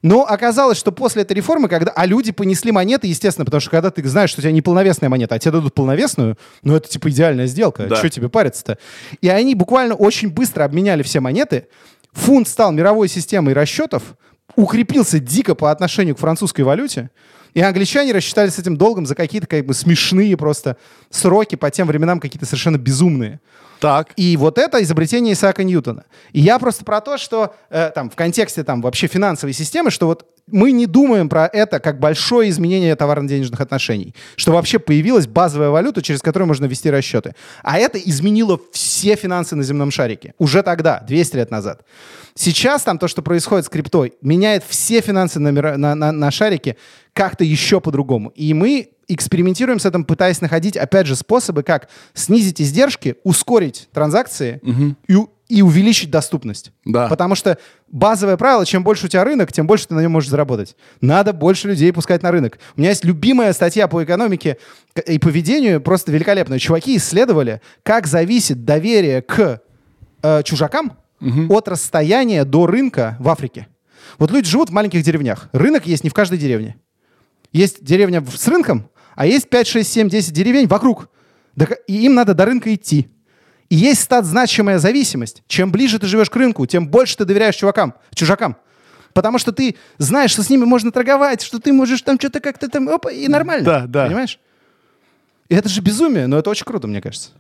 [0.03, 1.91] Но оказалось, что после этой реформы, когда...
[1.91, 5.35] А люди понесли монеты, естественно, потому что когда ты знаешь, что у тебя неполновесная монета,
[5.35, 7.87] а тебе дадут полновесную, ну это типа идеальная сделка.
[7.87, 7.97] Да.
[7.97, 8.79] Что тебе париться-то?
[9.21, 11.67] И они буквально очень быстро обменяли все монеты.
[12.13, 14.03] Фунт стал мировой системой расчетов,
[14.57, 17.11] укрепился дико по отношению к французской валюте.
[17.55, 20.77] И англичане рассчитались с этим долгом за какие-то как бы смешные просто
[21.11, 23.41] сроки по тем временам какие-то совершенно безумные.
[23.81, 24.13] Так.
[24.17, 26.05] И вот это изобретение Исаака Ньютона.
[26.33, 30.07] И я просто про то, что э, там в контексте там вообще финансовой системы, что
[30.07, 35.71] вот мы не думаем про это как большое изменение товарно-денежных отношений, что вообще появилась базовая
[35.71, 37.35] валюта, через которую можно вести расчеты.
[37.63, 40.35] А это изменило все финансы на земном шарике.
[40.39, 41.83] Уже тогда, 200 лет назад.
[42.35, 46.31] Сейчас там то, что происходит с криптой, меняет все финансы на, мира- на- на- на
[46.31, 46.77] шарике
[47.13, 48.31] как-то еще по-другому.
[48.37, 54.61] И мы экспериментируем с этим, пытаясь находить, опять же, способы, как снизить издержки, ускорить транзакции
[55.09, 56.73] и, у- и увеличить доступность.
[56.85, 57.09] Да.
[57.09, 57.59] Потому что
[57.89, 60.77] базовое правило, чем больше у тебя рынок, тем больше ты на нем можешь заработать.
[61.01, 62.59] Надо больше людей пускать на рынок.
[62.77, 64.59] У меня есть любимая статья по экономике
[65.07, 66.59] и поведению, просто великолепная.
[66.59, 69.63] Чуваки исследовали, как зависит доверие к
[70.23, 70.99] э, чужакам
[71.49, 73.67] от расстояния до рынка в Африке.
[74.19, 75.49] Вот люди живут в маленьких деревнях.
[75.53, 76.77] Рынок есть не в каждой деревне.
[77.53, 81.09] Есть деревня с рынком, а есть 5, 6, 7, 10 деревень вокруг.
[81.87, 83.09] И им надо до рынка идти.
[83.71, 85.43] И есть стат значимая зависимость.
[85.47, 88.57] Чем ближе ты живешь к рынку, тем больше ты доверяешь чувакам, чужакам.
[89.13, 92.69] Потому что ты знаешь, что с ними можно торговать, что ты можешь там что-то как-то
[92.69, 93.65] там, опа, и нормально.
[93.65, 94.07] Да, да.
[94.07, 94.39] Понимаешь?
[95.49, 97.31] И это же безумие, но это очень круто, мне кажется.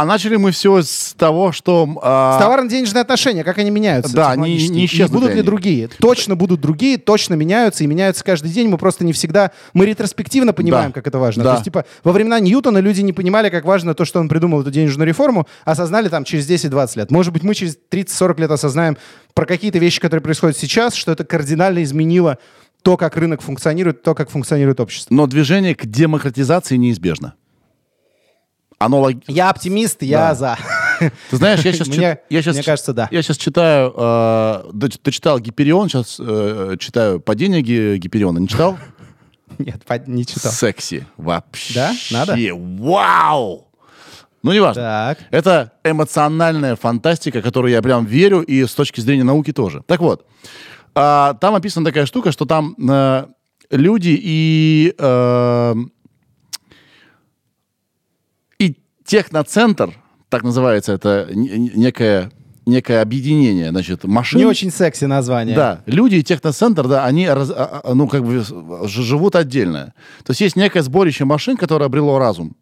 [0.00, 1.88] А начали мы все с того, что...
[2.02, 4.14] а, С товарно-денежные отношения, как они меняются?
[4.14, 4.72] Да, технологически?
[4.72, 5.46] не- И исчезнут будут ли ли они?
[5.46, 5.88] другие?
[5.88, 8.68] Точно будут другие, точно меняются и меняются каждый день.
[8.68, 9.52] Мы просто не всегда...
[9.72, 10.94] Мы ретроспективно понимаем, Да.
[10.94, 11.44] как это важно.
[11.44, 11.50] Да.
[11.50, 14.60] То есть, типа, во времена Ньютона люди не понимали, как важно то, что он придумал
[14.62, 17.10] эту денежную реформу, осознали там через 10-20 лет.
[17.10, 18.96] Может быть, мы через 30-40 лет осознаем
[19.34, 22.38] про какие-то вещи, которые происходят сейчас, что это кардинально изменило
[22.82, 25.12] то, как рынок функционирует, то, как функционирует общество.
[25.14, 27.34] Но движение к демократизации неизбежно.
[28.78, 30.34] Оно лог- Я оптимист, я Да.
[30.34, 30.58] за.
[31.30, 33.08] Ты знаешь, я сейчас, Мне- я сейчас, мне кажется, да.
[33.10, 38.38] Я сейчас читаю, э, доч- дочитал Гиперион, сейчас э, читаю «Падение Ги- Гипериона».
[38.38, 38.76] Не читал?
[39.58, 40.52] Нет, не читал.
[40.52, 41.06] Секси.
[41.16, 41.74] Вообще.
[41.74, 41.94] Да?
[42.10, 42.36] Надо?
[42.54, 43.62] Вау!
[44.42, 44.82] Ну, не важно.
[44.82, 45.18] Так.
[45.30, 49.82] Это эмоциональная фантастика, которую я прям верю, и с точки зрения науки тоже.
[49.86, 50.26] Так вот,
[50.94, 53.26] а, там описана такая штука, что там э,
[53.70, 55.74] люди и, э,
[58.60, 59.94] и техноцентр,
[60.28, 62.30] так называется это некое,
[62.66, 64.38] некое объединение, значит, машин.
[64.40, 65.54] Не очень секси название.
[65.56, 68.42] Да, люди и техноцентр, да, они раз- а, а, ну, как бы
[68.86, 69.94] живут отдельно.
[70.24, 72.56] То есть есть некое сборище машин, которое обрело разум.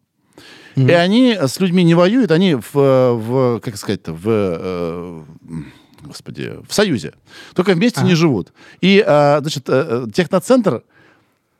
[0.75, 5.23] И они с людьми не воюют, они в, в как сказать-то, в, э,
[6.03, 7.13] господи, в союзе.
[7.53, 8.51] Только вместе не живут.
[8.81, 10.83] И, э, значит, э, техноцентр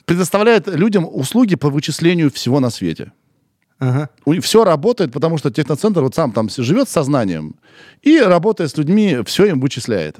[0.03, 3.13] предоставляет людям услуги по вычислению всего на свете.
[3.79, 4.09] Ага.
[4.41, 7.55] Все работает, потому что техноцентр вот сам там живет с сознанием
[8.01, 10.17] и, работая с людьми, все им вычисляет.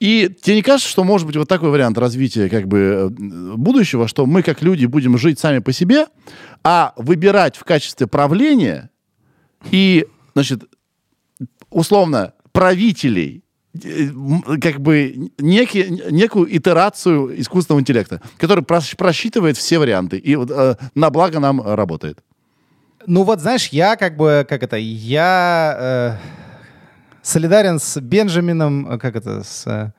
[0.00, 3.08] И тебе не кажется, что может быть вот такой вариант развития как бы э,
[3.56, 6.06] будущего, что мы как люди будем жить сами по себе,
[6.62, 8.90] а выбирать в качестве правления
[9.72, 10.62] и, значит,
[11.70, 13.42] условно, правителей,
[13.74, 14.10] э,
[14.62, 21.10] как бы некий, некую итерацию искусственного интеллекта, который прос- просчитывает все варианты и э, на
[21.10, 22.20] благо нам работает.
[23.10, 26.16] Ну вот, знаешь, я как бы, как это, я э,
[27.22, 29.92] солидарен с Бенджамином, э, как это, с, э,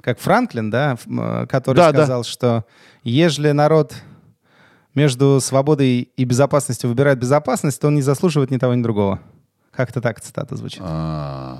[0.00, 1.98] как Франклин, да, э, который Да, да.
[2.00, 2.64] сказал, что
[3.04, 3.94] ежели народ
[4.96, 9.20] между свободой и безопасностью выбирает безопасность, то он не заслуживает ни того, ни другого.
[9.70, 10.80] Как-то так цитата звучит.
[10.84, 11.58] А,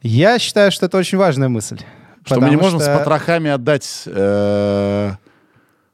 [0.00, 1.80] Я считаю, что это очень важная мысль.
[2.24, 4.04] Что мы не можем что- с потрохами отдать...
[4.06, 5.12] э,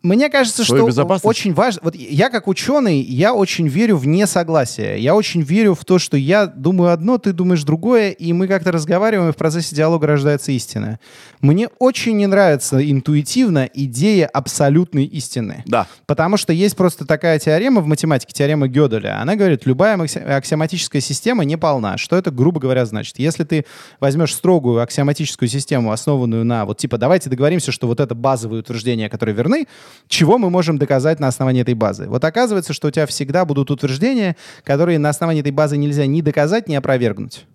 [0.03, 1.83] Мне кажется, Свою что очень важно.
[1.85, 4.99] Вот я как ученый, я очень верю в несогласие.
[4.99, 8.73] Я очень верю в то, что я думаю одно, ты думаешь другое, и мы как-то
[8.73, 10.99] разговариваем, и в процессе диалога рождается истина.
[11.43, 15.65] Мне очень не нравится интуитивно идея абсолютной истины.
[15.67, 15.87] Да.
[16.07, 19.21] Потому что есть просто такая теорема в математике, теорема Гёделя.
[19.21, 21.99] Она говорит, любая аксиоматическая система не полна.
[21.99, 23.19] Что это, грубо говоря, значит?
[23.19, 23.67] Если ты
[24.01, 29.11] возьмешь строгую аксиоматическую систему, основанную на, вот типа, давайте договоримся, что вот это базовые утверждения,
[29.11, 29.67] которые верны,
[30.09, 32.07] чего мы можем доказать на основании этой базы?
[32.09, 36.21] Вот оказывается, что у тебя всегда будут утверждения, которые на основании этой базы нельзя ни
[36.21, 37.47] доказать, ни опровергнуть.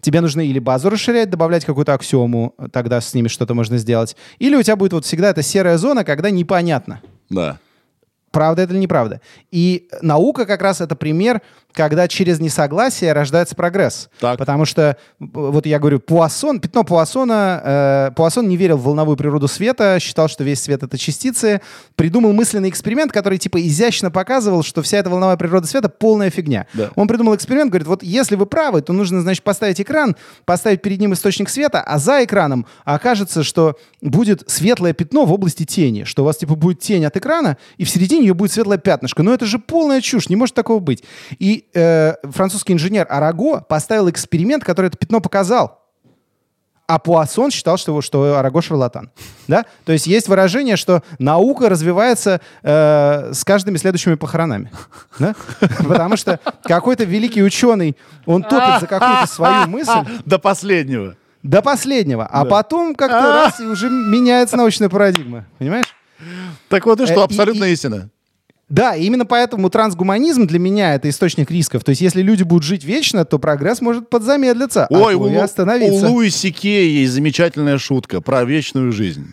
[0.00, 4.16] Тебе нужно или базу расширять, добавлять какую-то аксиому, тогда с ними что-то можно сделать.
[4.38, 7.00] Или у тебя будет вот всегда эта серая зона, когда непонятно.
[7.30, 7.58] Да.
[8.30, 9.20] Правда это или неправда?
[9.50, 11.40] И наука как раз это пример,
[11.76, 14.08] когда через несогласие рождается прогресс.
[14.18, 14.38] Так.
[14.38, 19.46] Потому что, вот я говорю, Пуассон, пятно Пуассона, э, Пуассон не верил в волновую природу
[19.46, 21.60] света, считал, что весь свет— это частицы,
[21.94, 26.66] придумал мысленный эксперимент, который типа изящно показывал, что вся эта волновая природа света— полная фигня.
[26.72, 26.90] Да.
[26.94, 30.16] Он придумал эксперимент, говорит, вот если вы правы, то нужно, значит, поставить экран,
[30.46, 35.64] поставить перед ним источник света, а за экраном окажется, что будет светлое пятно в области
[35.66, 38.78] тени, что у вас, типа, будет тень от экрана, и в середине ее будет светлое
[38.78, 39.22] пятнышко.
[39.22, 41.02] Но это же полная чушь, не может такого быть.
[41.38, 45.82] И э, французский инженер Араго поставил эксперимент, который это пятно показал.
[46.88, 49.10] А Пуассон считал, что, что Араго шарлатан.
[49.48, 49.64] Да?
[49.84, 54.70] То есть есть выражение, что наука развивается э, с каждыми следующими похоронами.
[55.18, 55.34] Да?
[55.88, 59.90] Потому что какой-то великий ученый, он топит за какую-то свою мысль
[60.24, 61.16] До последнего.
[61.42, 65.44] до последнего, а потом как-то раз и уже меняется научная парадигма.
[65.58, 65.86] Понимаешь?
[66.68, 68.10] Так вот и Э, что, абсолютная и- истина.
[68.68, 71.84] Да, именно поэтому трансгуманизм для меня это источник рисков.
[71.84, 76.08] То есть, если люди будут жить вечно, то прогресс может подзамедлиться, Ой, а у, остановиться.
[76.08, 79.26] у Луиси Кей есть замечательная шутка про вечную жизнь.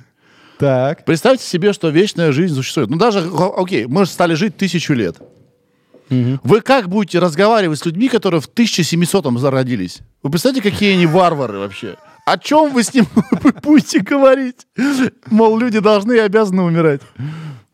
[0.59, 1.03] Так.
[1.05, 2.91] Представьте себе, что вечная жизнь существует.
[2.91, 3.27] Ну даже,
[3.57, 5.17] окей, мы же стали жить тысячу лет.
[6.09, 10.01] Вы как будете разговаривать с людьми, которые в 1700-м зародились?
[10.21, 11.95] Вы представляете, какие они варвары вообще?
[12.25, 13.05] О чем вы с ним
[13.63, 14.65] будете говорить?
[15.29, 17.01] Мол, люди должны и обязаны умирать.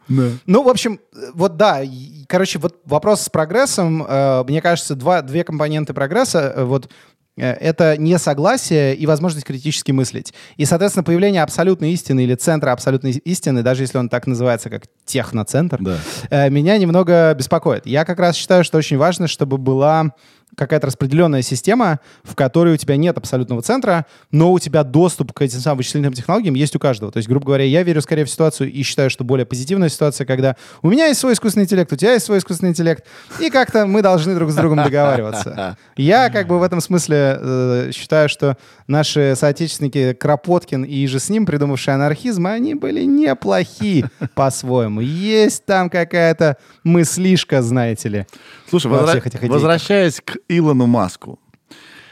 [0.08, 0.24] Да.
[0.48, 1.00] Ну, в общем,
[1.36, 1.82] вот да,
[2.28, 6.52] короче, вот вопрос с прогрессом, э, мне кажется, два, две компоненты прогресса.
[6.56, 6.90] Э, Вот
[7.38, 10.34] э, это несогласие и возможность критически мыслить.
[10.58, 14.86] И, соответственно, появление абсолютной истины или центра абсолютной истины, даже если он так называется, как
[15.06, 15.98] техноцентр, Да.
[16.32, 17.86] э, меня немного беспокоит.
[17.86, 20.14] Я как раз считаю, что очень важно, чтобы была
[20.56, 25.42] какая-то распределенная система, в которой у тебя нет абсолютного центра, но у тебя доступ к
[25.42, 27.12] этим самым вычислительным технологиям есть у каждого.
[27.12, 30.26] То есть, грубо говоря, я верю скорее в ситуацию и считаю, что более позитивная ситуация,
[30.26, 33.06] когда у меня есть свой искусственный интеллект, у тебя есть свой искусственный интеллект,
[33.40, 35.78] и как-то мы должны друг с другом договариваться.
[35.96, 38.58] Я как бы в этом смысле э, считаю, что
[38.88, 44.06] наши соотечественники Кропоткин и же с ним, придумавшие анархизм, они были неплохи
[44.36, 45.02] по-своему.
[45.02, 48.26] Есть там какая-то мыслишка, знаете ли.
[48.70, 51.40] Слушай, Во возра- этих возвращаясь к Илону Маску.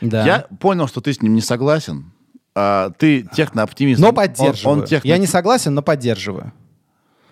[0.01, 0.25] Да.
[0.25, 2.11] Я понял, что ты с ним не согласен.
[2.55, 3.99] А, ты технооптимист.
[4.01, 4.79] Но Он- поддерживаю.
[4.79, 6.53] Он, техно- Я не согласен, но поддерживаю.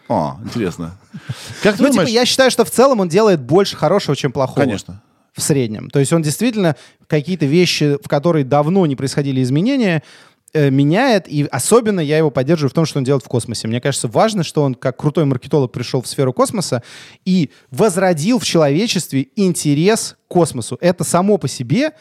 [0.08, 0.98] О, интересно.
[1.64, 4.60] Как Ну, типа, я считаю, что в целом он делает больше хорошего, чем плохого.
[4.60, 5.02] Конечно.
[5.34, 5.90] В среднем.
[5.90, 6.76] То есть он действительно
[7.08, 10.02] какие-то вещи, в которые давно не происходили изменения,
[10.56, 13.68] э, меняет, и особенно я его поддерживаю в том, что он делает в космосе.
[13.68, 16.82] Мне кажется, важно, что он как крутой маркетолог пришел в сферу космоса
[17.26, 20.78] и возродил в человечестве интерес к космосу.
[20.80, 21.92] Это само по себе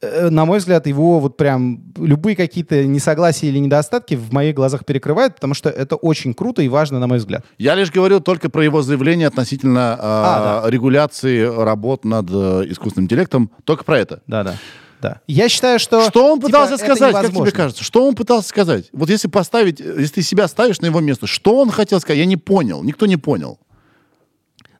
[0.00, 4.84] э, на мой взгляд, его вот прям любые какие-то несогласия или недостатки в моих глазах
[4.84, 7.44] перекрывают, потому что это очень круто и важно, на мой взгляд.
[7.58, 13.06] Я лишь говорил только про его заявление относительно а, А, регуляции работ над э, искусственным
[13.06, 13.50] интеллектом.
[13.64, 14.22] Только про это.
[14.26, 14.54] Да-да.
[15.00, 15.20] Да.
[15.26, 16.08] Я считаю, что...
[16.08, 17.82] Что он типа, пытался это сказать, как тебе кажется?
[17.82, 18.86] Что он пытался сказать?
[18.92, 22.18] Вот если поставить, если ты себя ставишь на его место, что он хотел сказать?
[22.18, 23.58] Я не понял, никто не понял.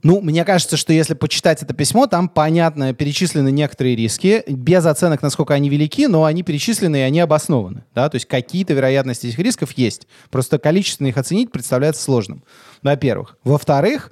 [0.02, 5.20] Ну, мне кажется, что если почитать это письмо, там, понятно, перечислены некоторые риски, без оценок,
[5.20, 7.84] насколько они велики, но они перечислены и они обоснованы.
[7.94, 8.09] Да?
[8.09, 10.06] То есть какие-то вероятности этих рисков есть.
[10.30, 12.42] Просто количественно их оценить представляется сложным.
[12.82, 13.36] Во-первых.
[13.44, 14.10] Во-вторых,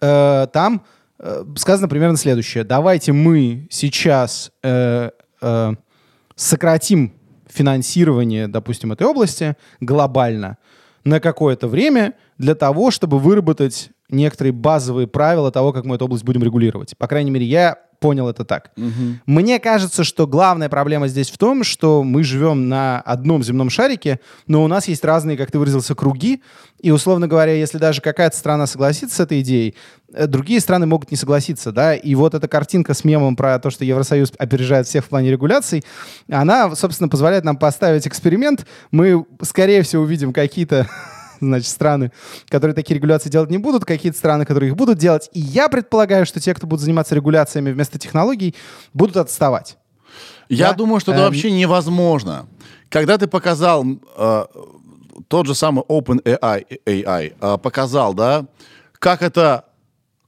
[0.00, 0.84] э, там
[1.18, 2.64] э, сказано примерно следующее.
[2.64, 5.10] Давайте мы сейчас э,
[5.40, 5.72] э,
[6.36, 7.12] сократим
[7.46, 10.58] финансирование, допустим, этой области глобально
[11.04, 16.24] на какое-то время для того, чтобы выработать некоторые базовые правила того, как мы эту область
[16.24, 16.96] будем регулировать.
[16.96, 18.70] По крайней мере, я понял это так.
[19.26, 24.20] Мне кажется, что главная проблема здесь в том, что мы живем на одном земном шарике,
[24.46, 26.42] но у нас есть разные, как ты выразился, круги,
[26.80, 29.74] и, условно говоря, если даже какая-то страна согласится с этой идеей,
[30.12, 33.70] э, другие страны могут не согласиться, да, и вот эта картинка с мемом про то,
[33.70, 35.84] что Евросоюз опережает всех в плане регуляций,
[36.30, 40.86] она, собственно, позволяет нам поставить эксперимент, мы, скорее всего, увидим какие-то
[41.40, 42.12] значит, страны,
[42.48, 45.28] которые такие регуляции делать не будут, какие-то страны, которые их будут делать.
[45.32, 48.54] И я предполагаю, что те, кто будут заниматься регуляциями вместо технологий,
[48.94, 49.76] будут отставать.
[50.48, 50.74] Я Да.
[50.74, 51.26] думаю, что это Эм.
[51.26, 52.46] вообще невозможно.
[52.88, 53.84] Когда ты показал
[54.16, 54.44] э,
[55.28, 58.46] тот же самый OpenAI AI, э, показал, да,
[58.98, 59.64] как это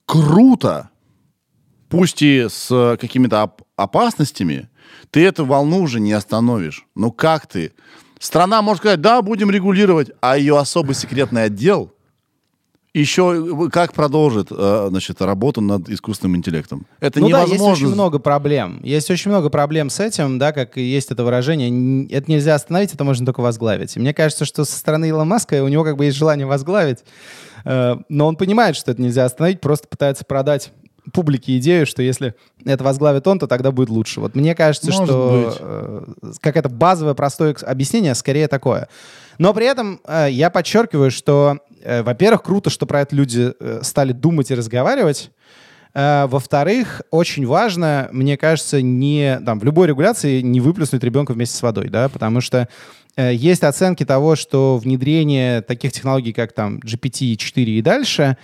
[0.07, 0.91] круто,
[1.89, 4.69] пусть и с э, какими-то оп- опасностями,
[5.11, 6.87] ты эту волну уже не остановишь.
[6.95, 7.73] Ну как ты?
[8.21, 11.91] Страна может сказать, да, будем регулировать, а ее особый секретный отдел
[12.93, 16.87] еще как продолжит э, значит, работу над искусственным интеллектом.
[16.99, 17.71] Это ну да, невозможно.
[17.71, 18.81] есть очень много проблем.
[18.83, 22.07] Есть очень много проблем с этим, да, как и есть это выражение.
[22.09, 23.97] Это нельзя остановить, это можно только возглавить.
[23.97, 26.99] И мне кажется, что со стороны Илона Маска у него как бы есть желание возглавить,
[27.65, 30.73] э, но он понимает, что это нельзя остановить, просто пытается продать
[31.13, 34.21] публике идею, что если это возглавит он, то тогда будет лучше.
[34.21, 35.57] Вот мне кажется, Может что быть.
[35.61, 38.89] э, какое-то базовое простое объяснение скорее такое.
[39.39, 43.53] Но при этом э, я подчеркиваю, что, э, во-первых, круто, что про это люди
[43.83, 45.31] стали думать и разговаривать.
[45.93, 51.63] Во-вторых, очень важно, мне кажется, не там в любой регуляции не выплеснуть ребенка вместе с
[51.63, 52.69] водой, да, потому что
[53.17, 58.37] э, есть оценки того, что внедрение таких технологий, как там GPT-4 и дальше,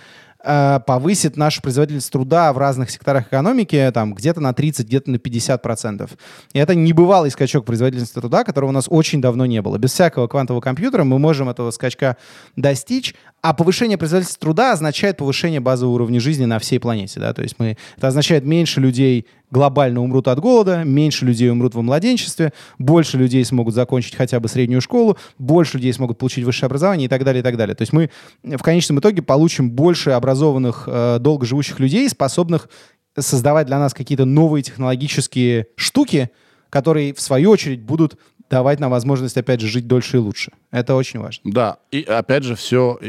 [0.43, 5.61] повысит нашу производительность труда в разных секторах экономики там где-то на 30, где-то на 50
[5.61, 6.11] процентов.
[6.53, 9.77] И это небывалый скачок производительности труда, которого у нас очень давно не было.
[9.77, 12.17] Без всякого квантового компьютера мы можем этого скачка
[12.55, 17.19] достичь, а повышение производительности труда означает повышение базового уровня жизни на всей планете.
[17.19, 17.33] Да?
[17.33, 21.81] То есть мы, это означает меньше людей глобально умрут от голода, меньше людей умрут во
[21.81, 27.05] младенчестве, больше людей смогут закончить хотя бы среднюю школу, больше людей смогут получить высшее образование
[27.05, 27.75] и так далее, и так далее.
[27.75, 28.09] То есть мы
[28.43, 32.69] в конечном итоге получим больше образованных, э, долгоживущих людей, способных
[33.17, 36.29] создавать для нас какие-то новые технологические штуки,
[36.69, 38.17] которые, в свою очередь, будут
[38.49, 40.51] давать нам возможность, опять же, жить дольше и лучше.
[40.71, 41.51] Это очень важно.
[41.51, 42.99] Да, и опять же все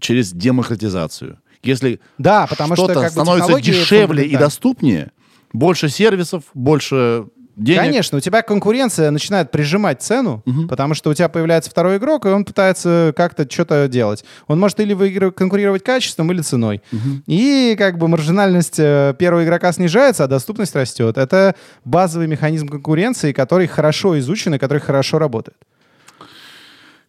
[0.00, 1.38] через демократизацию.
[1.62, 5.10] Если Да, потому что что-то как становится дешевле и доступнее,
[5.52, 7.26] больше сервисов, больше
[7.56, 7.80] денег.
[7.80, 12.28] Конечно, у тебя конкуренция начинает прижимать цену, потому что у тебя появляется второй игрок, и
[12.28, 14.24] он пытается как-то что-то делать.
[14.46, 16.82] Он может или выигрывать, конкурировать качеством, или ценой.
[17.26, 21.18] И как бы маржинальность э, первого игрока снижается, а доступность растет.
[21.18, 25.58] Это базовый механизм конкуренции, который хорошо изучен и который хорошо работает.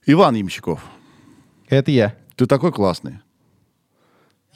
[0.06, 0.84] Иван Ямщиков,
[1.68, 2.16] Это я.
[2.36, 3.20] ты такой классный.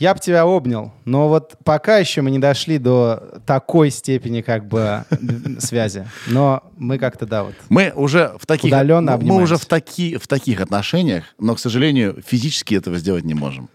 [0.03, 4.67] Я бы тебя обнял, но вот пока еще мы не дошли до такой степени как
[4.67, 5.05] бы
[5.59, 6.05] связи.
[6.27, 7.53] Но мы как-то, да, вот.
[7.69, 12.21] Мы уже в таких, Удаленно мы уже в, таки, в таких отношениях, но, к сожалению,
[12.27, 13.69] физически этого сделать не можем.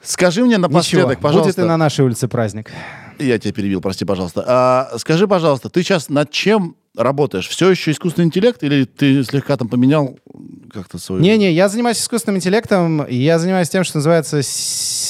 [0.00, 1.60] Скажи мне напоследок, Ничего, пожалуйста.
[1.60, 2.70] будет и на нашей улице праздник.
[3.18, 4.44] Я тебя перебил, прости, пожалуйста.
[4.46, 7.48] А, скажи, пожалуйста, ты сейчас над чем работаешь?
[7.48, 10.18] Все еще искусственный интеллект или ты слегка там поменял
[10.72, 11.20] как-то свой...
[11.20, 14.40] Не-не, я занимаюсь искусственным интеллектом, и я занимаюсь тем, что называется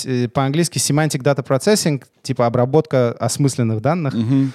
[0.04, 4.14] э, по-английски semantic data processing, типа обработка осмысленных данных.
[4.14, 4.52] Мгм.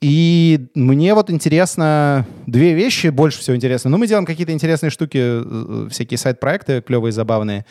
[0.00, 3.90] И мне вот интересно две вещи, больше всего интересно.
[3.90, 7.66] Ну, мы делаем какие-то интересные штуки, э, э, всякие сайт-проекты клевые, забавные.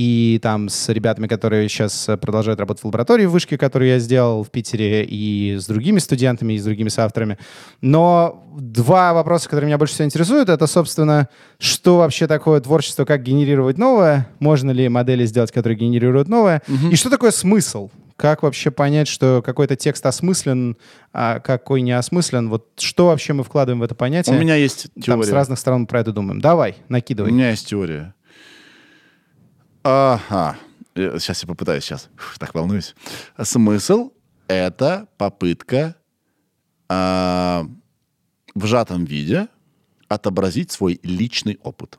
[0.00, 3.98] И там с ребятами, которые сейчас э, продолжают работать в лаборатории в Вышке, которую я
[3.98, 7.36] сделал в Питере, и с другими студентами, и с другими соавторами.
[7.80, 13.24] Но два вопроса, которые меня больше всего интересуют, это, собственно, что вообще такое творчество, как
[13.24, 16.62] генерировать новое, можно ли модели сделать, которые генерируют новое,
[16.92, 17.90] и что такое смысл?
[18.14, 20.76] Как вообще понять, что какой-то текст осмыслен,
[21.12, 22.48] а какой не осмыслен?
[22.50, 24.38] Вот что вообще мы вкладываем в это У понятие?
[24.38, 25.22] меня есть Там теория.
[25.24, 26.40] с разных сторон мы про это думаем.
[26.40, 27.30] Давай, У накидывай.
[27.32, 28.14] меня есть теория.
[29.82, 30.56] Ага.
[30.94, 32.08] Сейчас я попытаюсь, сейчас.
[32.38, 32.94] Так волнуюсь.
[33.40, 34.12] Смысл—
[34.48, 35.94] это попытка
[36.88, 37.66] а,
[38.54, 39.48] в сжатом виде
[40.08, 41.98] отобразить свой личный опыт.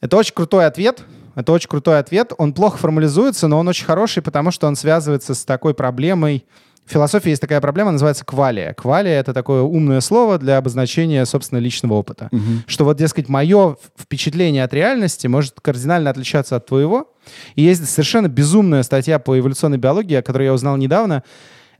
[0.00, 1.04] Это очень крутой ответ.
[1.34, 2.32] Это очень крутой ответ.
[2.38, 6.44] Он плохо формализуется, но он очень хороший, потому что он связывается с такой проблемой.
[6.90, 8.74] В философии есть такая проблема, называется квалия.
[8.74, 12.28] Квалия— это такое умное слово для обозначения, собственно, личного опыта.
[12.66, 17.14] Что вот, дескать, мое впечатление от реальности может кардинально отличаться от твоего.
[17.54, 21.22] И есть совершенно безумная статья по эволюционной биологии, о которой я узнал недавно,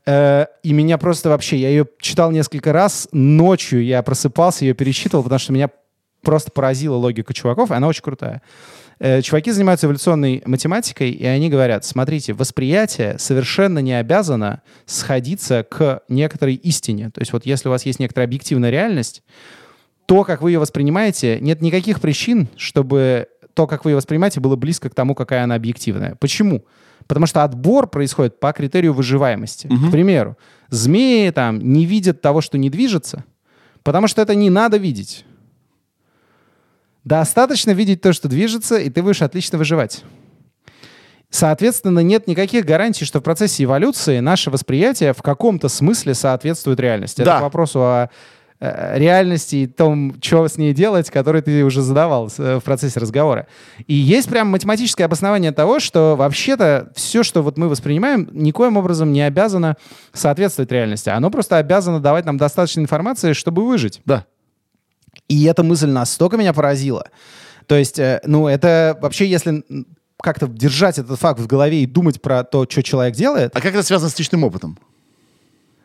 [0.06, 5.24] Э, И меня просто вообще, я ее читал несколько раз, ночью я просыпался, ее перечитывал,
[5.24, 5.70] потому что меня
[6.22, 8.42] просто поразила логика чуваков, и она очень крутая.
[9.00, 16.02] Э, Чуваки занимаются эволюционной математикой, и они говорят, смотрите, восприятие совершенно не обязано сходиться к
[16.08, 17.10] некоторой истине.
[17.10, 19.22] То есть вот если у вас есть некоторая объективная реальность,
[20.04, 24.56] то, как вы ее воспринимаете, нет никаких причин, чтобы то, как вы ее воспринимаете, было
[24.56, 26.16] близко к тому, какая она объективная.
[26.16, 26.64] Почему?
[27.06, 29.66] Потому что отбор происходит по критерию выживаемости.
[29.88, 30.36] К примеру,
[30.68, 33.24] змеи там не видят того, что не движется,
[33.82, 35.24] потому что это не надо видеть.
[37.04, 40.04] Достаточно видеть то, что движется, и ты будешь отлично выживать.
[41.30, 47.22] Соответственно, нет никаких гарантий, что в процессе эволюции наше восприятие в каком-то смысле соответствует реальности.
[47.22, 47.34] Да.
[47.34, 48.10] Это к вопросу о
[48.58, 52.98] э, реальности и том, что с ней делать, который ты уже задавал э, в процессе
[52.98, 53.46] разговора.
[53.86, 59.12] И есть прям математическое обоснование того, что вообще-то все, что вот мы воспринимаем, никоим образом
[59.12, 59.76] не обязано
[60.12, 61.10] соответствовать реальности.
[61.10, 64.00] Оно просто обязано давать нам достаточно информации, чтобы выжить.
[64.04, 64.26] Да.
[65.30, 67.08] И эта мысль настолько меня поразила.
[67.66, 69.64] То есть, э, ну, это вообще, если
[70.20, 73.54] как-то держать этот факт в голове и думать про то, что человек делает.
[73.54, 74.76] А как это связано с личным опытом?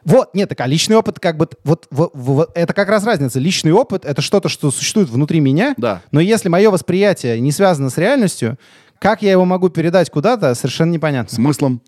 [0.04, 1.48] Вот, нет, так а личный опыт как бы...
[1.64, 3.40] Вот, вот- вот это как раз разница.
[3.40, 5.76] Личный опыт— это что-то, что существует внутри меня.
[5.78, 6.02] Да.
[6.12, 8.58] Но если мое восприятие не связано с реальностью,
[8.98, 11.36] как я его могу передать куда-то, совершенно непонятно.
[11.36, 11.82] Смыслом.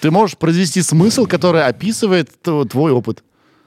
[0.00, 3.22] Ты можешь произвести смысл, который описывает твой опыт.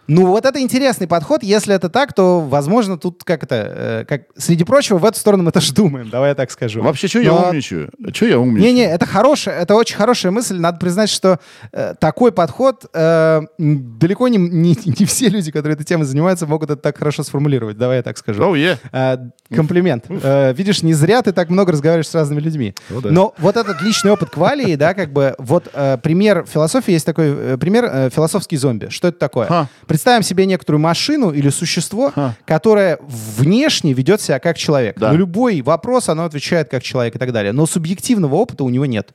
[0.07, 1.41] Ну, вот это интересный подход.
[1.44, 3.56] Если это так, то, возможно, тут как это...
[3.56, 6.82] э, как, среди прочего, в эту сторону мы тоже думаем, давай я так скажу.
[6.82, 7.90] Вообще, что я Но- умничаю?
[8.14, 8.65] Что я умничаю?
[8.73, 10.57] Не-не, это хорошая, это очень хорошая мысль.
[10.57, 11.40] Надо признать, что
[11.72, 16.69] э, такой подход э, далеко не, не, не все люди, которые этой темой занимаются, могут
[16.69, 17.77] это так хорошо сформулировать.
[17.77, 18.44] Давай я так скажу.
[18.44, 18.77] Оу, е.
[18.91, 19.18] Э,
[19.53, 20.06] комплимент.
[20.10, 22.76] Э, видишь, не зря ты так много разговариваешь с разными людьми.
[22.90, 23.10] Ну да.
[23.11, 27.26] Но вот этот личный опыт квалии, да, как бы, вот э, пример философии есть такой
[27.27, 28.90] э, пример э, философский зомби.
[28.90, 29.48] Что это такое?
[29.48, 29.68] Ха.
[29.95, 32.35] Представим себе некоторую машину или существо, Ха.
[32.45, 34.99] которое внешне ведет себя как человек.
[34.99, 35.13] Да.
[35.13, 37.53] На любой вопрос оно отвечает как человек и так далее.
[37.53, 39.13] Но субъективного опыта у него нет.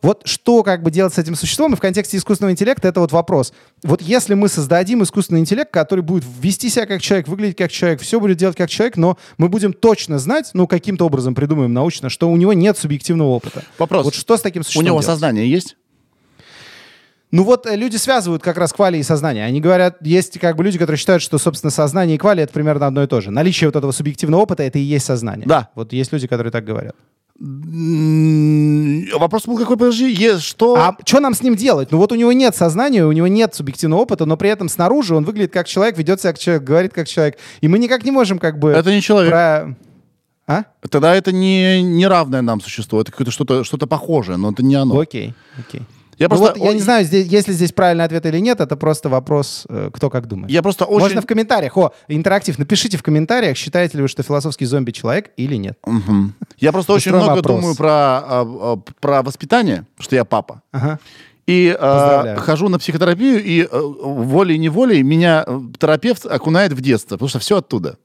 [0.00, 3.12] Вот что как бы делать с этим существом, и в контексте искусственного интеллекта это вот
[3.12, 3.52] вопрос.
[3.82, 8.00] Вот если мы создадим искусственный интеллект, который будет вести себя как человек, выглядеть как человек,
[8.00, 12.08] все будет делать как человек, но мы будем точно знать, ну каким-то образом придумаем научно,
[12.08, 13.64] что у него нет субъективного опыта.
[13.76, 14.06] Вопрос.
[14.06, 15.04] Вот что с таким У существом него делать?
[15.04, 15.76] сознание есть?
[17.30, 19.44] Ну вот э, люди связывают как раз квали и сознание.
[19.44, 22.86] Они говорят, есть как бы люди, которые считают, что, собственно, сознание и квали— это примерно
[22.86, 23.30] одно и то же.
[23.30, 25.46] Наличие вот этого субъективного опыта— это и есть сознание.
[25.46, 25.68] Да.
[25.74, 26.94] Вот есть люди, которые так говорят.
[29.18, 30.74] Вопрос был какой, подожди, есть что...
[30.76, 31.92] А что нам с ним делать?
[31.92, 35.14] Ну вот у него нет сознания, у него нет субъективного опыта, но при этом снаружи
[35.14, 37.38] он выглядит как человек, ведет себя как человек, говорит как человек.
[37.60, 38.70] И мы никак не можем как бы...
[38.70, 39.30] Это не человек.
[39.30, 39.76] про-
[40.48, 40.64] А?
[40.88, 44.74] Тогда это не, не равное нам существо, это какое-то что-то что похожее, но это не
[44.74, 44.98] оно.
[44.98, 45.82] Окей, окей.
[46.18, 48.60] Я Ну просто, вот я не знаю, здесь, есть ли здесь правильный ответ или нет,
[48.60, 50.50] это просто вопрос, э, кто как думает.
[50.50, 51.04] я просто очень...
[51.04, 51.76] Можно в комментариях.
[51.76, 52.58] О, интерактив.
[52.58, 55.78] Напишите в комментариях, считаете ли вы, что философский зомби человек или нет.
[55.86, 56.34] Мгм.
[56.58, 57.56] Я просто очень много опрос.
[57.60, 60.62] думаю про, а, а, про воспитание, что я папа.
[60.72, 60.98] Ага.
[61.46, 67.30] И э, хожу на психотерапию, и э, волей-неволей меня э, терапевт окунает в детство, потому
[67.30, 67.96] что все оттуда.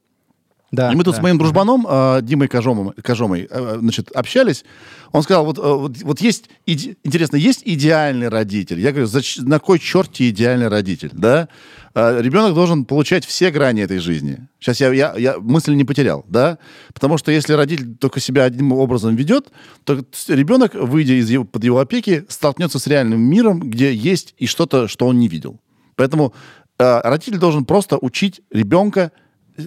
[0.74, 1.20] Да, и мы тут да.
[1.20, 4.64] с моим дружбаном э, Димой Кожомом, Кожомой э, значит, общались.
[5.12, 8.80] Он сказал, вот, э, вот, вот есть, иде- интересно, есть идеальный родитель?
[8.80, 11.10] Я говорю, «Зач- на кой черт тебе идеальный родитель?
[11.12, 11.48] Да?
[11.94, 14.48] Э, ребенок должен получать все грани этой жизни.
[14.58, 16.58] Сейчас я, я, я мысль не потерял, да?
[16.92, 19.52] Потому что если родитель только себя одним образом ведет,
[19.84, 24.46] то ребенок, выйдя из его, под его опеки, столкнется с реальным миром, где есть и
[24.46, 25.60] что-то, что он не видел.
[25.94, 26.34] Поэтому
[26.78, 29.12] э, родитель должен просто учить ребенка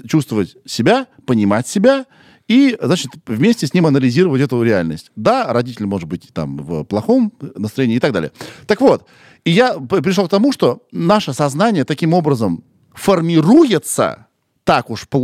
[0.08, 2.06] чувствовать себя, понимать себя
[2.48, 5.12] и, значит, вместе с ним анализировать эту реальность.
[5.16, 8.32] Да, родитель может быть там в плохом настроении и так далее.
[8.66, 9.06] Так вот,
[9.44, 14.28] и я пришел к тому, что наше сознание таким образом формируется,
[14.64, 15.20] так уж, а,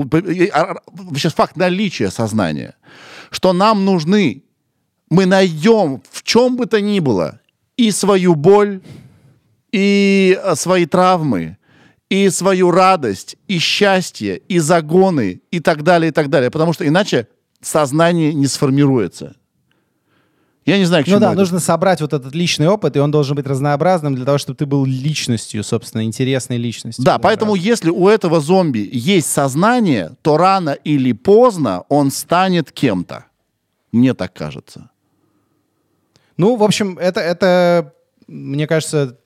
[0.53, 0.76] а,
[1.15, 2.76] сейчас факт наличия сознания,
[3.31, 4.44] что нам нужны,
[5.10, 7.40] мы найдем в чем бы то ни было
[7.77, 8.81] и свою боль,
[9.72, 11.57] и свои травмы,
[12.14, 16.52] и свою радость, и счастье, и загоны, и так далее, и так далее.
[16.52, 17.27] Потому что иначе
[17.60, 19.35] сознание не сформируется.
[20.64, 21.40] Я не знаю, к чему Ну да, это.
[21.40, 24.68] нужно собрать вот этот личный опыт, и он должен быть разнообразным для того, чтобы ты
[24.68, 27.03] был личностью, собственно, интересной личностью.
[27.03, 33.26] Да, поэтому если у этого зомби есть сознание, то рано или поздно он станет кем-то.
[33.91, 34.91] Мне так кажется.
[36.38, 37.95] Ну, в общем, это, это,
[38.27, 39.17] мне кажется,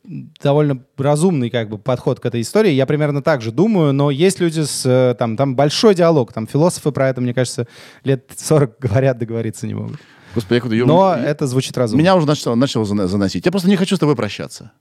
[0.42, 2.72] довольно разумный как бы подход к этой истории.
[2.72, 4.86] Я примерно так же думаю, но есть люди с...
[4.86, 7.68] э, Там, там большой диалог, там философы про это, мне кажется,
[8.04, 9.98] лет 40 говорят, договориться не могут.
[10.36, 12.02] Господи, я куда- Но я- это звучит разумно.
[12.02, 13.46] Меня уже начало, начало заносить.
[13.46, 14.72] Я просто не хочу с тобой прощаться.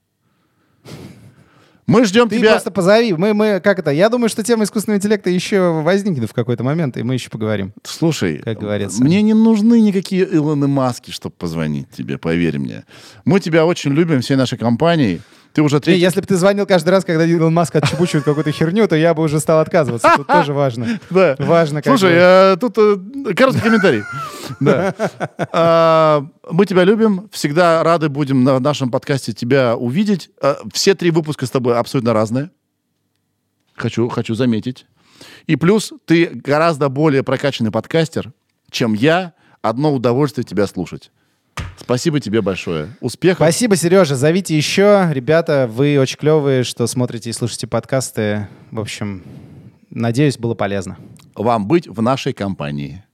[1.87, 2.51] Мы ждем Ты тебя...
[2.53, 3.13] просто позови.
[3.13, 3.91] Мы, мы, как это?
[3.91, 7.73] Я думаю, что тема искусственного интеллекта еще возникнет в какой-то момент, и мы еще поговорим.
[7.85, 9.03] Слушай, Как говорится.
[9.03, 12.85] мне не нужны никакие Илоны Маски, чтобы позвонить тебе, поверь мне.
[13.25, 15.21] Мы тебя очень любим, всей нашей компанией.
[15.57, 16.03] Ты уже Не, третий...
[16.03, 19.23] если бы ты звонил каждый раз, когда Илон Маск отчебучивает какую-то херню, то я бы
[19.23, 20.13] уже стал отказываться.
[20.15, 21.01] Тут тоже важно.
[21.11, 21.35] Да.
[21.39, 24.03] Важно, Слушай, э, тут э, короткий комментарий.
[24.61, 24.95] Да.
[25.51, 30.29] А, Мы тебя любим, всегда рады будем на нашем подкасте тебя увидеть.
[30.43, 32.51] А, Все три выпуска с тобой абсолютно разные.
[33.77, 34.85] Хочу, хочу заметить.
[35.47, 38.31] И плюс ты гораздо более прокачанный подкастер,
[38.71, 39.33] чем я.
[39.63, 41.11] Одно удовольствие тебя слушать.
[41.79, 42.89] Спасибо тебе большое.
[43.01, 43.39] Успехов.
[43.47, 44.17] Спасибо, Сережа.
[44.17, 45.09] Зовите еще.
[45.11, 48.49] Ребята, вы очень клевые, что смотрите и слушаете подкасты.
[48.71, 49.23] В общем,
[49.91, 50.99] надеюсь, было полезно.
[51.35, 53.05] вам быть в нашей компании.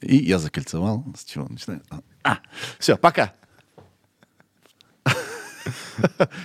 [0.00, 1.04] И я закольцевал.
[1.16, 1.82] С чего начинаю?
[2.24, 2.38] А,
[2.78, 3.32] все, пока.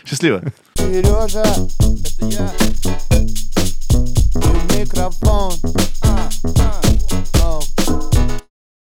[0.05, 0.43] Счастливо.
[0.75, 2.51] Сережа, это я.
[4.77, 5.53] Микрофон.
[6.03, 8.16] А, а.